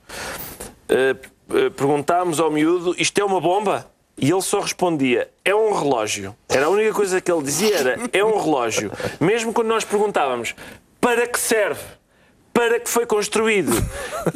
eh, 0.90 1.16
eh, 1.54 1.70
perguntámos 1.70 2.40
ao 2.40 2.50
miúdo, 2.52 2.96
isto 2.98 3.20
é 3.20 3.24
uma 3.26 3.40
bomba? 3.42 3.90
E 4.20 4.32
ele 4.32 4.42
só 4.42 4.60
respondia, 4.62 5.30
é 5.46 5.54
um 5.54 5.72
relógio. 5.74 6.36
Era 6.50 6.66
a 6.66 6.70
única 6.70 6.92
coisa 6.92 7.22
que 7.22 7.32
ele 7.32 7.44
dizia, 7.44 7.76
era, 7.78 8.00
é 8.12 8.24
um 8.26 8.40
relógio. 8.42 8.92
Mesmo 9.20 9.54
quando 9.54 9.68
nós 9.68 9.84
perguntávamos, 9.84 10.56
para 11.00 11.28
que 11.28 11.40
serve? 11.40 11.82
Para 12.58 12.80
que 12.80 12.90
foi 12.90 13.06
construído? 13.06 13.72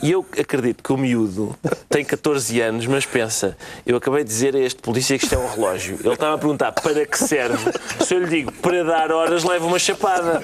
E 0.03 0.11
eu 0.11 0.23
acredito 0.39 0.83
que 0.83 0.93
o 0.93 0.97
miúdo 0.97 1.57
tem 1.89 2.05
14 2.05 2.61
anos, 2.61 2.85
mas 2.85 3.03
pensa, 3.03 3.57
eu 3.83 3.97
acabei 3.97 4.23
de 4.23 4.29
dizer 4.29 4.55
a 4.55 4.59
este 4.59 4.79
polícia 4.79 5.17
que 5.17 5.23
isto 5.23 5.33
é 5.33 5.39
um 5.39 5.49
relógio. 5.49 5.97
Ele 6.03 6.13
estava 6.13 6.35
a 6.35 6.37
perguntar, 6.37 6.71
para 6.71 7.03
que 7.03 7.17
serve? 7.17 7.71
Se 7.99 8.13
eu 8.13 8.19
lhe 8.19 8.27
digo, 8.27 8.51
para 8.51 8.83
dar 8.83 9.11
horas, 9.11 9.43
leva 9.43 9.65
uma 9.65 9.79
chapada. 9.79 10.39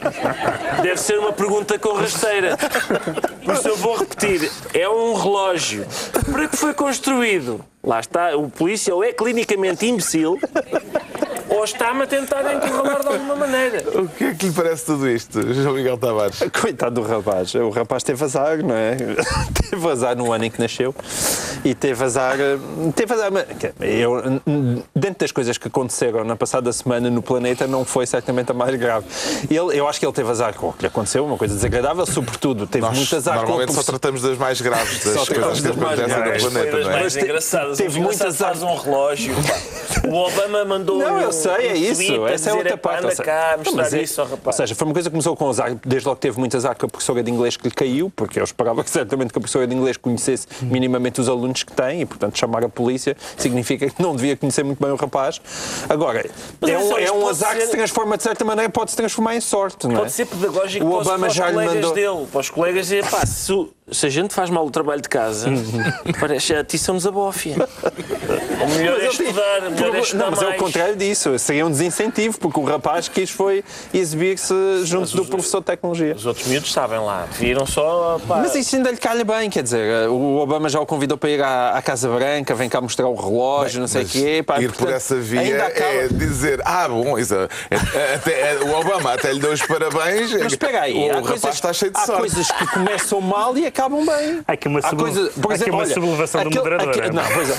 Deve 0.81 0.97
ser 0.97 1.19
uma 1.19 1.31
pergunta 1.31 1.77
com 1.77 1.93
rasteira. 1.93 2.57
Por 3.45 3.53
isso 3.53 3.67
eu 3.67 3.77
vou 3.77 3.95
repetir, 3.95 4.51
é 4.73 4.89
um 4.89 5.13
relógio. 5.13 5.85
Para 6.31 6.47
que 6.47 6.57
foi 6.57 6.73
construído? 6.73 7.63
Lá 7.83 7.99
está, 7.99 8.35
o 8.35 8.49
polícia 8.49 8.93
ou 8.95 9.03
é 9.03 9.13
clinicamente 9.13 9.85
imbecil 9.85 10.39
ou 11.49 11.63
está-me 11.63 12.03
a 12.03 12.07
tentar 12.07 12.41
encurralar 12.53 13.01
de 13.01 13.07
alguma 13.07 13.35
maneira. 13.35 13.83
O 13.99 14.07
que 14.07 14.23
é 14.25 14.33
que 14.33 14.47
lhe 14.47 14.51
parece 14.51 14.85
tudo 14.85 15.09
isto, 15.09 15.53
João 15.53 15.75
Miguel 15.75 15.97
Tavares? 15.97 16.39
Coitado 16.61 17.01
do 17.01 17.07
rapaz. 17.07 17.53
O 17.55 17.69
rapaz 17.69 18.03
teve 18.03 18.23
azar, 18.23 18.57
não 18.63 18.75
é? 18.75 18.95
teve 19.69 19.87
azar 19.89 20.15
no 20.15 20.31
ano 20.31 20.45
em 20.45 20.51
que 20.51 20.59
nasceu 20.59 20.93
e 21.63 21.73
teve 21.73 22.03
azar. 22.03 22.37
Teve 22.95 23.13
azar. 23.13 23.31
Eu, 23.81 24.41
dentro 24.95 25.19
das 25.19 25.31
coisas 25.31 25.57
que 25.57 25.67
aconteceram 25.67 26.23
na 26.23 26.35
passada 26.35 26.71
semana 26.73 27.09
no 27.09 27.21
planeta, 27.21 27.67
não 27.67 27.83
foi 27.85 28.05
certamente 28.05 28.51
a 28.51 28.53
mais 28.53 28.75
grave. 28.75 29.05
Ele, 29.49 29.79
eu 29.79 29.87
acho 29.87 29.99
que 29.99 30.05
ele 30.05 30.13
teve 30.13 30.29
azar 30.29 30.53
com 30.53 30.69
o 30.69 30.73
que 30.73 30.81
lhe 30.81 30.87
aconteceu, 30.87 31.25
uma 31.25 31.37
coisa 31.37 31.53
desagradável, 31.55 32.05
sobretudo. 32.05 32.67
Teve 32.67 32.85
Nós 32.85 32.97
muito 32.97 33.15
azar 33.15 33.35
com 33.35 33.41
normalmente 33.41 33.69
só 33.69 33.75
professor- 33.75 33.91
tratamos 33.99 34.21
das 34.21 34.37
mais 34.37 34.61
graves, 34.61 35.03
das 35.03 35.13
Só 35.13 35.25
coisas 35.25 35.27
tratamos 35.27 35.61
que 35.61 35.67
das 35.67 35.75
mais 35.77 35.99
acontecem 35.99 36.23
graves. 36.23 36.43
no 36.43 36.51
Foi 36.51 36.59
planeta, 36.61 36.77
das 36.77 36.85
não 36.85 36.91
é? 36.93 36.99
mais 37.01 37.17
engraçadas. 37.17 37.77
teve 37.77 37.99
O 37.99 38.01
muitas 38.01 38.19
engraçado 38.21 38.47
faz 38.59 38.63
um 38.63 38.75
relógio. 38.75 39.35
O 40.07 40.13
Obama 40.13 40.63
mandou 40.63 40.99
Não, 40.99 41.15
um- 41.15 41.19
sei, 41.41 41.67
é 41.67 41.75
isso. 41.77 42.27
Essa 42.27 42.49
é 42.49 42.53
outra 42.53 42.73
"Epá, 42.73 42.89
parte. 42.91 43.05
Anda 43.05 43.13
ou 43.17 43.23
cá, 43.25 43.55
mostrar 43.57 43.75
mas 43.83 43.93
é- 43.93 44.01
isso 44.01 44.21
ao 44.21 44.27
Ou 44.27 44.33
rapaz. 44.35 44.55
seja, 44.55 44.75
foi 44.75 44.87
uma 44.87 44.93
coisa 44.93 45.09
que 45.09 45.13
começou 45.13 45.35
com 45.35 45.49
azar. 45.49 45.75
Desde 45.85 46.07
logo 46.07 46.19
teve 46.19 46.39
muito 46.39 46.55
azar 46.57 46.75
com 46.75 46.85
a 46.85 46.89
professora 46.89 47.23
de 47.23 47.31
inglês 47.31 47.55
que 47.57 47.67
lhe 47.67 47.73
caiu, 47.73 48.11
porque 48.15 48.39
eu 48.39 48.43
esperava 48.43 48.83
que 48.83 48.89
certamente 48.89 49.31
que 49.31 49.37
a 49.37 49.41
professora 49.41 49.67
de 49.67 49.75
inglês 49.75 49.97
conhecesse 49.97 50.47
minimamente 50.61 51.21
os 51.21 51.29
alunos 51.29 51.63
que 51.63 51.71
tem 51.73 52.01
e, 52.01 52.05
portanto, 52.05 52.37
chamar 52.37 52.63
a 52.63 52.69
polícia 52.69 53.15
significa 53.37 53.89
que 53.89 54.01
não 54.01 54.15
devia 54.15 54.35
conhecer 54.35 54.63
muito 54.63 54.81
bem 54.81 54.91
o 54.91 54.95
rapaz. 54.95 55.39
Agora, 55.89 56.25
Mas 56.59 56.69
é 56.71 56.77
um, 56.77 56.97
é 56.97 57.11
um 57.11 57.27
azar 57.27 57.53
que 57.55 57.61
ser- 57.61 57.65
se 57.67 57.71
transforma 57.71 58.17
de 58.17 58.23
certa 58.23 58.43
maneira, 58.45 58.69
pode 58.71 58.91
se 58.91 58.97
transformar 58.97 59.35
em 59.35 59.41
sorte, 59.41 59.87
não 59.87 59.95
é? 59.95 59.99
Pode 59.99 60.11
ser 60.11 60.25
pedagógico 60.25 60.85
O 60.85 60.89
para, 60.89 60.99
os- 60.99 61.07
Obama 61.07 61.19
para 61.19 61.27
os 61.29 61.33
já 61.35 61.51
colegas 61.51 61.75
mandou- 61.75 61.93
dele. 61.93 62.27
Para 62.31 62.39
os 62.41 62.49
colegas 62.49 62.81
dizer, 62.87 63.05
pá, 63.09 63.25
se, 63.25 63.67
se 63.89 64.05
a 64.05 64.09
gente 64.09 64.33
faz 64.33 64.49
mal 64.49 64.65
o 64.65 64.71
trabalho 64.71 65.01
de 65.01 65.07
casa, 65.07 65.49
parece 66.19 66.53
a 66.53 66.63
ti 66.63 66.77
são-nos 66.77 67.07
a 67.07 67.11
bófia. 67.11 67.55
O 68.61 68.67
melhor 68.77 68.99
é 68.99 69.07
estudar, 69.07 69.67
o 69.67 69.71
melhor 69.71 69.95
é 69.95 69.99
estudar 69.99 70.25
não, 70.25 70.31
mas 70.31 70.41
é 70.41 70.47
o 70.49 70.55
contrário 70.55 70.95
disso. 70.95 71.37
Seria 71.39 71.65
um 71.65 71.69
desincentivo, 71.71 72.37
porque 72.39 72.59
o 72.59 72.63
rapaz 72.63 73.07
quis 73.07 73.29
foi 73.29 73.63
exibir-se 73.93 74.53
junto 74.83 75.15
do 75.15 75.25
professor 75.25 75.59
de 75.59 75.65
tecnologia. 75.67 76.13
Os 76.15 76.25
outros 76.25 76.45
miúdos 76.47 76.71
sabem 76.73 76.99
lá, 76.99 77.27
viram 77.39 77.65
só, 77.65 78.19
pá, 78.27 78.37
Mas 78.37 78.55
isso 78.55 78.75
ainda 78.75 78.91
lhe 78.91 78.97
calha 78.97 79.23
bem, 79.23 79.49
quer 79.49 79.63
dizer, 79.63 80.09
o 80.09 80.37
Obama 80.37 80.67
já 80.67 80.79
o 80.81 80.85
convidou 80.85 81.17
para 81.17 81.29
ir 81.29 81.41
à, 81.41 81.71
à 81.77 81.81
Casa 81.81 82.09
Branca, 82.09 82.53
vem 82.55 82.67
cá 82.67 82.81
mostrar 82.81 83.07
o 83.07 83.15
relógio, 83.15 83.79
não 83.79 83.87
sei 83.87 84.03
o 84.03 84.07
quê. 84.07 84.43
pá, 84.45 84.59
ir 84.59 84.67
por 84.69 84.77
portanto, 84.79 84.95
essa 84.95 85.15
via 85.15 85.41
é 85.41 86.07
dizer, 86.09 86.61
ah, 86.65 86.87
bom, 86.89 87.17
isso, 87.17 87.33
é- 87.35 87.47
é- 87.71 88.15
até- 88.15 88.51
é- 88.53 88.59
o 88.63 88.75
Obama 88.79 89.13
até 89.13 89.31
lhe 89.31 89.39
deu 89.39 89.51
os 89.53 89.61
parabéns. 89.61 90.33
Mas 90.33 90.51
espera 90.53 90.81
aí, 90.81 90.93
o 90.93 91.11
há, 91.11 91.15
rapaz 91.15 91.27
coisas, 91.29 91.53
está 91.55 91.71
cheio 91.73 91.91
de 91.91 91.97
há 91.99 92.05
sorte. 92.05 92.19
coisas 92.19 92.51
que 92.51 92.67
começam 92.67 93.21
mal 93.21 93.57
e 93.57 93.65
acabam 93.77 94.05
bem. 94.05 94.41
Há 94.47 94.53
aqui 94.53 94.67
uma 94.67 94.79
Há 94.79 94.95
coisa- 94.95 95.29
por 95.39 95.51
há 95.51 95.53
aqui 95.55 95.63
exemplo, 95.63 95.73
uma 95.75 95.83
olha, 95.83 95.93
sublevação 95.93 96.41
do 96.41 96.47
aquele- 96.47 96.63
moderador, 96.63 96.89
aquele- 96.89 97.07
é? 97.07 97.11
não, 97.11 97.23
pois 97.33 97.49
é. 97.49 97.55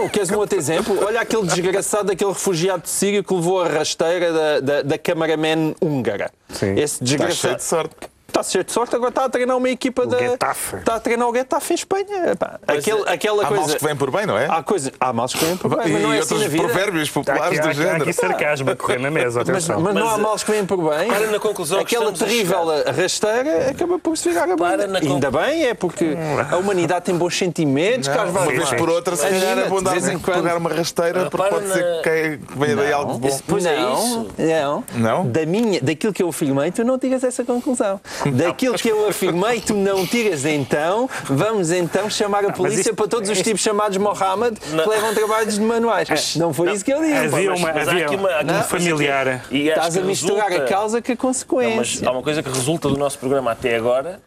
Olha, 0.00 0.08
queres 0.08 0.30
um 0.30 0.36
outro 0.38 0.58
exemplo? 0.58 1.04
Olha 1.04 1.20
aquele 1.20 1.46
desgraçado 1.46 2.04
daquele 2.04 2.30
refugiado 2.32 2.82
de 2.82 2.88
Síria 2.88 3.22
que 3.22 3.34
levou 3.34 3.62
a 3.62 3.68
rasteira 3.68 4.32
da, 4.32 4.60
da, 4.60 4.82
da 4.82 4.98
cameraman 4.98 5.74
húngara. 5.80 6.30
Sim. 6.48 6.72
Esse 6.72 7.02
Está 7.02 7.06
cheio 7.06 7.18
desgraçado. 7.18 7.56
de 7.56 7.62
sorte. 7.64 7.94
Está 8.30 8.42
cheio 8.44 8.62
de 8.64 8.70
sorte, 8.72 8.94
agora 8.94 9.08
está 9.10 9.24
a 9.24 9.28
treinar 9.28 9.56
uma 9.56 9.68
equipa 9.68 10.06
da. 10.06 10.16
Getafe. 10.18 10.76
Está 10.76 10.94
a 10.94 11.00
treinar 11.00 11.28
o 11.28 11.34
Getafe 11.34 11.72
em 11.72 11.76
Espanha. 11.76 12.36
Pá, 12.38 12.60
Aquele, 12.66 13.02
aquela 13.08 13.42
Há 13.42 13.46
coisa. 13.48 13.62
males 13.62 13.74
que 13.76 13.84
vêm 13.84 13.96
por 13.96 14.10
bem, 14.10 14.24
não 14.26 14.38
é? 14.38 14.46
Há, 14.48 14.62
coisa, 14.62 14.92
há 15.00 15.12
males 15.12 15.34
que 15.34 15.44
vêm 15.44 15.56
por 15.56 15.68
bem, 15.76 15.88
e 15.88 15.92
mas 15.92 16.02
não 16.02 16.12
é 16.12 16.18
assim 16.18 16.34
outros 16.34 16.42
na 16.42 16.48
vida. 16.48 16.62
provérbios 16.64 17.08
Há 17.08 17.12
populares 17.12 17.58
aqui, 17.58 17.60
do 17.60 17.66
há, 17.66 17.70
há 17.70 17.74
género. 17.74 18.02
aqui 18.02 18.12
sarcasmo 18.12 18.70
a 18.70 18.76
correr 18.76 18.98
na 18.98 19.10
mesa, 19.10 19.40
Mas, 19.40 19.48
atenção. 19.48 19.80
mas 19.80 19.94
não 19.94 20.04
Mas, 20.04 20.14
há 20.14 20.18
males 20.18 20.44
que 20.44 20.50
vêm 20.52 20.64
por 20.64 20.76
bem. 20.78 21.08
para 21.08 21.26
na 21.26 21.38
conclusão 21.40 21.78
que 21.84 21.96
Aquela 21.96 22.12
estamos 22.12 22.22
a 22.22 22.26
terrível 22.26 22.64
rasteira 22.96 23.70
acaba 23.70 23.98
por 23.98 24.16
se 24.16 24.28
virar 24.28 24.44
a 24.44 24.56
Para 24.56 24.56
banda. 24.56 24.86
na 24.86 25.00
con- 25.00 25.06
Ainda 25.14 25.30
bem, 25.30 25.64
é 25.64 25.74
porque 25.74 26.16
a 26.50 26.56
humanidade 26.56 27.04
tem 27.06 27.16
bons 27.16 27.36
sentimentos, 27.36 28.06
Não, 28.08 28.14
Carlos 28.14 28.34
uma 28.36 28.46
vez 28.46 28.72
por 28.74 28.88
outra, 28.88 29.16
se 29.16 29.22
calhar 29.22 29.58
é 29.58 29.68
bom 29.68 29.82
dar 29.82 29.94
pegar 30.24 30.56
uma 30.56 30.70
rasteira, 30.70 31.28
porque 31.28 31.48
pode 31.48 31.66
ser 31.68 31.84
na- 31.84 32.02
que 32.02 32.38
venha 32.56 32.76
daí 32.76 32.92
algo 32.92 33.14
de 33.14 33.28
bom. 33.28 33.40
Pois 33.48 33.66
é 33.66 33.76
não, 33.76 33.94
isso. 33.94 34.28
não, 34.38 34.84
Não? 34.94 35.26
Da 35.26 35.44
minha, 35.46 35.80
daquilo 35.80 36.12
que 36.12 36.22
eu 36.22 36.28
afirmei, 36.28 36.70
tu 36.70 36.84
não 36.84 36.98
tiras 36.98 37.24
essa 37.24 37.44
conclusão. 37.44 38.00
Daquilo 38.32 38.74
que 38.76 38.88
eu 38.88 39.08
afirmei, 39.08 39.60
tu 39.60 39.74
não 39.74 40.06
tiras 40.06 40.44
então. 40.44 41.08
Vamos 41.24 41.70
então 41.70 42.08
chamar 42.10 42.44
a 42.44 42.52
polícia 42.52 42.80
isto- 42.80 42.94
para 42.94 43.08
todos 43.08 43.30
os 43.30 43.40
tipos 43.40 43.60
chamados 43.62 43.96
Mohammed 43.96 44.58
que 44.60 44.70
Não. 44.70 44.88
levam 44.88 45.14
trabalhos 45.14 45.54
de 45.54 45.60
manuais. 45.60 46.36
Não 46.36 46.52
foi 46.52 46.72
isso 46.72 46.84
que 46.84 46.92
eu 46.92 47.00
disse. 47.00 47.14
Havia 47.16 47.50
mas- 47.50 47.60
uma, 47.60 47.72
mas 47.72 47.88
há 47.88 47.90
havia 47.92 48.06
aqui 48.06 48.16
uma- 48.16 48.30
aqui 48.30 48.52
um 48.52 48.62
familiar. 48.62 49.44
e 49.50 49.68
Estás 49.68 49.96
a 49.96 50.00
misturar 50.02 50.48
resulta- 50.48 50.64
a 50.64 50.68
causa 50.68 51.02
com 51.02 51.12
a 51.12 51.14
Não, 51.14 51.16
mas 51.16 51.18
consequência. 51.20 52.08
há 52.08 52.12
uma 52.12 52.22
coisa 52.22 52.42
que 52.42 52.48
resulta 52.50 52.88
do 52.88 52.96
nosso 52.96 53.18
programa 53.18 53.52
até 53.52 53.76
agora, 53.76 54.20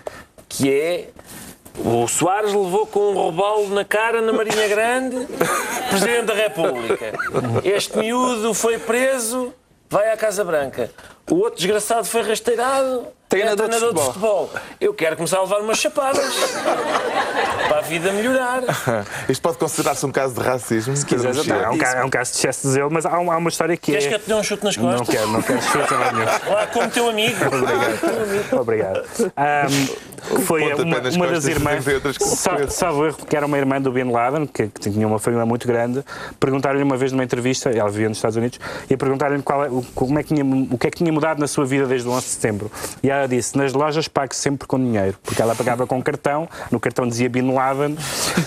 que 0.50 0.72
é 0.72 1.10
o 1.78 2.08
Soares 2.08 2.54
levou 2.54 2.86
com 2.86 3.12
um 3.12 3.14
robalo 3.14 3.68
na 3.70 3.84
cara 3.84 4.22
na 4.22 4.32
Marinha 4.34 4.68
Grande, 4.68 5.28
Presidente 5.90 6.26
da 6.26 6.34
República. 6.34 7.14
Este 7.64 7.98
miúdo 7.98 8.54
foi 8.54 8.78
preso, 8.78 9.54
vai 9.90 10.12
à 10.12 10.18
Casa 10.18 10.44
Branca. 10.44 10.90
O 11.30 11.36
outro 11.36 11.56
desgraçado 11.56 12.06
foi 12.06 12.22
rasteirado, 12.22 13.08
Treinador 13.34 13.66
é 13.66 13.70
de 13.70 13.76
treinador 13.78 13.94
de 13.94 14.06
futebol. 14.08 14.48
futebol. 14.48 14.62
Eu 14.80 14.94
quero 14.94 15.16
começar 15.16 15.38
a 15.38 15.42
levar 15.42 15.60
umas 15.62 15.78
chapadas 15.78 16.24
para 17.68 17.80
a 17.80 17.82
vida 17.82 18.12
melhorar. 18.12 18.62
Isto 19.28 19.42
pode 19.42 19.58
considerar-se 19.58 20.06
um 20.06 20.12
caso 20.12 20.34
de 20.36 20.42
racismo. 20.42 20.96
Se 20.96 21.06
quiseres, 21.06 21.46
Não, 21.46 21.56
é, 21.56 21.70
um 21.70 21.78
caso, 21.78 21.98
é 21.98 22.06
um 22.06 22.10
caso 22.10 22.32
de 22.32 22.38
excesso 22.38 22.68
de 22.68 22.74
zelo, 22.74 22.92
mas 22.92 23.06
há, 23.06 23.20
um- 23.20 23.32
há 23.32 23.38
uma 23.38 23.50
história 23.50 23.76
que 23.76 23.92
Queres 23.92 24.06
é. 24.06 24.10
que 24.10 24.16
eu 24.16 24.20
te 24.20 24.28
dê 24.28 24.34
um 24.34 24.44
chute 24.44 24.64
nas 24.64 24.78
Não 24.78 24.98
costas? 24.98 25.16
quero, 25.16 25.28
não 25.32 25.42
quero 25.42 25.62
chute 25.62 25.94
a 25.94 26.12
nenhum. 26.12 26.26
Lá 26.54 26.68
como 26.74 26.90
teu 26.90 27.10
amigo. 27.10 27.36
Obrigado. 27.46 28.60
Obrigado. 28.62 29.04
Que 30.24 30.42
foi 30.44 30.64
uma, 30.74 30.84
uma 30.84 31.28
das 31.28 31.46
irmãs, 31.48 31.84
salvo 32.70 33.06
erro, 33.08 33.18
que 33.28 33.36
era 33.36 33.46
uma 33.46 33.58
irmã 33.58 33.82
do 33.82 33.92
Bin 33.92 34.10
Laden, 34.10 34.46
que, 34.48 34.68
que 34.70 34.80
tinha 34.90 35.06
uma 35.06 35.20
família 35.20 35.46
muito 35.46 35.68
grande, 35.68 36.02
perguntaram-lhe 36.40 36.82
uma 36.84 36.96
vez 36.96 37.12
numa 37.12 37.26
entrevista, 37.26 37.70
ela 37.70 37.90
vivia 37.90 38.08
nos 38.08 38.20
Estados 38.20 38.38
Unidos, 38.38 38.58
e 38.90 38.96
perguntaram-lhe 38.96 39.42
qual 39.44 39.66
é- 39.66 39.70
o, 39.70 39.84
como 39.94 40.18
é 40.18 40.24
que 40.24 40.34
tinha, 40.34 40.46
o 40.46 40.78
que 40.78 40.88
é 40.88 40.90
que 40.92 40.98
tinha 40.98 41.12
mudado 41.12 41.40
na 41.40 41.48
sua 41.48 41.66
vida 41.66 41.86
desde 41.86 42.08
o 42.08 42.12
11 42.12 42.26
de 42.26 42.32
setembro. 42.32 42.72
E 43.04 43.10
ela 43.10 43.23
disse, 43.28 43.58
nas 43.58 43.74
lojas 43.74 44.08
pago 44.08 44.34
sempre 44.34 44.68
com 44.68 44.78
dinheiro, 44.78 45.18
porque 45.24 45.42
ela 45.42 45.56
pagava 45.56 45.86
com 45.88 46.02
cartão, 46.02 46.48
no 46.72 46.80
cartão 46.80 47.08
dizia 47.08 47.30
Bin 47.30 47.52
Laden, 47.52 47.98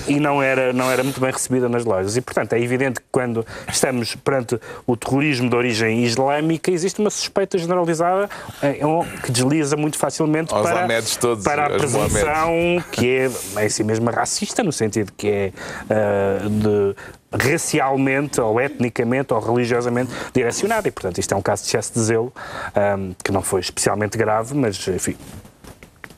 e 0.06 0.20
não 0.20 0.42
era, 0.42 0.72
não 0.72 0.90
era 0.90 1.02
muito 1.02 1.20
bem 1.20 1.30
recebida 1.30 1.68
nas 1.68 1.84
lojas. 1.84 2.16
E, 2.16 2.20
portanto, 2.20 2.52
é 2.52 2.60
evidente 2.60 3.00
que 3.00 3.06
quando 3.10 3.46
estamos 3.68 4.14
perante 4.16 4.58
o 4.86 4.96
terrorismo 4.96 5.48
de 5.48 5.56
origem 5.56 6.04
islâmica, 6.04 6.70
existe 6.70 7.00
uma 7.00 7.10
suspeita 7.10 7.58
generalizada 7.58 8.28
eh, 8.62 8.80
que 9.22 9.32
desliza 9.32 9.76
muito 9.76 9.98
facilmente 9.98 10.52
Aos 10.52 10.62
para, 10.62 11.02
todos, 11.20 11.44
para 11.44 11.66
a 11.66 11.70
presunção 11.70 12.82
que 12.92 13.30
é 13.56 13.64
em 13.64 13.68
si 13.68 13.84
mesma 13.84 14.10
racista, 14.10 14.62
no 14.62 14.72
sentido 14.72 15.12
que 15.16 15.28
é 15.28 15.52
ah, 15.90 16.48
de 16.48 16.94
racialmente 17.32 18.40
ou 18.40 18.60
etnicamente 18.60 19.32
ou 19.34 19.40
religiosamente 19.40 20.10
direcionada. 20.32 20.88
E, 20.88 20.90
portanto, 20.90 21.18
isto 21.18 21.32
é 21.32 21.36
um 21.36 21.42
caso 21.42 21.62
de 21.62 21.68
excesso 21.68 21.92
de 21.94 22.00
zelo 22.00 22.32
ah, 22.74 22.96
que 23.22 23.30
não 23.32 23.42
foi 23.42 23.60
especialmente 23.60 24.16
grave, 24.16 24.54
mas, 24.54 24.86
enfim, 24.88 25.16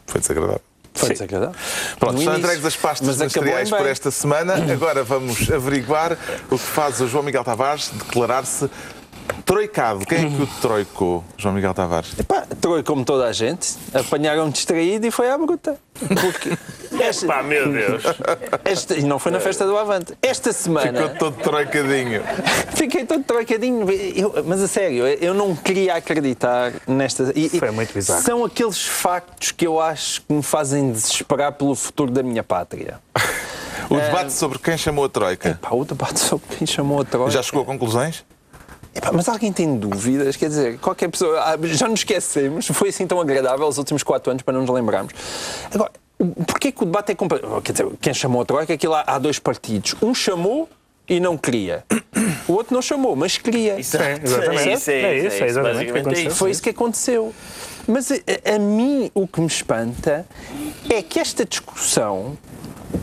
Foi 0.06 0.20
desagradável. 0.20 0.60
Foi 0.94 1.10
desagradável. 1.10 1.54
Pronto, 1.98 2.12
No 2.14 2.18
estão 2.18 2.34
início. 2.34 2.46
entregues 2.46 2.64
as 2.66 2.76
pastas 2.76 3.18
ministeriais 3.18 3.70
por 3.70 3.86
esta 3.86 4.10
semana. 4.10 4.54
Agora 4.72 5.04
vamos 5.04 5.50
averiguar 5.50 6.16
o 6.50 6.58
que 6.58 6.64
faz 6.64 7.00
o 7.00 7.06
João 7.06 7.22
Miguel 7.22 7.44
Tavares 7.44 7.90
declarar-se 7.94 8.68
troicado. 9.44 10.04
Quem 10.06 10.26
é 10.26 10.30
que 10.36 10.42
o 10.42 10.46
troicou, 10.60 11.22
João 11.36 11.54
Miguel 11.54 11.72
Tavares? 11.74 12.14
Pá, 12.26 12.44
trouxe 12.60 12.82
como 12.82 13.04
toda 13.04 13.26
a 13.26 13.32
gente, 13.32 13.76
apanharam-me 13.94 14.50
distraído 14.50 15.06
e 15.06 15.10
foi 15.10 15.30
à 15.30 15.38
bruta. 15.38 15.76
Porque 16.20 16.56
esta, 17.00 17.26
Pá, 17.26 17.42
meu 17.42 17.70
Deus. 17.72 18.02
esta- 18.64 18.94
e 18.94 19.02
não 19.02 19.18
foi 19.18 19.32
na 19.32 19.40
festa 19.40 19.66
do 19.66 19.76
Avante. 19.76 20.14
Esta 20.22 20.52
semana 20.52 21.02
Ficou 21.08 21.16
todo 21.32 21.42
troicadinho. 21.42 22.22
fiquei 22.74 23.04
todo 23.04 23.22
troicadinho. 23.24 23.86
Eu- 23.90 24.44
mas 24.46 24.62
a 24.62 24.68
sério, 24.68 25.06
eu 25.06 25.34
não 25.34 25.54
queria 25.54 25.94
acreditar 25.94 26.72
nesta. 26.86 27.32
e- 27.34 27.48
Foi 27.58 27.70
muito 27.70 27.92
bizarro. 27.92 28.22
São 28.22 28.44
aqueles 28.44 28.84
factos 28.86 29.50
que 29.52 29.66
eu 29.66 29.80
acho 29.80 30.22
que 30.22 30.32
me 30.32 30.42
fazem 30.42 30.92
desesperar 30.92 31.52
pelo 31.52 31.74
futuro 31.74 32.10
da 32.10 32.22
minha 32.22 32.42
pátria. 32.42 32.98
O 33.90 33.96
debate 33.96 34.34
sobre 34.34 34.58
quem 34.58 34.76
chamou 34.76 35.06
a 35.06 35.08
troika 35.08 35.58
Pá, 35.62 35.70
o 35.74 35.82
debate 35.82 36.20
sobre 36.20 36.44
quem 36.58 36.66
chamou 36.66 37.00
a 37.00 37.04
troika. 37.06 37.30
já 37.30 37.42
chegou 37.42 37.62
a 37.62 37.64
conclusões? 37.64 38.22
Epá, 38.94 39.10
mas 39.12 39.26
alguém 39.30 39.50
tem 39.50 39.78
dúvidas? 39.78 40.36
Quer 40.36 40.48
dizer, 40.48 40.78
qualquer 40.78 41.08
pessoa. 41.08 41.40
ah, 41.40 41.56
Já 41.62 41.88
nos 41.88 42.00
esquecemos, 42.00 42.66
foi 42.66 42.90
assim 42.90 43.06
tão 43.06 43.18
agradável 43.18 43.66
os 43.66 43.78
últimos 43.78 44.02
quatro 44.02 44.30
anos 44.30 44.42
para 44.42 44.52
não 44.52 44.60
nos 44.62 44.68
lembrarmos. 44.70 45.14
Agora, 45.72 45.90
porquê 46.46 46.72
que 46.72 46.82
o 46.82 46.86
debate 46.86 47.12
é 47.12 47.14
completamente. 47.14 47.62
Quer 47.62 47.72
dizer, 47.72 47.86
quem 48.00 48.14
chamou 48.14 48.42
a 48.42 48.44
Troika, 48.44 48.72
aquilo 48.74 48.94
há, 48.94 49.04
há 49.06 49.18
dois 49.18 49.38
partidos. 49.38 49.94
Um 50.02 50.14
chamou 50.14 50.68
e 51.08 51.20
não 51.20 51.36
queria. 51.38 51.84
O 52.46 52.52
outro 52.52 52.74
não 52.74 52.82
chamou, 52.82 53.14
mas 53.16 53.38
queria. 53.38 53.74
É, 53.74 53.78
exatamente. 53.80 54.68
É 54.68 54.72
isso, 54.74 54.90
é 54.90 54.94
É 54.94 55.18
isso, 55.18 55.26
isso, 55.28 55.44
é 55.44 55.46
exatamente 55.46 55.90
o 55.90 55.94
que 56.04 56.14
é 56.14 56.22
isso. 56.24 56.36
Foi 56.36 56.50
isso 56.50 56.62
que 56.62 56.70
aconteceu. 56.70 57.32
Mas 57.86 58.10
a, 58.12 58.16
a 58.54 58.58
mim 58.58 59.10
o 59.14 59.26
que 59.26 59.40
me 59.40 59.46
espanta 59.46 60.26
é 60.90 61.00
que 61.02 61.18
esta 61.18 61.44
discussão 61.46 62.36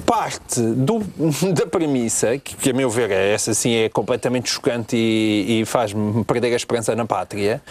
parte 0.05 0.61
do- 0.61 0.99
da 1.53 1.65
premissa, 1.65 2.37
que, 2.37 2.55
que 2.55 2.69
a 2.69 2.73
meu 2.73 2.89
ver 2.89 3.09
é 3.11 3.33
essa 3.33 3.53
sim 3.53 3.73
é 3.75 3.89
completamente 3.89 4.49
chocante 4.49 4.95
e, 4.95 5.61
e 5.61 5.65
faz-me 5.65 6.23
perder 6.23 6.53
a 6.53 6.55
esperança 6.55 6.95
na 6.95 7.05
pátria, 7.05 7.61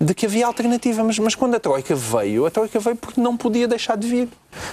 de 0.00 0.14
que 0.14 0.24
havia 0.24 0.46
alternativa. 0.46 1.04
Mas, 1.04 1.18
mas 1.18 1.34
quando 1.34 1.56
a 1.56 1.60
Troika 1.60 1.94
veio, 1.94 2.46
a 2.46 2.50
Troika 2.50 2.80
veio 2.80 2.96
porque 2.96 3.20
não 3.20 3.36
podia 3.36 3.68
deixar 3.68 3.96
de 3.96 4.08
vir. 4.08 4.28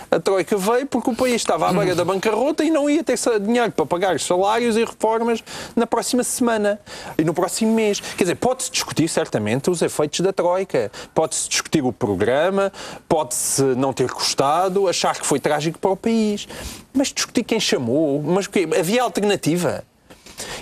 A 0.10 0.20
Troika 0.20 0.58
veio 0.58 0.88
porque 0.88 1.10
o 1.10 1.16
país 1.16 1.36
estava 1.36 1.70
à 1.70 1.74
beira 1.74 1.94
da 1.94 2.06
bancarrota 2.06 2.64
e 2.64 2.72
não 2.72 2.90
ia 2.90 3.04
ter 3.04 3.18
dinheiro 3.42 3.72
para 3.72 3.86
pagar 3.86 4.16
os 4.16 4.26
salários 4.26 4.78
e 4.78 4.86
reformas 4.86 5.44
na 5.76 5.86
próxima 5.86 6.24
semana 6.24 6.80
e 7.18 7.24
no 7.24 7.34
próximo 7.34 7.74
mês. 7.74 8.00
Quer 8.00 8.24
dizer, 8.24 8.36
pode-se 8.36 8.72
discutir 8.72 9.08
certamente 9.10 9.70
os 9.70 9.82
efeitos 9.82 10.22
da 10.22 10.32
Troika, 10.32 10.90
pode-se 11.14 11.50
discutir 11.50 11.84
o 11.84 11.92
programa, 11.92 12.72
pode-se 13.08 13.62
não 13.62 13.92
ter 13.92 14.10
custado, 14.10 14.88
achar 14.88 15.20
que 15.20 15.26
foi 15.26 15.40
trágico 15.40 15.78
para 15.78 15.92
o 15.92 15.98
país. 15.98 16.48
Mas 16.94 17.10
discutir 17.10 17.44
quem 17.44 17.60
chamou, 17.60 18.24
mas 18.24 18.50
havia 18.80 19.04
alternativa. 19.04 19.84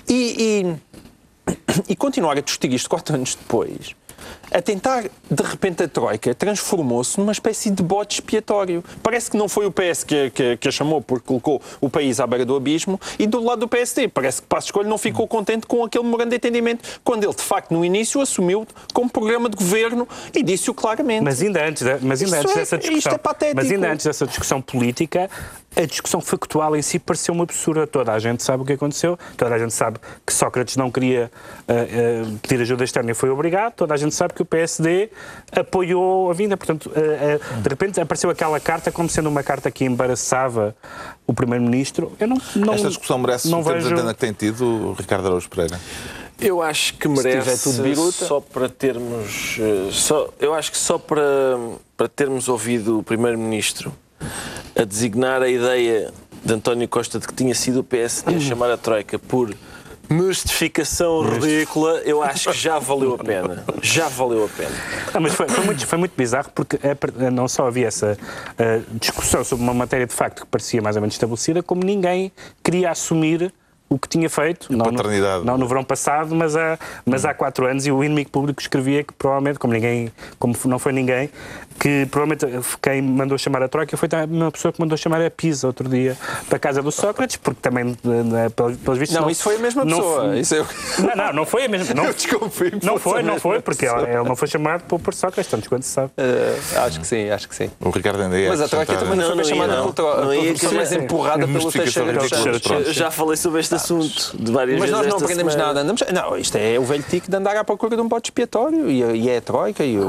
E, 0.09 0.75
e, 1.47 1.53
e 1.93 1.95
continuar 1.95 2.37
a 2.37 2.41
discutir 2.41 2.73
isto 2.73 2.89
quatro 2.89 3.15
anos 3.15 3.35
depois, 3.35 3.95
a 4.51 4.61
tentar, 4.61 5.03
de 5.03 5.43
repente, 5.43 5.83
a 5.83 5.87
Troika 5.87 6.33
transformou-se 6.35 7.19
numa 7.19 7.31
espécie 7.31 7.69
de 7.69 7.81
bote 7.83 8.15
expiatório. 8.15 8.83
Parece 9.03 9.29
que 9.31 9.37
não 9.37 9.47
foi 9.49 9.65
o 9.65 9.71
PS 9.71 10.03
que, 10.03 10.29
que, 10.31 10.57
que 10.57 10.67
a 10.67 10.71
chamou 10.71 11.01
porque 11.01 11.25
colocou 11.27 11.61
o 11.81 11.89
país 11.89 12.19
à 12.19 12.27
beira 12.27 12.45
do 12.45 12.55
abismo 12.55 12.99
e 13.19 13.27
do 13.27 13.43
lado 13.43 13.59
do 13.61 13.67
PSD. 13.67 14.07
Parece 14.07 14.41
que 14.41 14.47
Passos 14.47 14.71
Coelho 14.71 14.89
não 14.89 14.97
ficou 14.97 15.27
contente 15.27 15.65
com 15.67 15.83
aquele 15.83 16.03
memorando 16.03 16.29
de 16.31 16.35
entendimento, 16.37 16.99
quando 17.03 17.23
ele, 17.23 17.33
de 17.33 17.41
facto, 17.41 17.71
no 17.73 17.83
início 17.83 18.21
assumiu 18.21 18.65
como 18.93 19.09
programa 19.09 19.49
de 19.49 19.55
governo 19.57 20.07
e 20.33 20.43
disse-o 20.43 20.73
claramente. 20.73 21.23
Mas 21.23 21.41
ainda 21.41 21.65
antes, 21.67 21.83
da- 21.83 21.99
mas 22.01 22.21
ainda 22.21 22.39
antes 22.39 22.51
é- 22.55 22.59
dessa 22.59 22.75
isto 22.77 22.89
discussão, 22.91 23.13
é 23.41 23.53
mas 23.53 23.71
ainda 23.71 23.91
antes 23.91 24.05
dessa 24.05 24.25
discussão 24.27 24.61
política, 24.61 25.29
a 25.75 25.85
discussão 25.85 26.21
factual 26.21 26.75
em 26.75 26.81
si 26.81 26.97
pareceu 26.97 27.33
uma 27.33 27.43
absurda. 27.43 27.85
Toda 27.85 28.13
a 28.13 28.19
gente 28.19 28.43
sabe 28.43 28.63
o 28.63 28.65
que 28.65 28.73
aconteceu, 28.73 29.17
toda 29.35 29.53
a 29.53 29.59
gente 29.59 29.73
sabe 29.73 29.99
que 30.25 30.33
Sócrates 30.33 30.77
não 30.77 30.89
queria 30.89 31.31
ah, 31.67 31.73
ah, 31.73 32.37
pedir 32.41 32.61
ajuda 32.61 32.83
externa 32.83 33.11
e 33.11 33.13
foi 33.13 33.29
obrigado, 33.29 33.73
toda 33.73 33.93
a 33.93 33.97
gente 33.97 34.15
sabe 34.15 34.33
que 34.33 34.41
o 34.41 34.45
PSD 34.45 35.09
apoiou 35.51 36.31
a 36.31 36.33
vinda. 36.33 36.55
Portanto, 36.55 36.91
ah, 36.95 37.59
de 37.61 37.69
repente 37.69 37.99
apareceu 37.99 38.29
aquela 38.29 38.59
carta 38.59 38.91
como 38.91 39.09
sendo 39.09 39.27
uma 39.27 39.43
carta 39.43 39.69
que 39.69 39.83
embaraçava 39.85 40.75
o 41.27 41.33
Primeiro-Ministro. 41.33 42.13
Eu 42.19 42.27
não, 42.27 42.37
não 42.55 42.73
Esta 42.73 42.87
discussão 42.87 43.17
merece 43.17 43.49
não 43.49 43.61
o 43.61 43.63
tempo 43.63 43.77
de 43.77 43.83
vejo... 43.83 43.95
antena 43.95 44.13
que 44.13 44.19
tem 44.19 44.33
tido, 44.33 44.93
Ricardo 44.97 45.27
Araújo 45.27 45.49
Pereira. 45.49 45.79
Eu 46.39 46.61
acho 46.61 46.95
que 46.95 47.07
merece 47.07 47.63
tudo 47.63 47.83
biruta. 47.83 48.25
só 48.25 48.41
para 48.41 48.67
termos 48.67 49.57
só, 49.93 50.29
eu 50.37 50.53
acho 50.53 50.69
que 50.69 50.77
só 50.77 50.97
para, 50.97 51.21
para 51.95 52.09
termos 52.09 52.49
ouvido 52.49 52.99
o 52.99 53.03
Primeiro-Ministro 53.03 53.93
a 54.75 54.83
designar 54.83 55.41
a 55.41 55.49
ideia 55.49 56.11
de 56.43 56.53
António 56.53 56.87
Costa 56.87 57.19
de 57.19 57.27
que 57.27 57.33
tinha 57.33 57.55
sido 57.55 57.79
o 57.79 57.83
PSD 57.83 58.35
a 58.35 58.39
chamar 58.39 58.71
a 58.71 58.77
Troika 58.77 59.17
por 59.17 59.53
mistificação 60.09 61.21
ridícula, 61.21 61.99
eu 62.05 62.21
acho 62.21 62.51
que 62.51 62.57
já 62.57 62.77
valeu 62.77 63.15
a 63.15 63.17
pena. 63.17 63.63
Já 63.81 64.07
valeu 64.07 64.45
a 64.45 64.47
pena. 64.49 64.69
Ah, 65.13 65.19
mas 65.19 65.33
foi, 65.33 65.47
foi 65.47 65.63
muito, 65.65 65.87
foi 65.87 65.97
muito 65.97 66.13
bizarro 66.15 66.49
porque 66.53 66.77
é 66.83 66.93
per- 66.93 67.31
não 67.31 67.47
só 67.47 67.67
havia 67.67 67.87
essa 67.87 68.17
ah, 68.57 68.81
discussão 68.91 69.43
sobre 69.43 69.63
uma 69.63 69.73
matéria 69.73 70.05
de 70.05 70.13
facto 70.13 70.41
que 70.41 70.47
parecia 70.47 70.81
mais 70.81 70.95
ou 70.95 71.01
menos 71.01 71.15
estabelecida, 71.15 71.63
como 71.63 71.83
ninguém 71.83 72.31
queria 72.63 72.91
assumir 72.91 73.51
o 73.87 73.99
que 73.99 74.09
tinha 74.09 74.29
feito. 74.29 74.71
Não 74.71 74.85
no, 74.91 74.97
paternidade. 74.97 75.45
não 75.45 75.57
no 75.57 75.67
verão 75.67 75.83
passado, 75.83 76.35
mas 76.35 76.55
há, 76.55 76.77
mas 77.05 77.23
há 77.23 77.33
quatro 77.33 77.65
anos, 77.67 77.85
e 77.85 77.91
o 77.91 78.03
inimigo 78.03 78.29
público 78.31 78.59
escrevia 78.61 79.03
que 79.03 79.13
provavelmente, 79.13 79.59
como 79.59 79.73
ninguém, 79.73 80.11
como 80.39 80.55
não 80.65 80.79
foi 80.79 80.91
ninguém, 80.91 81.29
que 81.79 82.05
provavelmente 82.09 82.45
quem 82.81 83.01
mandou 83.01 83.37
chamar 83.37 83.61
a 83.63 83.67
Troika 83.67 83.95
foi 83.97 84.07
uma 84.29 84.51
pessoa 84.51 84.71
que 84.71 84.79
mandou 84.79 84.97
chamar 84.97 85.21
a 85.21 85.29
Pisa 85.29 85.67
outro 85.67 85.87
dia 85.89 86.17
para 86.47 86.55
a 86.57 86.59
casa 86.59 86.81
do 86.81 86.91
Sócrates, 86.91 87.35
porque 87.37 87.59
também, 87.61 87.95
eh, 88.05 88.49
pelos 88.49 88.77
pelos 88.77 88.99
vistos. 88.99 89.19
Não, 89.19 89.29
isso 89.29 89.43
foi 89.43 89.55
a 89.55 89.59
mesma 89.59 89.83
não 89.85 89.97
pessoa. 89.97 90.21
foi- 90.21 90.39
Isso 90.39 90.55
eu... 90.55 90.65
Não, 91.05 91.15
não, 91.15 91.33
não 91.33 91.45
foi 91.45 91.65
a 91.65 91.67
mesma. 91.67 91.93
Não, 91.93 92.05
Eu 92.05 92.13
desconfio 92.13 92.71
que 92.79 92.85
não 92.85 92.97
foi, 92.97 93.21
não 93.23 93.39
foi, 93.39 93.59
porque 93.61 93.85
pessoa. 93.85 94.03
ele, 94.03 94.11
ele 94.17 94.23
não 94.27 94.35
foi 94.35 94.47
chamado 94.47 94.83
por, 94.83 94.99
por 94.99 95.13
Sócrates, 95.13 95.49
tanto 95.51 95.67
quanto 95.69 95.83
se 95.83 95.89
sabe. 95.91 96.11
Eh, 96.17 96.57
acho 96.77 96.99
que 96.99 97.07
sim, 97.07 97.29
acho 97.29 97.49
que 97.49 97.55
sim. 97.55 97.69
O 97.79 97.89
Ricardo 97.89 98.21
ainda 98.21 98.37
ia 98.39 98.49
Mas 98.49 98.61
a 98.61 98.67
Troika 98.67 98.95
também 98.95 99.15
não, 99.17 99.17
Não, 99.17 99.25
foi 99.27 99.35
não 99.37 99.43
chamada 99.43 99.75
não. 99.77 99.91
pelo 99.91 100.25
Não 100.25 100.33
ia, 100.33 100.53
pessoa 100.53 100.73
mais 100.73 100.91
empurrada 100.93 101.47
pelo 101.47 101.71
Teixeira 101.71 102.13
já 102.87 103.11
falei 103.11 103.35
sobre 103.37 103.59
este 103.59 103.75
assunto 103.75 104.35
de 104.37 104.51
várias 104.51 104.79
Mas 104.79 104.89
vezes. 104.89 105.05
nós 105.05 105.13
não 105.13 105.17
aprendemos 105.23 105.55
nada. 105.55 105.81
Andamos... 105.81 106.03
Não, 106.13 106.37
isto 106.37 106.55
é 106.57 106.79
o 106.79 106.83
velho 106.83 107.03
tique 107.03 107.29
de 107.29 107.35
andar 107.35 107.55
à 107.57 107.63
procura 107.63 107.95
de 107.95 108.01
um 108.01 108.07
bote 108.07 108.29
expiatório 108.29 108.89
e, 108.89 109.01
e 109.01 109.29
é 109.29 109.37
a 109.37 109.41
Troika. 109.41 109.83
E. 109.83 109.97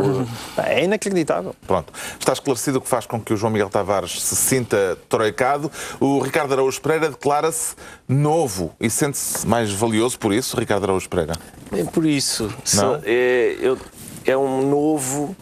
É 0.63 0.85
inacreditável. 0.85 1.55
Pronto. 1.67 1.93
Está 2.19 2.33
esclarecido 2.33 2.79
o 2.79 2.81
que 2.81 2.89
faz 2.89 3.07
com 3.07 3.21
que 3.21 3.33
o 3.33 3.37
João 3.37 3.53
Miguel 3.53 3.69
Tavares 3.69 4.21
se 4.23 4.37
sinta 4.37 4.97
troicado. 5.09 5.71
O 6.01 6.21
Ricardo 6.21 6.53
Araújo 6.53 6.81
Pereira 6.81 7.09
declara-se 7.11 7.75
novo 8.09 8.73
e 8.81 8.89
sente-se 8.89 9.47
mais 9.47 9.73
valioso 9.73 10.19
por 10.19 10.33
isso, 10.33 10.57
Ricardo 10.59 10.85
Araújo 10.85 11.09
Pereira. 11.09 11.35
É 11.73 11.83
por 11.85 12.07
isso. 12.07 12.53
Não? 12.75 13.01
é, 13.05 13.57
eu- 13.61 13.79
é 14.25 14.37
um 14.37 14.69
novo. 14.69 15.35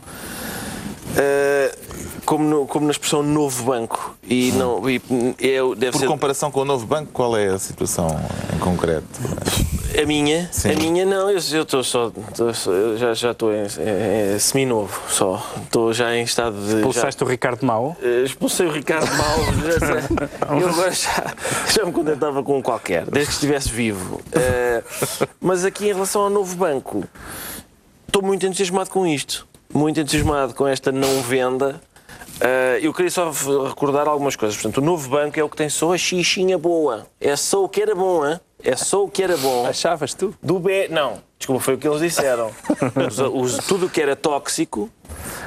eh, 1.17 1.77
como, 2.25 2.43
no- 2.45 2.67
como 2.67 2.87
na 2.87 2.93
expressão 2.93 3.23
novo 3.23 3.65
banco. 3.65 4.17
E 4.27 4.51
não. 4.53 4.89
E, 4.89 4.97
é, 5.39 5.59
deve 5.77 5.93
Por 5.93 6.01
ser 6.01 6.07
comparação 6.07 6.51
com 6.51 6.61
o 6.61 6.65
novo 6.65 6.87
banco, 6.87 7.11
qual 7.13 7.37
é 7.37 7.49
a 7.49 7.59
situação 7.59 8.09
em 8.55 8.59
concreto? 8.59 9.07
A 10.03 10.07
minha. 10.07 10.49
Sim. 10.53 10.71
A 10.73 10.75
minha 10.75 11.05
não, 11.05 11.31
eu 11.31 11.39
eu 11.53 11.63
estou 11.63 11.83
só. 11.85 12.11
tô 12.37 12.53
só- 12.55 12.73
eu 12.73 12.97
já 12.97 13.15
já 13.15 13.31
estou 13.31 13.53
em, 13.53 13.63
em- 13.63 14.35
em 14.35 14.39
semi-novo 14.39 15.01
só. 15.09 15.45
Estou 15.63 15.93
já 15.93 16.15
em 16.17 16.23
estado 16.25 16.57
de. 16.57 16.73
já- 16.73 16.81
Pulsaste 16.83 17.23
o 17.23 17.27
Ricardo 17.27 17.65
Mau. 17.65 17.97
Eh, 18.03 18.23
expulsei 18.25 18.67
o 18.67 18.71
Ricardo 18.71 19.11
Mal, 19.17 19.39
já 20.51 20.55
eu 20.57 20.69
agora 20.69 20.91
já, 20.93 21.35
já 21.73 21.85
me 21.85 21.93
contentava 21.93 22.43
com 22.43 22.59
um 22.59 22.63
qualquer, 22.63 23.05
desde 23.07 23.29
que 23.31 23.35
estivesse 23.35 23.71
vivo. 23.71 24.21
Eh, 24.33 24.83
mas 25.41 25.65
aqui 25.65 25.85
em 25.89 25.93
relação 25.93 26.23
ao 26.23 26.31
novo 26.31 26.55
banco, 26.57 27.05
estou 28.07 28.23
muito 28.23 28.47
entusiasmado 28.47 28.91
com 28.91 29.07
isto. 29.07 29.47
Muito 29.73 29.99
entusiasmado 30.01 30.55
com 30.55 30.67
esta 30.69 30.93
não 30.93 31.21
venda. 31.23 31.81
Eh, 32.41 32.81
eu 32.83 32.93
queria 32.93 33.11
só 33.11 33.31
recordar 33.67 34.07
algumas 34.09 34.37
coisas. 34.37 34.57
Portanto, 34.57 34.79
o 34.79 34.85
novo 34.85 35.09
banco 35.09 35.39
é 35.39 35.43
o 35.43 35.49
que 35.49 35.57
tem 35.57 35.69
só 35.69 35.93
a 35.93 35.99
xixinha 35.99 36.57
boa. 36.59 37.07
É 37.21 37.35
só 37.37 37.65
o 37.65 37.69
que 37.69 37.81
era 37.83 37.95
bom, 37.95 38.25
hein? 38.27 38.41
É 38.65 38.77
só 38.77 39.05
o 39.05 39.09
que 39.11 39.23
era 39.23 39.37
bom. 39.37 39.67
Achavas 39.67 40.15
tu? 40.15 40.35
Do 40.43 40.59
B. 40.59 40.89
Não, 40.89 41.21
desculpa, 41.39 41.61
foi 41.63 41.75
o 41.75 41.79
que 41.79 41.87
eles 41.87 42.01
disseram. 42.01 42.51
Os- 43.07 43.19
os- 43.59 43.67
tudo 43.67 43.87
o 43.87 43.91
que 43.91 44.01
era 44.01 44.17
tóxico 44.17 44.89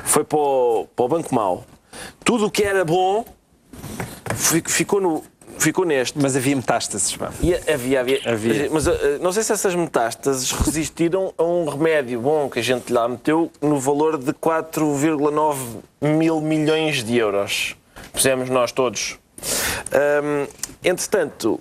foi 0.05 0.23
para 0.23 0.37
o, 0.37 0.87
para 0.95 1.05
o 1.05 1.07
banco 1.07 1.33
mau. 1.33 1.65
Tudo 2.23 2.45
o 2.45 2.51
que 2.51 2.63
era 2.63 2.85
bom 2.85 3.25
fi- 4.35 4.63
ficou, 4.67 5.01
no, 5.01 5.23
ficou 5.57 5.83
neste. 5.83 6.19
Mas 6.19 6.35
havia 6.35 6.55
metástases, 6.55 7.15
pá. 7.15 7.27
Havia, 7.27 7.61
havia, 8.01 8.21
Havia. 8.25 8.69
Mas 8.71 8.85
eh, 8.85 9.17
não 9.19 9.31
sei 9.31 9.41
se 9.41 9.51
essas 9.51 9.73
metástases 9.73 10.51
resistiram 10.51 11.33
a 11.37 11.43
um 11.43 11.65
remédio 11.67 12.21
bom 12.21 12.47
que 12.49 12.59
a 12.59 12.61
gente 12.63 12.93
lá 12.93 13.07
meteu 13.07 13.51
no 13.61 13.79
valor 13.79 14.17
de 14.17 14.31
4,9 14.33 15.55
mil 16.01 16.39
milhões 16.39 17.03
de 17.03 17.17
euros. 17.17 17.75
Pusemos 18.13 18.47
nós 18.49 18.71
todos. 18.71 19.17
Hum, 19.91 20.47
entretanto, 20.83 21.59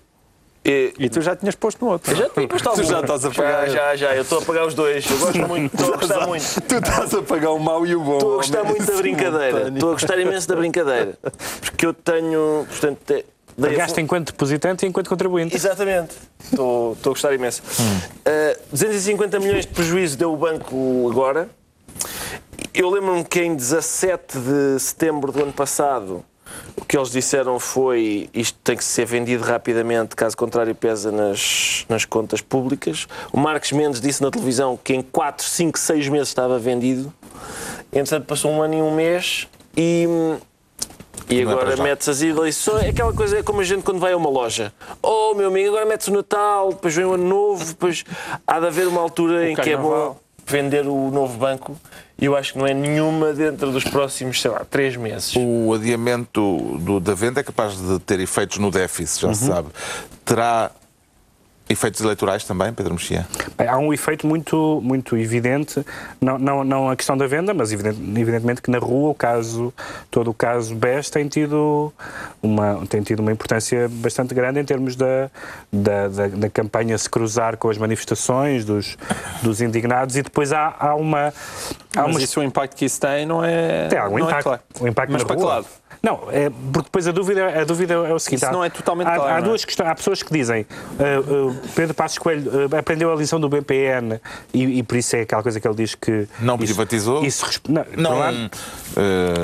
eh, 0.68 0.92
E 0.98 1.08
tu 1.08 1.20
já 1.20 1.36
tinhas 1.36 1.54
posto 1.54 1.84
no 1.84 1.92
outro. 1.92 2.10
eu 2.12 2.16
já 2.16 2.28
tinha 2.28 2.48
posto 2.48 2.68
algum. 2.68 2.82
Tu 2.82 2.86
já 2.88 3.00
estás 3.00 3.24
a 3.24 3.30
pagar. 3.30 3.66
Já, 3.68 3.74
já, 3.74 3.96
já. 3.96 4.16
Eu 4.16 4.22
estou 4.22 4.38
a 4.38 4.42
pagar 4.42 4.66
os 4.66 4.74
dois. 4.74 5.08
Eu 5.10 5.18
gosto 5.18 5.38
muito. 5.48 5.74
Estou 5.74 5.94
a 5.94 5.96
gostar 5.96 6.26
muito. 6.26 6.60
Tu 6.62 6.74
estás 6.76 7.14
a 7.14 7.22
pagar 7.22 7.50
o 7.52 7.58
mau 7.58 7.86
e 7.86 7.94
o 7.94 8.00
bom. 8.00 8.14
Estou 8.16 8.32
a 8.34 8.36
gostar 8.36 8.64
muito 8.64 8.84
da 8.84 8.96
brincadeira. 8.96 9.68
Estou 9.68 9.90
a 9.90 9.92
gostar 9.92 10.18
imenso 10.18 10.48
da 10.48 10.56
brincadeira. 10.56 11.18
Porque 11.60 11.86
eu 11.86 11.94
tenho. 11.94 12.66
Portanto, 12.68 12.98
te- 13.06 13.24
Pagaste 13.58 14.00
enquanto 14.02 14.26
depositante 14.32 14.84
e 14.84 14.88
enquanto 14.88 15.08
contribuinte. 15.08 15.54
Exatamente. 15.56 16.14
Estou, 16.44 16.92
estou 16.92 17.10
a 17.10 17.14
gostar 17.14 17.32
imenso. 17.32 17.62
Uh, 17.80 18.60
250 18.70 19.40
milhões 19.40 19.64
de 19.64 19.72
prejuízo 19.72 20.18
deu 20.18 20.30
o 20.34 20.36
banco 20.36 21.08
agora. 21.10 21.48
Eu 22.74 22.90
lembro-me 22.90 23.24
que 23.24 23.40
em 23.40 23.56
17 23.56 24.38
de 24.38 24.78
setembro 24.78 25.32
do 25.32 25.42
ano 25.42 25.52
passado 25.54 26.22
o 26.76 26.84
que 26.84 26.96
eles 26.96 27.10
disseram 27.10 27.58
foi 27.58 28.28
isto 28.34 28.58
tem 28.62 28.76
que 28.76 28.84
ser 28.84 29.06
vendido 29.06 29.42
rapidamente, 29.44 30.14
caso 30.14 30.36
contrário 30.36 30.74
pesa 30.74 31.10
nas, 31.10 31.84
nas 31.88 32.04
contas 32.04 32.40
públicas. 32.40 33.06
O 33.32 33.38
Marcos 33.38 33.72
Mendes 33.72 34.00
disse 34.00 34.22
na 34.22 34.30
televisão 34.30 34.78
que 34.82 34.94
em 34.94 35.02
4, 35.02 35.44
5, 35.44 35.78
6 35.78 36.08
meses 36.08 36.28
estava 36.28 36.58
vendido. 36.58 37.12
Entretanto 37.92 38.26
passou 38.26 38.50
um 38.50 38.62
ano 38.62 38.74
e 38.74 38.82
um 38.82 38.94
mês 38.94 39.48
e 39.76 40.06
E 41.28 41.42
Não 41.42 41.50
é 41.50 41.54
agora 41.54 41.76
já. 41.76 41.82
metes 41.82 42.08
as 42.08 42.22
eleições, 42.22 42.84
é 42.84 42.88
aquela 42.90 43.12
coisa, 43.12 43.38
é 43.38 43.42
como 43.42 43.60
a 43.60 43.64
gente 43.64 43.82
quando 43.82 43.98
vai 43.98 44.12
a 44.12 44.16
uma 44.16 44.30
loja. 44.30 44.72
Oh, 45.02 45.34
meu 45.34 45.48
amigo, 45.48 45.70
agora 45.70 45.86
metes 45.86 46.06
o 46.08 46.12
Natal, 46.12 46.70
depois 46.70 46.94
vem 46.94 47.04
o 47.04 47.14
Ano 47.14 47.24
Novo, 47.24 47.64
depois 47.64 48.04
há 48.46 48.60
de 48.60 48.66
haver 48.66 48.86
uma 48.86 49.00
altura 49.00 49.50
em 49.50 49.54
que 49.56 49.70
é 49.70 49.76
bom 49.76 49.90
Carnaval. 49.90 50.20
Vender 50.46 50.86
o 50.86 51.10
novo 51.10 51.36
banco. 51.38 51.76
E 52.18 52.24
eu 52.24 52.36
acho 52.36 52.52
que 52.54 52.58
não 52.58 52.66
é 52.66 52.72
nenhuma 52.72 53.32
dentro 53.32 53.70
dos 53.72 53.84
próximos, 53.84 54.40
sei 54.40 54.50
lá, 54.50 54.64
três 54.70 54.96
meses. 54.96 55.34
O 55.36 55.74
adiamento 55.74 56.78
do- 56.80 57.00
da 57.00 57.14
venda 57.14 57.40
é 57.40 57.42
capaz 57.42 57.76
de 57.76 57.98
ter 58.00 58.20
efeitos 58.20 58.58
no 58.58 58.70
déficit, 58.70 59.22
já 59.22 59.28
Uhum. 59.28 59.34
se 59.34 59.46
sabe. 59.46 59.68
Terá 60.24 60.70
efeitos 61.68 62.00
eleitorais 62.00 62.44
também, 62.44 62.72
Pedro 62.72 62.94
Mexia? 62.94 63.26
Há 63.58 63.76
um 63.78 63.92
efeito 63.92 64.26
muito, 64.26 64.80
muito 64.82 65.16
evidente, 65.16 65.84
não, 66.20 66.38
não, 66.38 66.62
não 66.64 66.90
a 66.90 66.96
questão 66.96 67.16
da 67.16 67.26
venda, 67.26 67.52
mas 67.52 67.72
evidente- 67.72 67.98
evidentemente 68.00 68.62
que 68.62 68.70
na 68.70 68.78
rua 68.78 69.10
o 69.10 69.14
caso, 69.14 69.72
todo 70.10 70.30
o 70.30 70.34
caso 70.34 70.74
BES 70.74 71.10
tem 71.10 71.26
tido 71.28 71.92
uma, 72.42 72.86
tem 72.88 73.02
tido 73.02 73.20
uma 73.20 73.32
importância 73.32 73.88
bastante 73.90 74.34
grande 74.34 74.60
em 74.60 74.64
termos 74.64 74.94
da, 74.96 75.30
da, 75.72 76.08
da, 76.08 76.28
da 76.28 76.50
campanha 76.50 76.96
se 76.98 77.10
cruzar 77.10 77.56
com 77.56 77.68
as 77.68 77.78
manifestações 77.78 78.64
dos, 78.64 78.96
dos 79.42 79.60
indignados 79.60 80.16
e 80.16 80.22
depois 80.22 80.52
há, 80.52 80.74
há 80.78 80.94
uma... 80.94 81.32
Há 81.96 82.02
Mas 82.02 82.10
uma 82.10 82.20
isso, 82.22 82.40
o 82.40 82.42
impacto 82.42 82.76
que 82.76 82.84
isso 82.84 83.00
tem 83.00 83.24
não 83.24 83.42
é. 83.42 83.88
tem 83.88 83.98
algum 83.98 84.18
não 84.18 84.26
impacto. 84.28 84.40
É 84.40 84.42
claro. 84.42 84.62
O 84.80 84.86
impacto 84.88 85.12
Mas 85.12 85.22
na 85.22 85.26
para 85.26 85.36
que 85.36 85.42
rua. 85.42 85.54
lado? 85.54 85.66
Não, 86.06 86.20
é, 86.30 86.48
porque 86.72 86.84
depois 86.84 87.08
a 87.08 87.10
dúvida, 87.10 87.60
a 87.62 87.64
dúvida 87.64 87.94
é 87.94 88.14
o 88.14 88.18
seguinte. 88.20 88.38
Isso 88.38 88.46
há- 88.46 88.52
não 88.52 88.62
é 88.62 88.70
totalmente 88.70 89.08
há, 89.08 89.16
claro, 89.16 89.34
Há 89.34 89.38
é? 89.38 89.42
duas 89.42 89.64
questões. 89.64 89.88
Há 89.88 89.94
pessoas 89.96 90.22
que 90.22 90.32
dizem 90.32 90.62
uh, 90.62 91.48
uh, 91.48 91.56
Pedro 91.74 91.94
Passos 91.94 92.16
Coelho 92.16 92.48
uh, 92.48 92.76
aprendeu 92.76 93.12
a 93.12 93.16
lição 93.16 93.40
do 93.40 93.48
BPN 93.48 94.20
e, 94.54 94.78
e 94.78 94.82
por 94.84 94.96
isso 94.96 95.16
é 95.16 95.22
aquela 95.22 95.42
coisa 95.42 95.58
que 95.58 95.66
ele 95.66 95.74
diz 95.74 95.96
que. 95.96 96.28
Não 96.38 96.54
isso, 96.54 96.66
privatizou? 96.66 97.24
Isso, 97.24 97.44
não, 97.68 97.84
Não, 97.96 98.14
um 98.14 98.18
lado, 98.20 98.50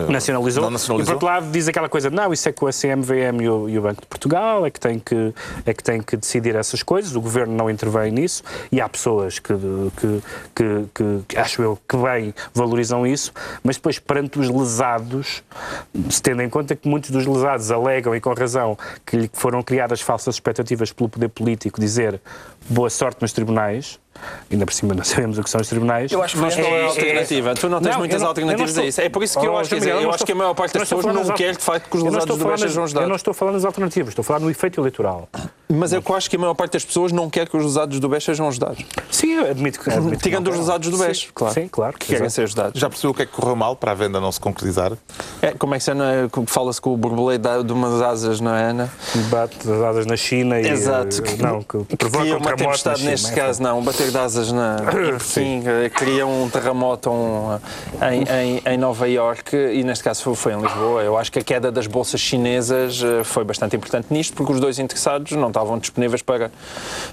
nacionalizou. 0.08 0.62
Não 0.62 0.70
nacionalizou. 0.70 1.02
E 1.02 1.18
por 1.18 1.24
outro 1.24 1.26
lado 1.26 1.50
diz 1.50 1.66
aquela 1.66 1.88
coisa, 1.88 2.10
não, 2.10 2.32
isso 2.32 2.48
é 2.48 2.52
com 2.52 2.68
a 2.68 2.70
CMVM 2.70 3.42
e 3.42 3.48
o, 3.48 3.68
e 3.68 3.76
o 3.76 3.82
Banco 3.82 4.02
de 4.02 4.06
Portugal, 4.06 4.64
é 4.64 4.70
que, 4.70 4.78
tem 4.78 5.00
que, 5.00 5.34
é 5.66 5.74
que 5.74 5.82
tem 5.82 6.00
que 6.00 6.16
decidir 6.16 6.54
essas 6.54 6.84
coisas, 6.84 7.16
o 7.16 7.20
Governo 7.20 7.56
não 7.56 7.68
intervém 7.68 8.12
nisso 8.12 8.44
e 8.70 8.80
há 8.80 8.88
pessoas 8.88 9.40
que, 9.40 9.52
que, 9.52 10.22
que, 10.54 10.86
que, 10.94 11.24
que 11.26 11.38
acho 11.38 11.60
eu, 11.60 11.76
que 11.88 11.96
bem 11.96 12.32
valorizam 12.54 13.04
isso, 13.04 13.32
mas 13.64 13.76
depois 13.76 13.98
perante 13.98 14.38
os 14.38 14.48
lesados, 14.48 15.42
se 16.08 16.22
tendo 16.22 16.42
em 16.42 16.51
conta 16.52 16.76
que 16.76 16.86
muitos 16.86 17.10
dos 17.10 17.26
lesados 17.26 17.70
alegam 17.70 18.14
e 18.14 18.20
com 18.20 18.34
razão 18.34 18.76
que 19.06 19.16
lhe 19.16 19.30
foram 19.32 19.62
criadas 19.62 20.02
falsas 20.02 20.34
expectativas 20.34 20.92
pelo 20.92 21.08
poder 21.08 21.28
político 21.28 21.80
dizer 21.80 22.20
boa 22.68 22.90
sorte 22.90 23.22
nos 23.22 23.32
tribunais, 23.32 23.98
ainda 24.50 24.66
por 24.66 24.72
cima 24.72 24.94
não 24.94 25.04
sabemos 25.04 25.38
o 25.38 25.42
que 25.42 25.50
são 25.50 25.60
os 25.60 25.68
tribunais. 25.68 26.10
Eu 26.12 26.22
acho 26.22 26.34
que 26.34 26.40
mas 26.40 26.54
qual 26.54 26.66
é 26.66 26.82
a 26.82 26.86
alternativa? 26.86 27.54
Tu 27.54 27.68
não 27.68 27.80
tens 27.80 27.90
Não, 27.92 27.98
muitas 27.98 28.14
eu 28.16 28.20
não- 28.20 28.28
alternativas 28.28 28.70
eu 28.70 28.76
não 28.76 28.82
a 28.82 28.86
isso. 28.86 29.00
É 29.00 29.08
por 29.08 29.22
isso 29.22 29.38
que 29.40 29.46
eu 29.46 29.52
Oh, 29.52 29.58
acho, 29.58 29.70
quer 29.70 29.76
João 29.76 29.80
dizer, 29.80 29.90
eu 29.90 30.02
não 30.02 30.08
acho 30.10 30.16
estou- 30.16 30.26
que 30.26 30.32
a 30.32 30.34
maior 30.34 30.54
parte 30.54 30.74
eu 30.74 30.80
das 30.80 30.88
pessoas 30.88 31.14
não 31.14 31.34
quer 31.34 31.52
de 31.56 31.62
facto 31.62 31.88
que 31.90 31.96
os 31.96 32.02
eu 32.02 32.10
não 32.10 32.18
lesados 32.20 32.38
do 32.38 32.44
BES 32.44 32.60
sejam 32.60 32.66
nas- 32.66 32.68
Eu 32.74 32.78
não 32.78 32.84
ajudados. 33.02 33.16
estou 33.20 33.34
falando 33.34 33.54
das 33.54 33.64
alternativas, 33.64 34.08
estou 34.10 34.22
a 34.22 34.24
falar 34.24 34.40
no 34.40 34.50
efeito 34.50 34.80
eleitoral. 34.80 35.28
Mas 35.74 35.92
eu 35.92 36.02
acho 36.14 36.28
que 36.28 36.36
a 36.36 36.38
maior 36.38 36.54
parte 36.54 36.72
das 36.72 36.84
pessoas 36.84 37.12
não 37.12 37.30
quer 37.30 37.48
que 37.48 37.56
os 37.56 37.64
lesados 37.64 37.98
do 37.98 38.08
BES 38.08 38.24
sejam 38.24 38.46
ajudados. 38.48 38.84
Sim, 39.10 39.32
eu 39.34 39.50
admito 39.50 39.80
que. 39.80 39.90
Admito 39.90 40.22
Tirando 40.22 40.44
não 40.46 40.52
os 40.52 40.58
lesados 40.58 40.88
do 40.90 40.98
BES, 40.98 41.18
Sim, 41.20 41.26
claro. 41.34 41.54
Sim, 41.54 41.68
claro. 41.68 41.98
Que 41.98 42.06
querem 42.08 42.28
ser 42.28 42.42
ajudados. 42.42 42.78
Já 42.80 42.88
percebeu 42.90 43.10
o 43.12 43.14
que 43.14 43.22
é 43.22 43.26
que 43.26 43.32
correu 43.32 43.56
mal 43.56 43.74
para 43.74 43.92
a 43.92 43.94
venda 43.94 44.20
não 44.20 44.30
se 44.30 44.38
concretizar? 44.38 44.92
É, 45.40 45.52
como 45.52 45.74
é 45.74 45.78
que 45.78 45.84
se 45.84 45.90
chama? 45.90 46.04
Fala-se 46.46 46.80
com 46.80 46.92
o 46.92 46.96
borboleta 46.96 47.42
da- 47.56 47.62
de 47.62 47.72
umas 47.72 48.02
asas, 48.02 48.38
não 48.40 48.54
é, 48.54 48.64
Ana? 48.64 48.90
Debate 49.14 49.66
das 49.66 49.80
asas 49.82 50.06
na 50.06 50.16
China 50.16 50.60
e. 50.60 50.68
Exato. 50.68 51.22
eh, 51.24 51.36
Não, 51.42 51.62
que 51.62 51.96
provoca 51.96 52.24
um 52.26 52.36
uma 52.36 52.54
tempestade 52.54 53.02
neste 53.04 53.32
é, 53.32 53.34
caso, 53.34 53.62
não, 53.62 53.80
bater 54.02 54.10
de 54.10 54.18
asas 54.18 54.52
na, 54.52 54.76
em 54.78 55.18
Pequim, 55.18 55.62
eh, 55.66 55.88
cria 55.88 56.26
um 56.26 56.48
terremoto 56.50 57.10
um, 57.10 57.58
em, 58.10 58.24
em, 58.24 58.62
em 58.66 58.76
Nova 58.76 59.08
Iorque 59.08 59.56
e 59.56 59.84
neste 59.84 60.02
caso 60.02 60.22
foi, 60.22 60.34
foi 60.34 60.52
em 60.54 60.60
Lisboa. 60.60 61.02
Eu 61.02 61.16
acho 61.16 61.30
que 61.30 61.38
a 61.38 61.44
queda 61.44 61.70
das 61.70 61.86
bolsas 61.86 62.20
chinesas 62.20 63.02
eh, 63.02 63.22
foi 63.22 63.44
bastante 63.44 63.76
importante 63.76 64.06
nisto 64.10 64.34
porque 64.34 64.52
os 64.52 64.60
dois 64.60 64.78
interessados 64.78 65.32
não 65.32 65.48
estavam 65.48 65.78
disponíveis 65.78 66.22
para, 66.22 66.50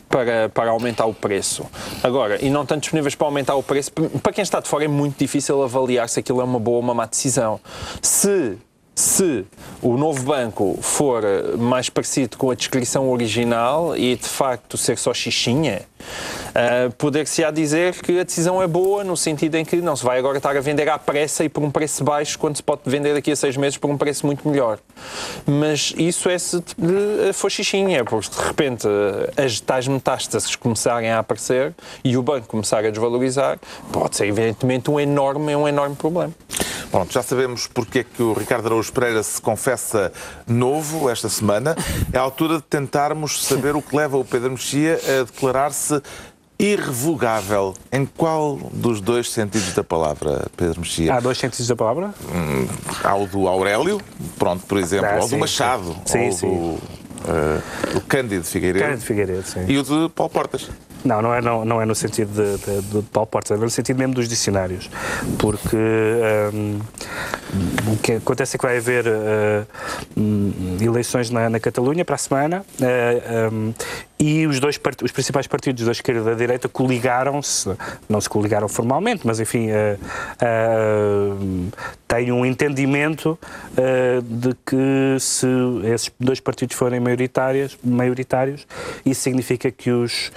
para, 0.07 0.49
para 0.49 0.71
aumentar 0.71 1.05
o 1.05 1.13
preço. 1.13 1.65
Agora, 2.03 2.43
e 2.43 2.49
não 2.49 2.63
estão 2.63 2.77
disponíveis 2.77 3.13
para 3.13 3.27
aumentar 3.27 3.55
o 3.55 3.63
preço, 3.63 3.91
para 3.91 4.33
quem 4.33 4.41
está 4.41 4.59
de 4.59 4.67
fora 4.67 4.85
é 4.85 4.87
muito 4.87 5.17
difícil 5.17 5.61
avaliar 5.61 6.09
se 6.09 6.19
aquilo 6.19 6.41
é 6.41 6.43
uma 6.43 6.59
boa 6.59 6.77
ou 6.77 6.83
uma 6.83 6.93
má 6.93 7.05
decisão. 7.05 7.59
Se 8.01 8.57
se 8.99 9.45
o 9.81 9.95
novo 9.95 10.23
banco 10.23 10.77
for 10.81 11.23
eh, 11.23 11.55
mais 11.57 11.89
parecido 11.89 12.37
com 12.37 12.51
a 12.51 12.55
descrição 12.55 13.09
original 13.09 13.95
e 13.95 14.17
de 14.17 14.27
facto 14.27 14.77
ser 14.77 14.97
só 14.97 15.13
xixinha, 15.13 15.83
eh, 16.53 16.89
poder-se-á 16.97 17.49
dizer 17.49 17.93
que 18.01 18.19
a 18.19 18.23
decisão 18.23 18.61
é 18.61 18.67
boa 18.67 19.05
no 19.05 19.15
sentido 19.15 19.55
em 19.55 19.63
que 19.63 19.77
não 19.77 19.95
se 19.95 20.03
vai 20.03 20.19
agora 20.19 20.37
estar 20.37 20.55
a 20.57 20.59
vender 20.59 20.89
à 20.89 20.99
pressa 20.99 21.45
e 21.45 21.49
por 21.49 21.63
um 21.63 21.71
preço 21.71 22.03
baixo 22.03 22.37
quando 22.37 22.57
se 22.57 22.63
pode 22.63 22.81
vender 22.85 23.13
daqui 23.13 23.31
a 23.31 23.35
seis 23.37 23.55
meses 23.55 23.77
por 23.77 23.89
um 23.89 23.97
preço 23.97 24.25
muito 24.25 24.45
melhor. 24.49 24.79
Mas 25.47 25.93
isso 25.97 26.29
é 26.29 26.37
se 26.37 26.57
eh, 26.57 27.31
for 27.31 27.49
xixinha, 27.49 28.03
porque 28.03 28.29
de 28.29 28.47
repente 28.47 28.87
as 29.37 29.61
tais 29.61 29.87
metástases 29.87 30.57
começarem 30.57 31.09
a 31.09 31.19
aparecer 31.19 31.73
e 32.03 32.17
o 32.17 32.21
banco 32.21 32.47
começar 32.47 32.83
a 32.83 32.89
desvalorizar, 32.89 33.57
pode 33.93 34.17
ser 34.17 34.25
evidentemente 34.25 34.91
um 34.91 34.99
enorme, 34.99 35.55
um 35.55 35.65
enorme 35.65 35.95
problema. 35.95 36.33
Pronto, 36.91 37.13
já 37.13 37.21
sabemos 37.21 37.67
porque 37.67 37.99
é 37.99 38.03
que 38.03 38.23
o 38.23 38.33
Ricardo 38.33 38.65
Araújo 38.67 38.91
Pereira 38.91 39.21
se 39.21 39.39
confessa 39.41 40.11
novo 40.47 41.09
esta 41.09 41.29
semana. 41.29 41.75
É 42.11 42.17
a 42.17 42.21
altura 42.21 42.55
de 42.57 42.63
tentarmos 42.63 43.43
saber 43.45 43.75
o 43.75 43.81
que 43.81 43.95
leva 43.95 44.17
o 44.17 44.25
Pedro 44.25 44.51
Mexia 44.51 44.99
a 45.07 45.23
declarar-se 45.23 46.01
irrevogável. 46.57 47.73
Em 47.91 48.05
qual 48.05 48.57
dos 48.73 48.99
dois 49.01 49.31
sentidos 49.31 49.73
da 49.73 49.83
palavra, 49.83 50.47
Pedro 50.57 50.81
Mexia? 50.81 51.13
Há 51.13 51.19
dois 51.19 51.37
sentidos 51.37 51.67
da 51.67 51.75
palavra? 51.75 52.13
Há 53.03 53.15
o 53.15 53.27
do 53.27 53.47
Aurélio, 53.47 54.01
pronto, 54.37 54.65
por 54.65 54.77
exemplo, 54.77 55.07
Ah, 55.09 55.15
ou 55.15 55.21
do 55.21 55.27
sim, 55.29 55.37
Machado, 55.37 55.95
sim. 56.05 56.25
ou 56.25 56.31
Sim, 56.31 56.47
do, 56.47 56.77
eh, 57.27 57.93
do 57.93 58.01
Cândido 58.01 58.43
Figueiredo 58.43 58.83
Cândido 58.85 59.03
Figueiredo, 59.05 59.45
e 59.67 59.77
o 59.77 59.83
de 59.83 60.09
Paulo 60.09 60.31
Portas. 60.31 60.69
Não, 61.03 61.21
não 61.21 61.33
é, 61.33 61.41
não, 61.41 61.63
não 61.63 61.81
é 61.81 61.85
no 61.85 61.95
sentido 61.95 62.31
de, 62.31 62.57
de, 62.57 62.81
de 62.81 63.01
Paulo 63.09 63.27
Portas, 63.27 63.57
é 63.57 63.61
no 63.61 63.69
sentido 63.69 63.97
mesmo 63.97 64.13
dos 64.13 64.27
dicionários. 64.27 64.89
Porque 65.37 65.77
hum, 66.53 66.79
o 67.93 67.97
que 67.97 68.13
acontece 68.13 68.55
é 68.55 68.59
que 68.59 68.65
vai 68.65 68.77
haver 68.77 69.05
uh, 69.07 69.65
eleições 70.83 71.29
na, 71.29 71.49
na 71.49 71.59
Catalunha 71.59 72.03
para 72.03 72.15
a 72.15 72.17
semana 72.17 72.65
uh, 72.79 73.53
hum, 73.53 73.73
e 74.19 74.45
os, 74.45 74.59
dois 74.59 74.77
os 75.01 75.11
principais 75.13 75.47
partidos 75.47 75.85
da 75.85 75.93
esquerda 75.93 76.21
e 76.21 76.23
da 76.25 76.33
direita 76.33 76.67
coligaram-se, 76.67 77.73
não 78.09 78.19
se 78.19 78.29
coligaram 78.29 78.67
formalmente, 78.67 79.25
mas 79.25 79.39
enfim, 79.39 79.69
uh, 79.71 79.97
têm 82.05 82.29
um 82.29 82.45
entendimento 82.45 83.39
de 84.23 84.53
que 84.65 85.17
se 85.19 85.47
esses 85.93 86.11
dois 86.19 86.41
partidos 86.41 86.75
forem 86.75 86.99
maioritários, 86.99 88.67
isso 89.05 89.21
significa 89.21 89.71
que 89.71 89.89
os 89.89 90.31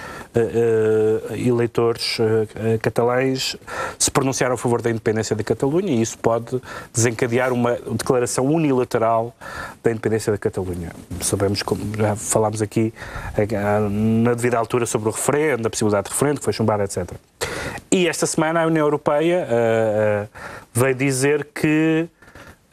eleitores 1.31 2.19
uh, 2.19 2.23
uh, 2.23 2.79
catalães 2.81 3.55
se 3.97 4.11
pronunciaram 4.11 4.55
a 4.55 4.57
favor 4.57 4.81
da 4.81 4.89
independência 4.89 5.35
da 5.35 5.43
Catalunha 5.43 5.91
e 5.91 6.01
isso 6.01 6.17
pode 6.17 6.61
desencadear 6.93 7.51
uma 7.51 7.77
declaração 7.91 8.45
unilateral 8.45 9.35
da 9.83 9.91
independência 9.91 10.31
da 10.31 10.37
Catalunha. 10.37 10.91
Sabemos, 11.21 11.63
como 11.63 11.81
já 11.97 12.15
falámos 12.15 12.61
aqui 12.61 12.93
eh, 13.37 13.47
na 13.89 14.33
devida 14.33 14.57
altura 14.57 14.85
sobre 14.85 15.09
o 15.09 15.11
referendo, 15.11 15.67
a 15.67 15.69
possibilidade 15.69 16.05
de 16.05 16.11
referendo, 16.11 16.39
que 16.39 16.43
foi 16.43 16.53
chumbado, 16.53 16.83
etc. 16.83 17.11
E 17.91 18.07
esta 18.07 18.25
semana 18.25 18.61
a 18.61 18.67
União 18.67 18.85
Europeia 18.85 19.47
veio 20.73 20.95
dizer 20.95 21.47
que 21.53 22.07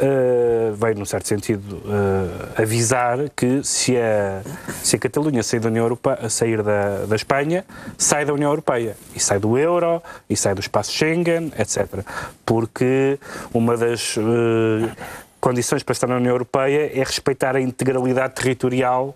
Uh, 0.02 0.74
veio, 0.76 0.94
num 0.96 1.04
certo 1.04 1.28
sentido, 1.28 1.76
uh, 1.76 2.62
avisar 2.62 3.28
que 3.36 3.62
se 3.62 3.98
a, 3.98 4.40
se 4.82 4.96
a 4.96 4.98
Catalunha 4.98 5.42
sair, 5.42 5.60
da, 5.60 5.68
União 5.68 5.84
Europeia, 5.84 6.30
sair 6.30 6.62
da, 6.62 7.04
da 7.04 7.16
Espanha, 7.16 7.66
sai 7.98 8.24
da 8.24 8.32
União 8.32 8.50
Europeia. 8.50 8.96
E 9.14 9.20
sai 9.20 9.38
do 9.38 9.58
euro, 9.58 10.02
e 10.28 10.34
sai 10.34 10.54
do 10.54 10.60
espaço 10.60 10.90
Schengen, 10.90 11.52
etc. 11.58 12.02
Porque 12.46 13.18
uma 13.52 13.76
das 13.76 14.16
uh, 14.16 14.90
condições 15.38 15.82
para 15.82 15.92
estar 15.92 16.06
na 16.06 16.16
União 16.16 16.32
Europeia 16.32 16.90
é 16.98 17.04
respeitar 17.04 17.54
a 17.54 17.60
integralidade 17.60 18.34
territorial 18.34 19.14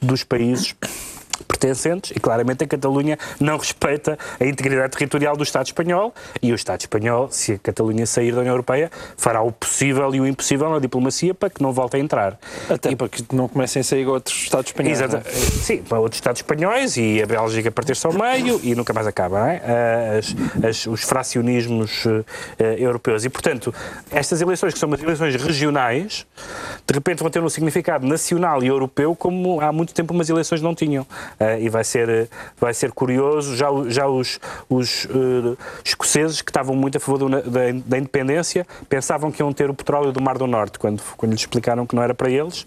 dos 0.00 0.22
países 0.22 0.72
pertencentes 1.62 2.10
e 2.10 2.18
claramente 2.18 2.64
a 2.64 2.66
Catalunha 2.66 3.16
não 3.38 3.56
respeita 3.56 4.18
a 4.40 4.44
integridade 4.44 4.92
territorial 4.92 5.36
do 5.36 5.44
Estado 5.44 5.66
espanhol 5.66 6.12
e 6.42 6.50
o 6.50 6.54
Estado 6.56 6.80
espanhol, 6.80 7.28
se 7.30 7.52
a 7.52 7.58
Catalunha 7.58 8.04
sair 8.04 8.32
da 8.32 8.40
União 8.40 8.52
Europeia, 8.52 8.90
fará 9.16 9.40
o 9.42 9.52
possível 9.52 10.12
e 10.14 10.20
o 10.20 10.26
impossível 10.26 10.68
na 10.70 10.80
diplomacia 10.80 11.32
para 11.32 11.48
que 11.48 11.62
não 11.62 11.72
volte 11.72 11.96
a 11.96 12.00
entrar. 12.00 12.38
Até 12.68 12.96
para 12.96 13.08
que 13.08 13.24
não 13.32 13.46
comecem 13.46 13.80
a 13.80 13.84
sair 13.84 14.06
outros 14.06 14.36
Estados 14.36 14.70
espanhóis. 14.70 15.00
Exato. 15.00 15.16
é? 15.16 15.30
Sim, 15.30 15.82
para 15.82 16.00
outros 16.00 16.16
Estados 16.18 16.40
espanhóis 16.40 16.96
e 16.96 17.22
a 17.22 17.26
Bélgica 17.26 17.70
partir-se 17.70 18.06
ao 18.06 18.12
meio 18.12 18.60
e 18.62 18.74
nunca 18.74 18.92
mais 18.92 19.06
acaba, 19.06 19.40
não 19.40 19.46
é? 19.46 20.18
As, 20.18 20.34
as, 20.64 20.86
os 20.86 21.02
fracionismos 21.02 22.04
uh, 22.06 22.24
europeus. 22.58 23.24
E, 23.24 23.30
portanto, 23.30 23.72
estas 24.10 24.40
eleições, 24.40 24.74
que 24.74 24.80
são 24.80 24.88
umas 24.88 25.02
eleições 25.02 25.36
regionais, 25.36 26.26
de 26.86 26.94
repente 26.94 27.20
vão 27.20 27.30
ter 27.30 27.42
um 27.42 27.48
significado 27.48 28.06
nacional 28.06 28.62
e 28.62 28.66
europeu 28.66 29.14
como 29.14 29.60
há 29.60 29.70
muito 29.70 29.94
tempo 29.94 30.12
umas 30.12 30.28
eleições 30.28 30.60
não 30.60 30.74
tinham. 30.74 31.02
Uh, 31.40 31.51
e 31.60 31.68
vai 31.68 31.84
ser, 31.84 32.28
vai 32.58 32.74
ser 32.74 32.92
curioso. 32.92 33.56
Já, 33.56 33.68
já 33.88 34.06
os, 34.06 34.40
os 34.68 35.04
uh, 35.06 35.56
escoceses, 35.84 36.42
que 36.42 36.50
estavam 36.50 36.74
muito 36.74 36.96
a 36.96 37.00
favor 37.00 37.18
do, 37.18 37.28
da, 37.28 37.60
da, 37.84 37.98
independência, 37.98 38.66
pensavam 38.88 39.30
que 39.30 39.42
iam 39.42 39.52
ter 39.52 39.70
o 39.70 39.74
petróleo 39.74 40.12
do 40.12 40.20
Mar 40.20 40.38
do 40.38 40.46
Norte, 40.46 40.78
quando, 40.78 41.02
quando 41.16 41.32
lhes 41.32 41.40
explicaram 41.40 41.86
que 41.86 41.94
não 41.94 42.02
era 42.02 42.14
para 42.14 42.30
eles 42.30 42.66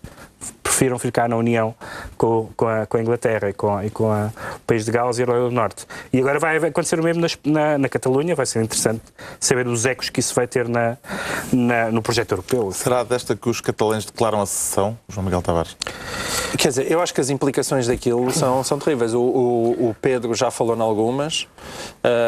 prefiram 0.76 1.00
ficar 1.00 1.30
na 1.30 1.38
União 1.38 1.74
com, 2.18 2.50
com, 2.58 2.68
a, 2.68 2.86
com 2.86 2.98
a, 2.98 3.02
Inglaterra 3.02 3.50
e 3.50 3.54
com, 3.54 3.82
e 3.82 3.90
com 3.90 4.12
a, 4.12 4.30
o 4.58 4.60
país 4.68 4.84
de 4.84 4.92
Gales 4.92 5.18
e 5.18 5.22
a 5.22 5.24
Irlanda 5.24 5.46
do 5.46 5.52
Norte. 5.52 5.88
E 6.12 6.20
agora 6.20 6.38
vai 6.38 6.58
acontecer 6.58 7.00
o 7.00 7.04
mesmo 7.04 7.22
na, 7.22 7.28
na, 7.46 7.78
na, 7.78 7.90
Catalunha, 7.90 8.36
vai 8.36 8.46
ser 8.46 8.62
interessante 8.62 9.02
saber 9.40 9.68
os 9.68 9.86
ecos 9.86 10.10
que 10.10 10.20
isso 10.20 10.36
vai 10.36 10.48
ter 10.48 10.68
na, 10.68 10.98
no 11.92 12.02
projeto 12.02 12.34
europeu. 12.34 12.74
Será 12.74 13.04
desta 13.04 13.38
que 13.38 13.48
os 13.48 13.62
catalães 13.62 14.04
declaram 14.04 14.42
a 14.42 14.46
secessão, 14.46 14.98
João 15.08 15.24
Miguel 15.24 15.42
Tavares? 15.42 15.78
Quer 16.58 16.68
dizer, 16.68 16.92
eu 16.92 17.02
acho 17.02 17.14
que 17.14 17.22
as 17.22 17.30
implicações 17.30 17.88
daquilo 17.88 18.30
são, 18.32 18.62
são 18.62 18.78
terríveis. 18.78 19.14
O, 19.14 19.22
o, 19.22 19.90
o 19.90 19.96
Pedro 20.02 20.34
já 20.34 20.52
falou 20.52 20.76
em 20.76 20.82
algumas. 20.82 21.48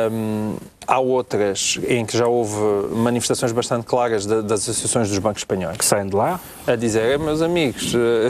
Um, 0.09 0.55
há 0.87 0.99
outras 0.99 1.77
em 1.87 2.05
que 2.05 2.17
já 2.17 2.25
houve 2.25 2.55
manifestações 2.95 3.51
bastante 3.51 3.85
claras 3.85 4.25
das 4.25 4.61
associações 4.61 5.09
dos 5.09 5.19
bancos 5.19 5.41
espanhóis. 5.41 5.77
Que 5.77 5.83
saem 5.83 6.07
de 6.07 6.15
lá? 6.15 6.39
A 6.65 6.75
dizer, 6.75 7.19
meus 7.19 7.41
amigos, 7.41 7.93
eh, 7.93 8.29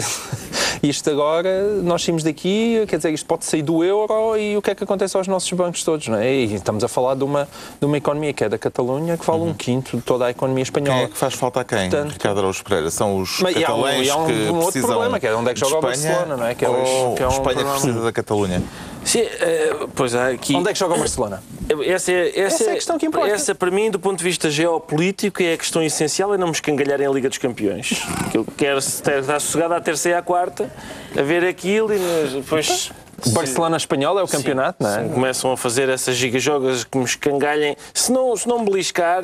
isto 0.82 1.10
agora, 1.10 1.74
nós 1.84 2.04
saímos 2.04 2.24
daqui, 2.24 2.84
quer 2.88 2.98
dizer, 2.98 3.14
isto 3.14 3.28
pode 3.28 3.46
sair 3.46 3.62
do 3.62 3.84
euro 3.84 4.36
e 4.36 4.58
o 4.58 4.62
que 4.62 4.72
é 4.72 4.76
que 4.76 4.84
acontece 4.84 5.16
aos 5.16 5.28
nossos 5.28 5.52
bancos 5.54 5.84
todos, 5.84 6.08
não 6.08 6.18
é? 6.18 6.34
E 6.34 6.56
estamos 6.56 6.84
a 6.84 6.88
falar 6.88 7.16
de 7.16 7.24
uma, 7.24 7.48
de 7.80 7.86
uma 7.86 7.98
economia 7.98 8.34
que 8.34 8.44
é 8.44 8.50
da 8.50 8.58
Catalunha, 8.58 9.18
que 9.18 9.26
vale 9.26 9.42
uhum. 9.42 9.50
um 9.50 9.54
quinto 9.54 9.98
de 9.98 10.02
toda 10.02 10.26
a 10.26 10.32
economia 10.32 10.64
espanhola. 10.64 10.98
Quem 10.98 11.06
é 11.06 11.10
que 11.10 11.18
faz 11.18 11.36
falta 11.36 11.62
a 11.62 11.64
quem? 11.64 11.90
Portanto, 11.90 12.12
Ricardo 12.14 12.40
Araújo 12.40 12.64
Pereira? 12.64 12.90
São 12.90 13.20
os 13.20 13.40
Mas, 13.40 13.54
catalães 13.54 14.08
e 14.08 14.10
há 14.10 14.18
um, 14.18 14.30
e 14.30 14.32
há 14.32 14.52
um, 14.52 14.56
um 14.56 14.60
outro 14.64 14.82
problema, 14.82 15.20
que 15.20 15.28
é 15.28 15.36
onde 15.36 15.52
é 15.52 15.54
que 15.54 15.60
joga 15.60 15.78
o 15.78 15.82
Barcelona, 15.82 16.38
não 16.38 16.46
é? 16.46 16.56
Que 16.56 16.66
é, 16.66 16.70
os, 16.70 17.16
que 17.16 17.24
é 17.24 17.28
um 17.28 17.30
Espanha 17.30 17.44
problema. 17.44 17.72
precisa 17.74 18.02
da 18.02 18.12
Catalunha. 18.12 18.64
Sim, 19.06 19.22
uh, 19.22 19.88
pois 19.96 20.16
há 20.16 20.30
aqui... 20.30 20.56
Onde 20.56 20.70
é 20.70 20.74
que 20.74 20.80
joga 20.80 20.96
o 20.96 20.98
Barcelona? 20.98 21.42
Essa 21.86 22.12
é, 22.12 22.30
essa, 22.30 22.42
essa 22.42 22.64
é 22.64 22.72
a 22.72 22.76
questão 22.76 22.98
que 22.98 23.06
importa. 23.06 23.30
Essa, 23.30 23.54
para 23.54 23.70
mim, 23.70 23.92
do 23.92 24.00
ponto 24.00 24.18
de 24.18 24.24
vista 24.24 24.50
geopolítico, 24.50 25.44
é 25.44 25.54
a 25.54 25.58
questão 25.58 25.84
essencial 25.84 26.34
é 26.34 26.38
não 26.38 26.48
me 26.48 26.54
escangalharem 26.54 27.06
a 27.06 27.10
Liga 27.10 27.30
dos 27.30 27.38
Campeões. 27.38 28.06
Que 28.32 28.38
eu 28.38 28.46
quero 28.46 28.80
estar 28.80 29.24
sossegado 29.40 29.74
à 29.74 29.82
terça 29.82 30.10
e 30.10 30.14
à 30.14 30.22
quarta, 30.22 30.72
a 31.18 31.22
ver 31.22 31.44
aquilo 31.44 31.94
e 31.94 32.00
depois... 32.34 32.92
O 33.26 33.32
Barcelona 33.32 33.78
espanhol 33.78 34.20
é 34.20 34.24
o 34.24 34.28
campeonato, 34.28 34.78
sim, 34.86 34.90
não 34.90 35.00
é? 35.00 35.04
Sim, 35.04 35.10
começam 35.10 35.52
a 35.52 35.58
fazer 35.58 35.90
essas 35.90 36.16
gigajogas 36.16 36.84
que 36.84 37.00
me 37.00 37.04
escangalhem. 37.04 37.76
Se 37.92 38.12
não, 38.12 38.38
se 38.38 38.48
não 38.48 38.64
beliscar, 38.64 39.24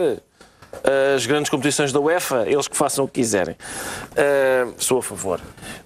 as 1.15 1.25
grandes 1.25 1.49
competições 1.49 1.91
da 1.91 1.99
UEFA, 1.99 2.45
eles 2.47 2.67
que 2.67 2.75
façam 2.75 3.05
o 3.05 3.07
que 3.07 3.15
quiserem. 3.21 3.55
Uh, 3.55 4.73
sou 4.77 4.99
a 4.99 5.03
favor. 5.03 5.39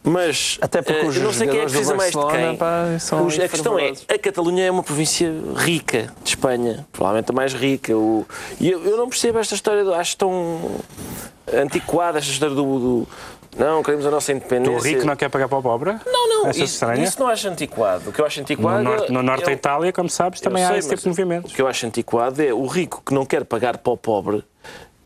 Mas 0.04 0.58
Até 0.62 0.82
porque 0.82 1.06
uh, 1.06 1.08
os 1.08 1.18
não 1.18 1.34
sei 1.34 1.48
quem 1.48 1.58
é 1.58 1.66
que 1.66 1.72
precisa 1.72 1.96
mais 1.96 2.12
de 2.12 2.28
quem. 2.28 2.56
Pá, 2.56 2.86
os, 3.26 3.40
a 3.40 3.48
questão 3.48 3.78
é, 3.78 3.94
a 4.08 4.18
Catalunha 4.18 4.66
é 4.66 4.72
uma 4.72 4.84
província 4.84 5.32
rica 5.56 6.14
de 6.24 6.30
Espanha, 6.30 6.86
provavelmente 6.92 7.32
a 7.32 7.34
mais 7.34 7.54
rica. 7.54 7.96
O, 7.96 8.26
e 8.60 8.72
eu, 8.72 8.84
eu, 8.86 8.98
não 8.98 9.10
percebo 9.10 9.40
esta 9.40 9.56
história, 9.56 9.84
acho 9.96 10.18
tão 10.18 10.80
antiquada 11.54 12.18
esta 12.18 12.32
história 12.32 12.56
do, 12.56 12.64
do 12.64 13.08
não, 13.56 13.84
queremos 13.84 14.06
a 14.06 14.12
nossa 14.12 14.32
independência. 14.32 14.78
O 14.78 14.82
rico 14.82 15.06
não 15.06 15.16
quer 15.16 15.30
pagar 15.30 15.48
para 15.48 15.58
o 15.58 15.62
pobre? 15.62 15.96
Não, 16.06 16.30
não, 16.30 16.50
isso, 16.52 16.86
isso, 16.94 17.20
não 17.20 17.28
acho 17.28 17.48
antiquado. 17.48 18.10
O 18.10 18.14
que 18.14 18.22
eu 18.22 18.26
acho 18.26 18.42
antiquado. 18.42 18.84
No 18.84 18.84
norte, 18.84 19.12
no 19.12 19.24
norte 19.24 19.46
da 19.46 19.52
Itália, 19.52 19.94
como 19.94 20.10
sabes, 20.10 20.42
também 20.42 20.64
há 20.64 20.70
sei, 20.70 20.80
esse 20.80 20.90
tipo 20.90 21.02
de 21.02 21.08
movimentos. 21.10 21.52
O 21.52 21.56
que 21.56 21.62
eu 21.62 21.68
acho 21.68 21.86
antiquado 21.86 22.42
é 22.42 22.54
o 22.54 22.66
rico 22.66 23.02
que 23.06 23.14
não 23.14 23.26
quer 23.26 23.46
pagar 23.46 23.78
para 23.78 23.94
o 23.94 23.98
pobre 23.98 24.44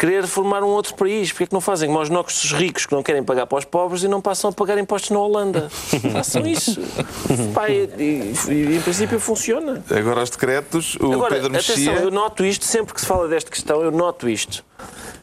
querer 0.02 0.26
formar 0.26 0.64
um 0.64 0.70
outro 0.70 0.96
país. 0.96 1.32
Porque 1.32 1.44
é 1.44 1.48
que 1.48 1.54
não 1.54 1.62
fazem 1.62 1.88
como 1.88 2.02
os 2.02 2.10
nossos 2.10 2.52
ricos 2.52 2.88
que 2.88 2.94
não 2.94 3.04
querem 3.04 3.24
pagar 3.24 3.46
para 3.46 3.60
os 3.60 3.66
pobres 3.66 4.02
e 4.02 4.08
não 4.08 4.20
passam 4.20 4.50
a 4.50 4.54
pagar 4.54 4.80
impostos 4.80 5.12
na 5.12 5.20
Holanda? 5.20 5.70
Façam 6.12 6.48
isso. 6.48 6.82
Pai, 7.54 7.88
e, 8.00 8.34
e, 8.50 8.78
em 8.78 8.82
princípio 8.82 9.20
funciona. 9.20 9.84
Agora 9.92 10.24
os 10.24 10.32
decretos, 10.32 10.96
o 10.96 11.14
Agora, 11.14 11.36
Pedro 11.36 11.52
Mexia... 11.52 11.76
atenção, 11.76 11.96
eu 12.04 12.10
noto 12.10 12.44
isto, 12.44 12.66
sempre 12.66 12.96
que 12.96 13.02
se 13.02 13.06
fala 13.06 13.28
desta 13.28 13.52
questão, 13.52 13.84
eu 13.84 13.92
noto 13.92 14.28
isto 14.28 14.66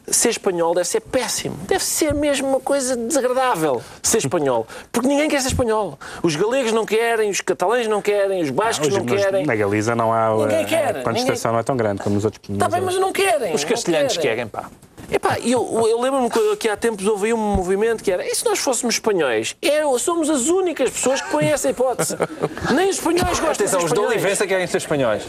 ser 0.07 0.29
espanhol 0.29 0.73
deve 0.73 0.87
ser 0.87 1.01
péssimo. 1.01 1.55
Deve 1.67 1.83
ser 1.83 2.13
mesmo 2.13 2.47
uma 2.47 2.59
coisa 2.59 2.95
desagradável 2.95 3.81
ser 4.01 4.17
espanhol. 4.17 4.67
Porque 4.91 5.07
ninguém 5.07 5.29
quer 5.29 5.41
ser 5.41 5.49
espanhol. 5.49 5.99
Os 6.23 6.35
galegos 6.35 6.71
não 6.71 6.85
querem, 6.85 7.29
os 7.29 7.41
catalães 7.41 7.87
não 7.87 8.01
querem, 8.01 8.41
os 8.41 8.49
bascos 8.49 8.89
não, 8.89 8.99
não 8.99 9.05
querem. 9.05 9.45
Na 9.45 9.55
Galiza 9.55 9.95
não 9.95 10.13
há. 10.13 10.35
Ninguém 10.35 10.65
quer. 10.65 10.97
A 10.97 11.03
contestação 11.03 11.51
ninguém... 11.51 11.51
não 11.51 11.59
é 11.59 11.63
tão 11.63 11.77
grande 11.77 12.01
como 12.01 12.15
nos 12.15 12.25
outros. 12.25 12.41
Está 12.49 12.67
bem, 12.67 12.81
mas 12.81 12.95
não 12.95 13.11
querem. 13.11 13.53
Os 13.53 13.63
castelhanos 13.63 14.17
querem. 14.17 14.47
querem, 14.47 14.47
pá. 14.47 14.69
Epá, 15.11 15.39
eu, 15.39 15.87
eu 15.87 15.99
lembro-me 15.99 16.29
que 16.57 16.69
há 16.69 16.77
tempos 16.77 17.05
houve 17.07 17.33
um 17.33 17.37
movimento 17.37 18.03
que 18.03 18.11
era 18.11 18.25
e 18.25 18.33
se 18.33 18.45
nós 18.45 18.59
fôssemos 18.59 18.95
espanhóis? 18.95 19.55
É, 19.61 19.81
somos 19.97 20.29
as 20.29 20.47
únicas 20.47 20.89
pessoas 20.89 21.21
que 21.21 21.29
põem 21.31 21.47
essa 21.47 21.69
hipótese. 21.69 22.15
Nem 22.73 22.89
os 22.89 22.97
espanhóis 22.97 23.39
gostam 23.39 23.51
Atenção, 23.51 23.79
de 23.79 23.85
ser 23.87 23.93
os 23.93 23.93
de 23.93 23.99
Olivença 23.99 24.47
querem 24.47 24.67
ser 24.67 24.77
espanhóis. 24.77 25.23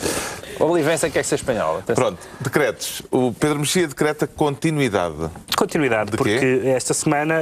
O 0.58 0.64
Olivença 0.64 1.08
quer 1.08 1.24
ser 1.24 1.36
espanhol. 1.36 1.78
Atenção. 1.78 1.94
Pronto, 1.94 2.18
decretos. 2.40 3.02
O 3.10 3.32
Pedro 3.32 3.58
Mexia 3.60 3.88
decreta 3.88 4.26
continuidade. 4.26 5.30
Continuidade, 5.56 6.10
de 6.10 6.16
porque 6.18 6.38
quê? 6.38 6.68
esta 6.68 6.92
semana 6.92 7.34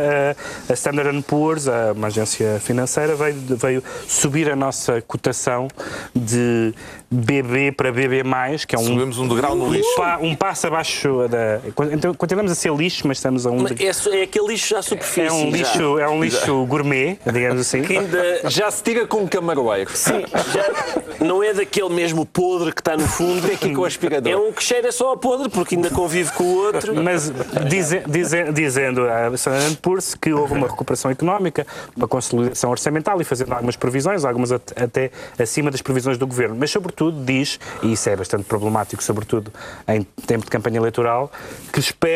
a 0.68 0.72
Standard 0.74 1.20
Poor's, 1.22 1.66
uma 1.96 2.06
agência 2.06 2.60
financeira, 2.60 3.16
veio, 3.16 3.34
veio 3.56 3.84
subir 4.06 4.50
a 4.50 4.56
nossa 4.56 5.02
cotação 5.02 5.68
de 6.14 6.72
BB 7.10 7.72
para 7.72 7.90
BB+, 7.90 8.22
que 8.66 8.76
é 8.76 8.78
um... 8.78 8.84
Subimos 8.84 9.18
um 9.18 9.28
degrau 9.28 9.54
no 9.54 9.72
lixo. 9.72 9.88
Um, 10.20 10.28
um 10.28 10.36
passo 10.36 10.66
abaixo 10.66 11.26
da... 11.28 11.60
Então, 11.92 12.14
continuamos 12.18 12.52
a 12.52 12.54
ser 12.54 12.74
lixo, 12.74 13.06
mas 13.06 13.18
estamos 13.18 13.46
a 13.46 13.50
um... 13.50 13.66
É, 13.66 14.18
é 14.18 14.22
aquele 14.22 14.48
lixo 14.48 14.76
à 14.76 14.82
superfície. 14.82 15.28
É 15.28 15.32
um 15.32 15.50
lixo, 15.50 15.98
é 15.98 16.08
um 16.08 16.22
lixo 16.22 16.66
gourmet, 16.66 17.18
digamos 17.24 17.60
assim. 17.60 17.82
Que 17.82 17.96
ainda... 17.96 18.50
Já 18.50 18.70
se 18.70 18.82
tira 18.82 19.06
com 19.06 19.18
um 19.18 19.26
camaroeiro. 19.26 19.90
Sim, 19.94 20.24
já 20.52 21.24
não 21.24 21.42
é 21.42 21.54
daquele 21.54 21.88
mesmo 21.90 22.26
podre 22.26 22.72
que 22.72 22.80
está 22.80 22.96
no 22.96 23.06
fundo. 23.06 23.46
Tem 23.46 23.54
aqui 23.54 23.72
com 23.72 23.82
o 23.82 23.84
aspirador. 23.84 24.32
É 24.32 24.36
um 24.36 24.52
que 24.52 24.62
cheira 24.62 24.90
só 24.90 25.12
a 25.12 25.16
podre, 25.16 25.48
porque 25.48 25.76
ainda 25.76 25.90
convive 25.90 26.32
com 26.32 26.42
o 26.42 26.56
outro. 26.56 26.94
Mas 27.00 27.32
dize, 27.68 28.02
dize, 28.08 28.52
dizendo 28.52 29.08
a 29.08 29.28
Standard 29.34 29.76
Poor's 29.76 30.14
que 30.14 30.32
houve 30.32 30.54
uma 30.54 30.66
recuperação 30.66 31.10
económica, 31.10 31.66
uma 31.96 32.08
consolidação 32.08 32.70
orçamental 32.70 33.20
e 33.20 33.24
fazendo 33.24 33.52
algumas 33.52 33.76
previsões, 33.76 34.24
algumas 34.24 34.50
até 34.50 35.10
acima 35.38 35.70
das 35.70 35.80
previsões 35.80 36.18
do 36.18 36.26
governo. 36.26 36.56
Mas, 36.58 36.70
sobretudo, 36.70 37.24
diz, 37.24 37.60
e 37.82 37.92
isso 37.92 38.10
é 38.10 38.16
bastante 38.16 38.44
problemático, 38.44 39.02
sobretudo 39.02 39.52
em 39.86 40.02
tempo 40.26 40.44
de 40.44 40.50
campanha 40.50 40.78
eleitoral, 40.78 41.30
que 41.72 41.78
espera 41.78 42.07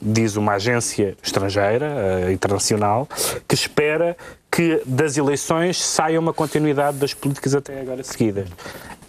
diz 0.00 0.36
uma 0.36 0.52
agência 0.54 1.16
estrangeira, 1.22 1.86
uh, 1.86 2.30
internacional, 2.30 3.08
que 3.46 3.54
espera 3.54 4.16
que 4.50 4.82
das 4.84 5.16
eleições 5.16 5.80
saia 5.80 6.18
uma 6.18 6.32
continuidade 6.32 6.98
das 6.98 7.14
políticas 7.14 7.54
até 7.54 7.80
agora 7.80 8.02
seguidas. 8.02 8.48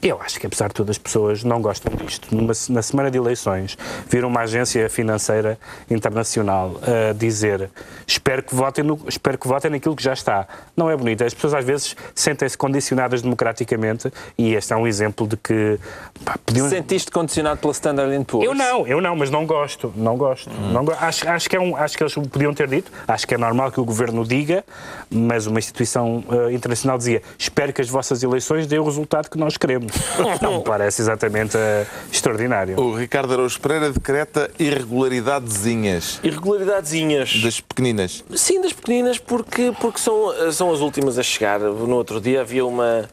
Eu 0.02 0.20
acho 0.20 0.40
que, 0.40 0.48
apesar 0.48 0.70
de 0.70 0.74
tudo, 0.74 0.90
as 0.90 0.98
pessoas 0.98 1.44
não 1.44 1.62
gostam 1.62 1.94
disto. 1.94 2.36
Numa, 2.36 2.54
na 2.70 2.82
semana 2.82 3.12
de 3.12 3.20
eleições, 3.20 3.78
vir 4.10 4.26
uma 4.26 4.42
agência 4.42 4.90
financeira 4.90 5.60
internacional 5.90 6.80
a 6.82 7.14
dizer 7.14 7.70
espero 8.08 8.42
que, 8.42 8.56
votem 8.56 8.84
no, 8.84 9.00
espero 9.08 9.38
que 9.38 9.48
votem 9.48 9.70
naquilo 9.70 9.96
que 9.96 10.02
já 10.02 10.14
está. 10.14 10.48
Não 10.76 10.90
é 10.90 10.98
bonito. 10.98 11.24
As 11.24 11.36
pessoas, 11.36 11.54
às 11.54 11.64
vezes, 11.64 11.96
sentem-se 12.16 12.58
condicionadas 12.58 13.22
democraticamente 13.22 14.12
e 14.36 14.56
este 14.56 14.74
é 14.74 14.76
um 14.76 14.88
exemplo 14.88 15.28
de 15.28 15.38
que... 15.38 15.80
Pá, 16.26 16.36
podiam... 16.44 16.68
Sentiste 16.68 17.12
condicionado 17.12 17.60
pela 17.60 17.72
Standard 17.72 18.26
Poor's? 18.26 18.48
Eu 18.48 18.56
não, 18.56 18.88
eu 18.88 19.02
não, 19.02 19.16
mas 19.16 19.30
não 19.30 19.46
gosto. 19.46 19.94
Não 19.96 20.18
gosto. 20.18 20.50
Hum. 20.50 20.72
Não 20.72 20.84
go... 20.84 20.96
acho, 21.00 21.30
acho, 21.30 21.48
que 21.48 21.56
é 21.56 21.60
um, 21.60 21.76
acho 21.76 21.96
que 21.96 22.02
eles 22.02 22.16
podiam 22.16 22.54
ter 22.56 22.68
dito. 22.68 22.92
Acho 23.08 23.28
que 23.28 23.36
é 23.36 23.38
normal 23.38 23.72
que 23.72 23.80
o 23.80 23.86
governo 23.86 24.26
diga, 24.26 24.66
mas 25.12 25.46
uma 25.46 25.60
instituição 25.60 26.24
uh, 26.28 26.50
internacional 26.50 26.98
dizia 26.98 27.22
espero 27.38 27.72
que 27.72 27.82
as 27.82 27.90
vossas 27.90 28.24
eleições 28.24 28.66
dêem 28.66 28.82
o 28.82 28.86
resultado 28.86 29.30
que 29.30 29.38
nós 29.38 29.58
queremos. 29.58 29.91
Não 30.42 30.58
me 30.58 30.64
parece 30.64 31.02
exatamente 31.02 31.58
uh, 31.58 31.86
extraordinário. 32.12 32.80
O 32.80 32.96
Ricardo 32.96 33.34
Araújo 33.34 33.60
Pereira 33.60 33.92
decreta 33.92 34.50
irregularidadezinhas. 34.60 36.20
Irregularidadezinhas. 36.24 37.42
Das 37.42 37.60
pequeninas. 37.60 38.24
Sim, 38.36 38.62
das 38.62 38.74
pequeninas, 38.74 39.18
porque, 39.18 39.74
porque 39.80 40.00
são, 40.00 40.52
são 40.52 40.72
as 40.72 40.80
últimas 40.80 41.18
a 41.18 41.24
chegar. 41.24 41.60
No 41.60 41.96
outro 41.96 42.20
dia 42.20 42.42
havia 42.42 42.66
uma, 42.66 43.10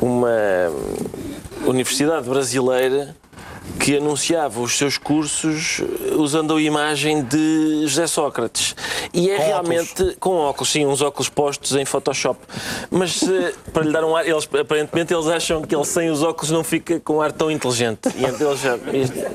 uma 0.00 0.30
universidade 1.66 2.28
brasileira 2.28 3.14
que 3.78 3.96
anunciava 3.96 4.60
os 4.60 4.76
seus 4.76 4.98
cursos 4.98 5.80
usando 6.16 6.54
a 6.54 6.62
imagem 6.62 7.22
de 7.22 7.82
José 7.86 8.06
Sócrates. 8.06 8.74
E 9.12 9.30
é 9.30 9.36
com 9.36 9.42
realmente 9.44 10.02
óculos. 10.02 10.16
com 10.18 10.30
óculos, 10.36 10.70
sim, 10.70 10.86
uns 10.86 11.00
óculos 11.00 11.28
postos 11.28 11.74
em 11.74 11.84
Photoshop. 11.84 12.38
Mas 12.90 13.22
eh, 13.22 13.54
para 13.72 13.84
lhe 13.84 13.92
dar 13.92 14.04
um 14.04 14.16
ar, 14.16 14.26
eles, 14.26 14.48
aparentemente 14.60 15.12
eles 15.12 15.26
acham 15.26 15.62
que 15.62 15.74
ele 15.74 15.84
sem 15.84 16.10
os 16.10 16.22
óculos 16.22 16.50
não 16.50 16.62
fica 16.62 17.00
com 17.00 17.16
um 17.16 17.20
ar 17.20 17.32
tão 17.32 17.50
inteligente. 17.50 18.08
E 18.16 18.24
então 18.24 18.48
eles 18.48 18.60
já, 18.60 18.78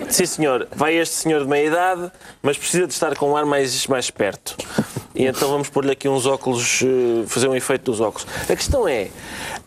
sim 0.09 0.25
senhor, 0.25 0.67
vai 0.75 0.95
este 0.95 1.15
senhor 1.15 1.41
de 1.41 1.47
meia 1.47 1.67
idade, 1.67 2.11
mas 2.41 2.57
precisa 2.57 2.87
de 2.87 2.93
estar 2.93 3.15
com 3.15 3.31
um 3.31 3.37
ar 3.37 3.45
mais, 3.45 3.87
mais 3.87 4.05
esperto. 4.05 4.55
E 5.15 5.25
então 5.25 5.49
vamos 5.49 5.69
pôr-lhe 5.69 5.91
aqui 5.91 6.09
uns 6.09 6.25
óculos, 6.25 6.81
eh, 6.81 7.27
fazer 7.27 7.47
um 7.47 7.55
efeito 7.55 7.91
dos 7.91 8.01
óculos. 8.01 8.25
A 8.49 8.55
questão 8.55 8.87
é, 8.87 9.09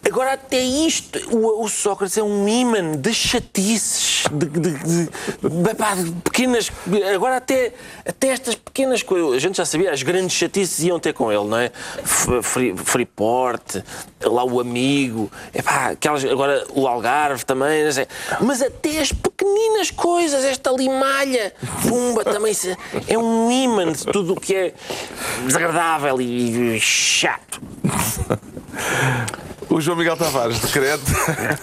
Agora, 0.07 0.35
até 0.35 0.61
isto, 0.63 1.19
o, 1.35 1.65
o 1.65 1.69
Sócrates 1.69 2.17
é 2.17 2.23
um 2.23 2.47
imã 2.47 2.93
de 2.97 3.13
chatices, 3.13 4.25
de, 4.31 4.47
de, 4.61 4.73
de- 4.73 5.05
de- 5.07 6.13
pequenas. 6.25 6.71
Agora, 7.15 7.37
até, 7.37 7.73
até 8.07 8.29
estas 8.29 8.55
pequenas 8.55 9.03
coisas. 9.03 9.35
A 9.35 9.39
gente 9.39 9.57
já 9.57 9.65
sabia, 9.65 9.91
as 9.93 10.03
grandes 10.03 10.37
chatices 10.37 10.85
iam 10.85 10.99
ter 10.99 11.13
com 11.13 11.31
ele, 11.33 11.45
não 11.45 11.59
é? 11.59 11.71
Freeport, 12.85 13.83
lá 14.25 14.45
o 14.45 14.61
amigo, 14.61 15.31
epá, 15.55 15.89
aquelas, 15.91 16.25
agora 16.25 16.65
o 16.75 16.87
Algarve 16.89 17.45
também, 17.45 17.85
não 17.85 17.93
sei. 17.93 18.07
mas 18.41 18.63
até 18.63 18.99
as 19.01 19.13
pequeninas 19.13 19.91
coisas, 19.91 20.43
esta 20.45 20.71
limalha, 20.71 21.53
pumba, 21.87 22.25
também 22.25 22.55
se- 22.55 22.77
é 23.07 23.19
um 23.19 23.51
imã 23.51 23.93
de 23.93 24.05
tudo 24.07 24.33
o 24.33 24.41
que 24.41 24.55
é 24.55 24.75
desagradável 25.45 26.21
e 26.21 26.81
chato. 26.81 27.61
O 29.69 29.81
João 29.81 29.97
Miguel 29.99 30.17
Tavares 30.17 30.61
decreta 30.61 31.03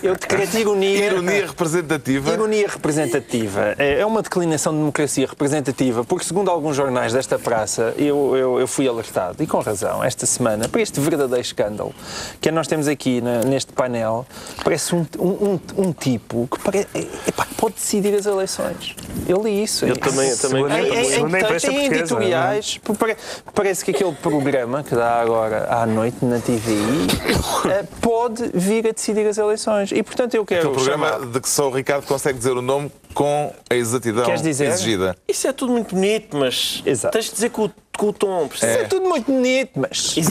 Eu 0.03 0.13
decreto 0.15 0.57
ironia. 0.57 1.05
ironia 1.05 1.47
representativa. 1.47 2.31
Ironia 2.33 2.67
representativa 2.67 3.73
é 3.79 4.01
é 4.01 4.05
uma 4.05 4.21
declinação 4.21 4.73
de 4.73 4.79
democracia 4.79 5.25
representativa, 5.25 6.03
porque, 6.03 6.25
segundo 6.25 6.51
alguns 6.51 6.75
jornais 6.75 7.13
desta 7.13 7.39
praça, 7.39 7.93
eu, 7.97 8.35
eu, 8.35 8.59
eu 8.59 8.67
fui 8.67 8.87
alertado, 8.87 9.41
e 9.41 9.47
com 9.47 9.59
razão, 9.61 10.03
esta 10.03 10.25
semana, 10.25 10.67
para 10.67 10.81
este 10.81 10.99
verdadeiro 10.99 11.41
escândalo 11.41 11.93
que 12.41 12.49
nós 12.53 12.67
temos 12.67 12.87
aqui 12.87 13.19
na- 13.21 13.41
neste 13.43 13.73
painel. 13.73 14.25
Parece 14.63 14.95
um, 14.95 15.05
um, 15.19 15.27
um, 15.27 15.59
um 15.87 15.93
tipo 15.93 16.47
que 16.51 16.59
pare- 16.59 16.87
epá, 17.27 17.47
pode 17.57 17.75
decidir 17.75 18.13
as 18.15 18.25
eleições. 18.25 18.95
Eu 19.27 19.41
li 19.43 19.63
isso. 19.63 19.85
Eu 19.85 19.97
também- 19.97 20.35
também- 20.37 20.63
Em, 20.63 21.85
editoriais, 21.85 22.79
pare- 22.97 23.17
parece 23.53 23.83
que 23.85 23.91
aquele 23.91 24.13
programa 24.13 24.83
que 24.83 24.95
dá 24.95 25.19
agora 25.21 25.67
à 25.73 25.85
noite 25.85 26.17
na 26.23 26.39
TVI 26.39 27.07
eh, 27.69 27.83
pode 28.01 28.49
vir 28.53 28.87
a 28.87 28.91
decidir 28.91 29.27
as 29.27 29.37
eleições. 29.37 29.91
E, 29.91 30.01
portanto, 30.03 30.35
eu 30.35 30.45
quero 30.45 30.61
Aquele 30.69 30.75
programa 30.75 31.09
chamar- 31.13 31.25
de 31.27 31.39
que 31.39 31.49
só 31.49 31.67
o 31.67 31.71
Ricardo 31.71 32.05
consegue 32.05 32.37
dizer 32.37 32.51
o 32.51 32.61
nome 32.61 32.91
com 33.13 33.53
a 33.69 33.75
exatidão 33.75 34.25
Queres 34.25 34.41
dizer? 34.41 34.67
exigida. 34.69 35.15
Isso 35.27 35.47
é 35.47 35.53
tudo 35.53 35.71
muito 35.71 35.93
bonito, 35.95 36.35
mas 36.37 36.81
Exato. 36.85 37.13
tens 37.13 37.25
de 37.25 37.31
dizer 37.33 37.49
com 37.51 37.65
o, 37.65 37.71
com 37.97 38.07
o 38.07 38.13
tom. 38.13 38.47
percebes? 38.47 38.75
É 38.77 38.83
tudo 38.85 39.07
muito 39.07 39.31
bonito, 39.31 39.71
mas. 39.75 40.15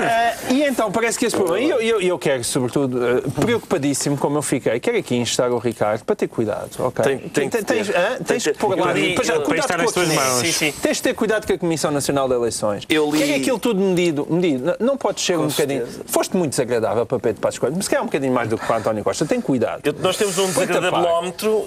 Ah, 0.00 0.34
e 0.50 0.62
então, 0.64 0.90
parece 0.90 1.18
que 1.18 1.26
esse 1.26 1.36
problema. 1.36 1.60
E 1.60 1.70
eu, 1.70 1.80
eu, 1.80 2.00
eu 2.00 2.18
quero, 2.18 2.42
sobretudo, 2.44 3.00
ah, 3.04 3.40
preocupadíssimo 3.40 4.16
como 4.16 4.38
eu 4.38 4.42
fiquei, 4.42 4.78
quero 4.80 4.98
aqui 4.98 5.16
instar 5.16 5.50
o 5.50 5.58
Ricardo 5.58 6.04
para 6.04 6.16
ter 6.16 6.28
cuidado, 6.28 6.70
ok? 6.78 7.04
Tem- 7.04 7.18
tem 7.28 7.48
que 7.50 7.62
tens? 7.64 7.86
Tem 7.88 8.24
tens 8.24 8.44
que 8.44 8.52
que 8.52 8.58
pôr 8.58 8.74
ter. 8.74 8.80
lá. 8.80 8.92
Li- 8.92 9.14
para 9.14 9.40
para 9.40 9.58
estar 9.58 9.76
com 9.76 9.82
nas 9.82 9.90
a 9.90 9.94
tuas 9.94 10.06
Comissão. 10.06 10.24
mãos. 10.34 10.40
Sim, 10.46 10.52
sim. 10.52 10.72
Tens 10.82 10.96
de 10.98 11.02
ter 11.02 11.14
cuidado 11.14 11.46
com 11.46 11.52
a 11.52 11.58
Comissão 11.58 11.90
Nacional 11.90 12.28
de 12.28 12.34
Eleições. 12.34 12.84
Eu 12.88 13.10
li- 13.10 13.18
Quer 13.22 13.34
aquilo 13.36 13.58
tudo 13.58 13.80
medido. 13.80 14.26
medido. 14.30 14.64
Não- 14.80 14.86
Não 14.94 14.96
podes 14.96 15.24
ser 15.24 15.38
um 15.38 15.46
bocadinho. 15.48 15.86
Foste 16.06 16.36
muito 16.36 16.50
desagradável 16.50 17.04
para 17.06 17.18
Pedro 17.18 17.40
Passos 17.40 17.58
Coelho, 17.58 17.74
mas 17.76 17.84
se 17.86 17.90
calhar 17.90 18.02
um 18.02 18.06
bocadinho 18.06 18.32
mais 18.32 18.48
do 18.48 18.56
que 18.58 18.66
para 18.66 18.76
António 18.76 19.02
Costa. 19.04 19.24
Tem 19.26 19.40
cuidado. 19.40 19.80
Eu- 19.84 19.94
nós 20.00 20.16
temos 20.16 20.36
um 20.38 20.46
desagradabilómetro 20.46 21.66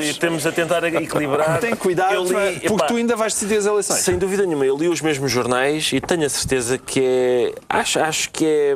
e, 0.00 0.10
e 0.10 0.14
temos 0.14 0.46
a 0.46 0.52
tentar 0.52 0.82
equilibrar. 0.84 1.58
Tem 1.60 1.74
cuidado, 1.76 2.24
li- 2.24 2.60
porque 2.68 2.86
tu 2.86 2.96
ainda 2.96 3.16
vais 3.16 3.32
decidir 3.32 3.58
as 3.58 3.66
eleições. 3.66 3.85
Sem 3.94 4.18
dúvida 4.18 4.44
nenhuma, 4.44 4.64
eu 4.66 4.76
li 4.76 4.88
os 4.88 5.00
mesmos 5.00 5.30
jornais 5.30 5.90
e 5.92 6.00
tenho 6.00 6.24
a 6.26 6.28
certeza 6.28 6.76
que 6.78 7.00
é. 7.02 7.54
Acho, 7.68 8.00
acho 8.00 8.30
que 8.30 8.44
é, 8.44 8.74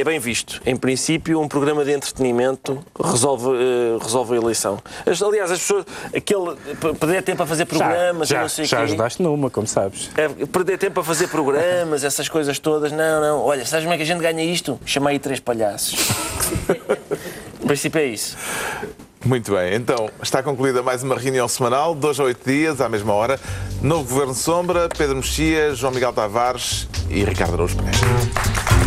é 0.00 0.04
bem 0.04 0.18
visto. 0.18 0.60
Em 0.64 0.76
princípio, 0.76 1.40
um 1.40 1.48
programa 1.48 1.84
de 1.84 1.92
entretenimento 1.92 2.78
resolve, 3.02 3.48
eh, 3.56 3.98
resolve 4.02 4.34
a 4.34 4.36
eleição. 4.36 4.78
As- 5.06 5.20
Aliás, 5.22 5.50
as 5.50 5.58
pessoas. 5.60 5.84
Aquele. 6.14 6.56
Perder 6.98 7.22
tempo 7.22 7.42
a 7.42 7.46
fazer 7.46 7.64
programas 7.66 8.28
já, 8.28 8.40
não 8.42 8.48
sei 8.48 8.64
o 8.64 8.68
já 8.68 8.76
quê. 8.78 8.82
ajudaste 8.84 9.22
numa, 9.22 9.50
como 9.50 9.66
sabes. 9.66 10.10
É, 10.16 10.28
perder 10.46 10.78
tempo 10.78 11.00
a 11.00 11.04
fazer 11.04 11.28
programas, 11.28 12.04
essas 12.04 12.28
coisas 12.28 12.58
todas. 12.58 12.92
Não, 12.92 13.20
não. 13.20 13.40
Olha, 13.44 13.64
sabes 13.66 13.84
como 13.84 13.94
é 13.94 13.96
que 13.96 14.02
a 14.02 14.06
gente 14.06 14.20
ganha 14.20 14.44
isto? 14.44 14.78
Chama 14.86 15.10
aí 15.10 15.18
três 15.18 15.40
palhaços. 15.40 15.96
em 17.62 17.66
princípio 17.66 18.00
é 18.00 18.06
isso. 18.06 18.36
Muito 19.24 19.52
bem, 19.52 19.74
então 19.74 20.08
está 20.22 20.42
concluída 20.42 20.82
mais 20.82 21.02
uma 21.02 21.16
reunião 21.16 21.48
semanal, 21.48 21.94
dois 21.94 22.20
a 22.20 22.24
oito 22.24 22.48
dias, 22.48 22.80
à 22.80 22.88
mesma 22.88 23.12
hora. 23.12 23.38
Novo 23.82 24.08
Governo 24.08 24.34
Sombra, 24.34 24.88
Pedro 24.88 25.16
Mexia, 25.16 25.74
João 25.74 25.92
Miguel 25.92 26.12
Tavares 26.12 26.88
e 27.10 27.24
Ricardo 27.24 27.54
Araújo 27.54 27.76
Pereira. 27.76 28.77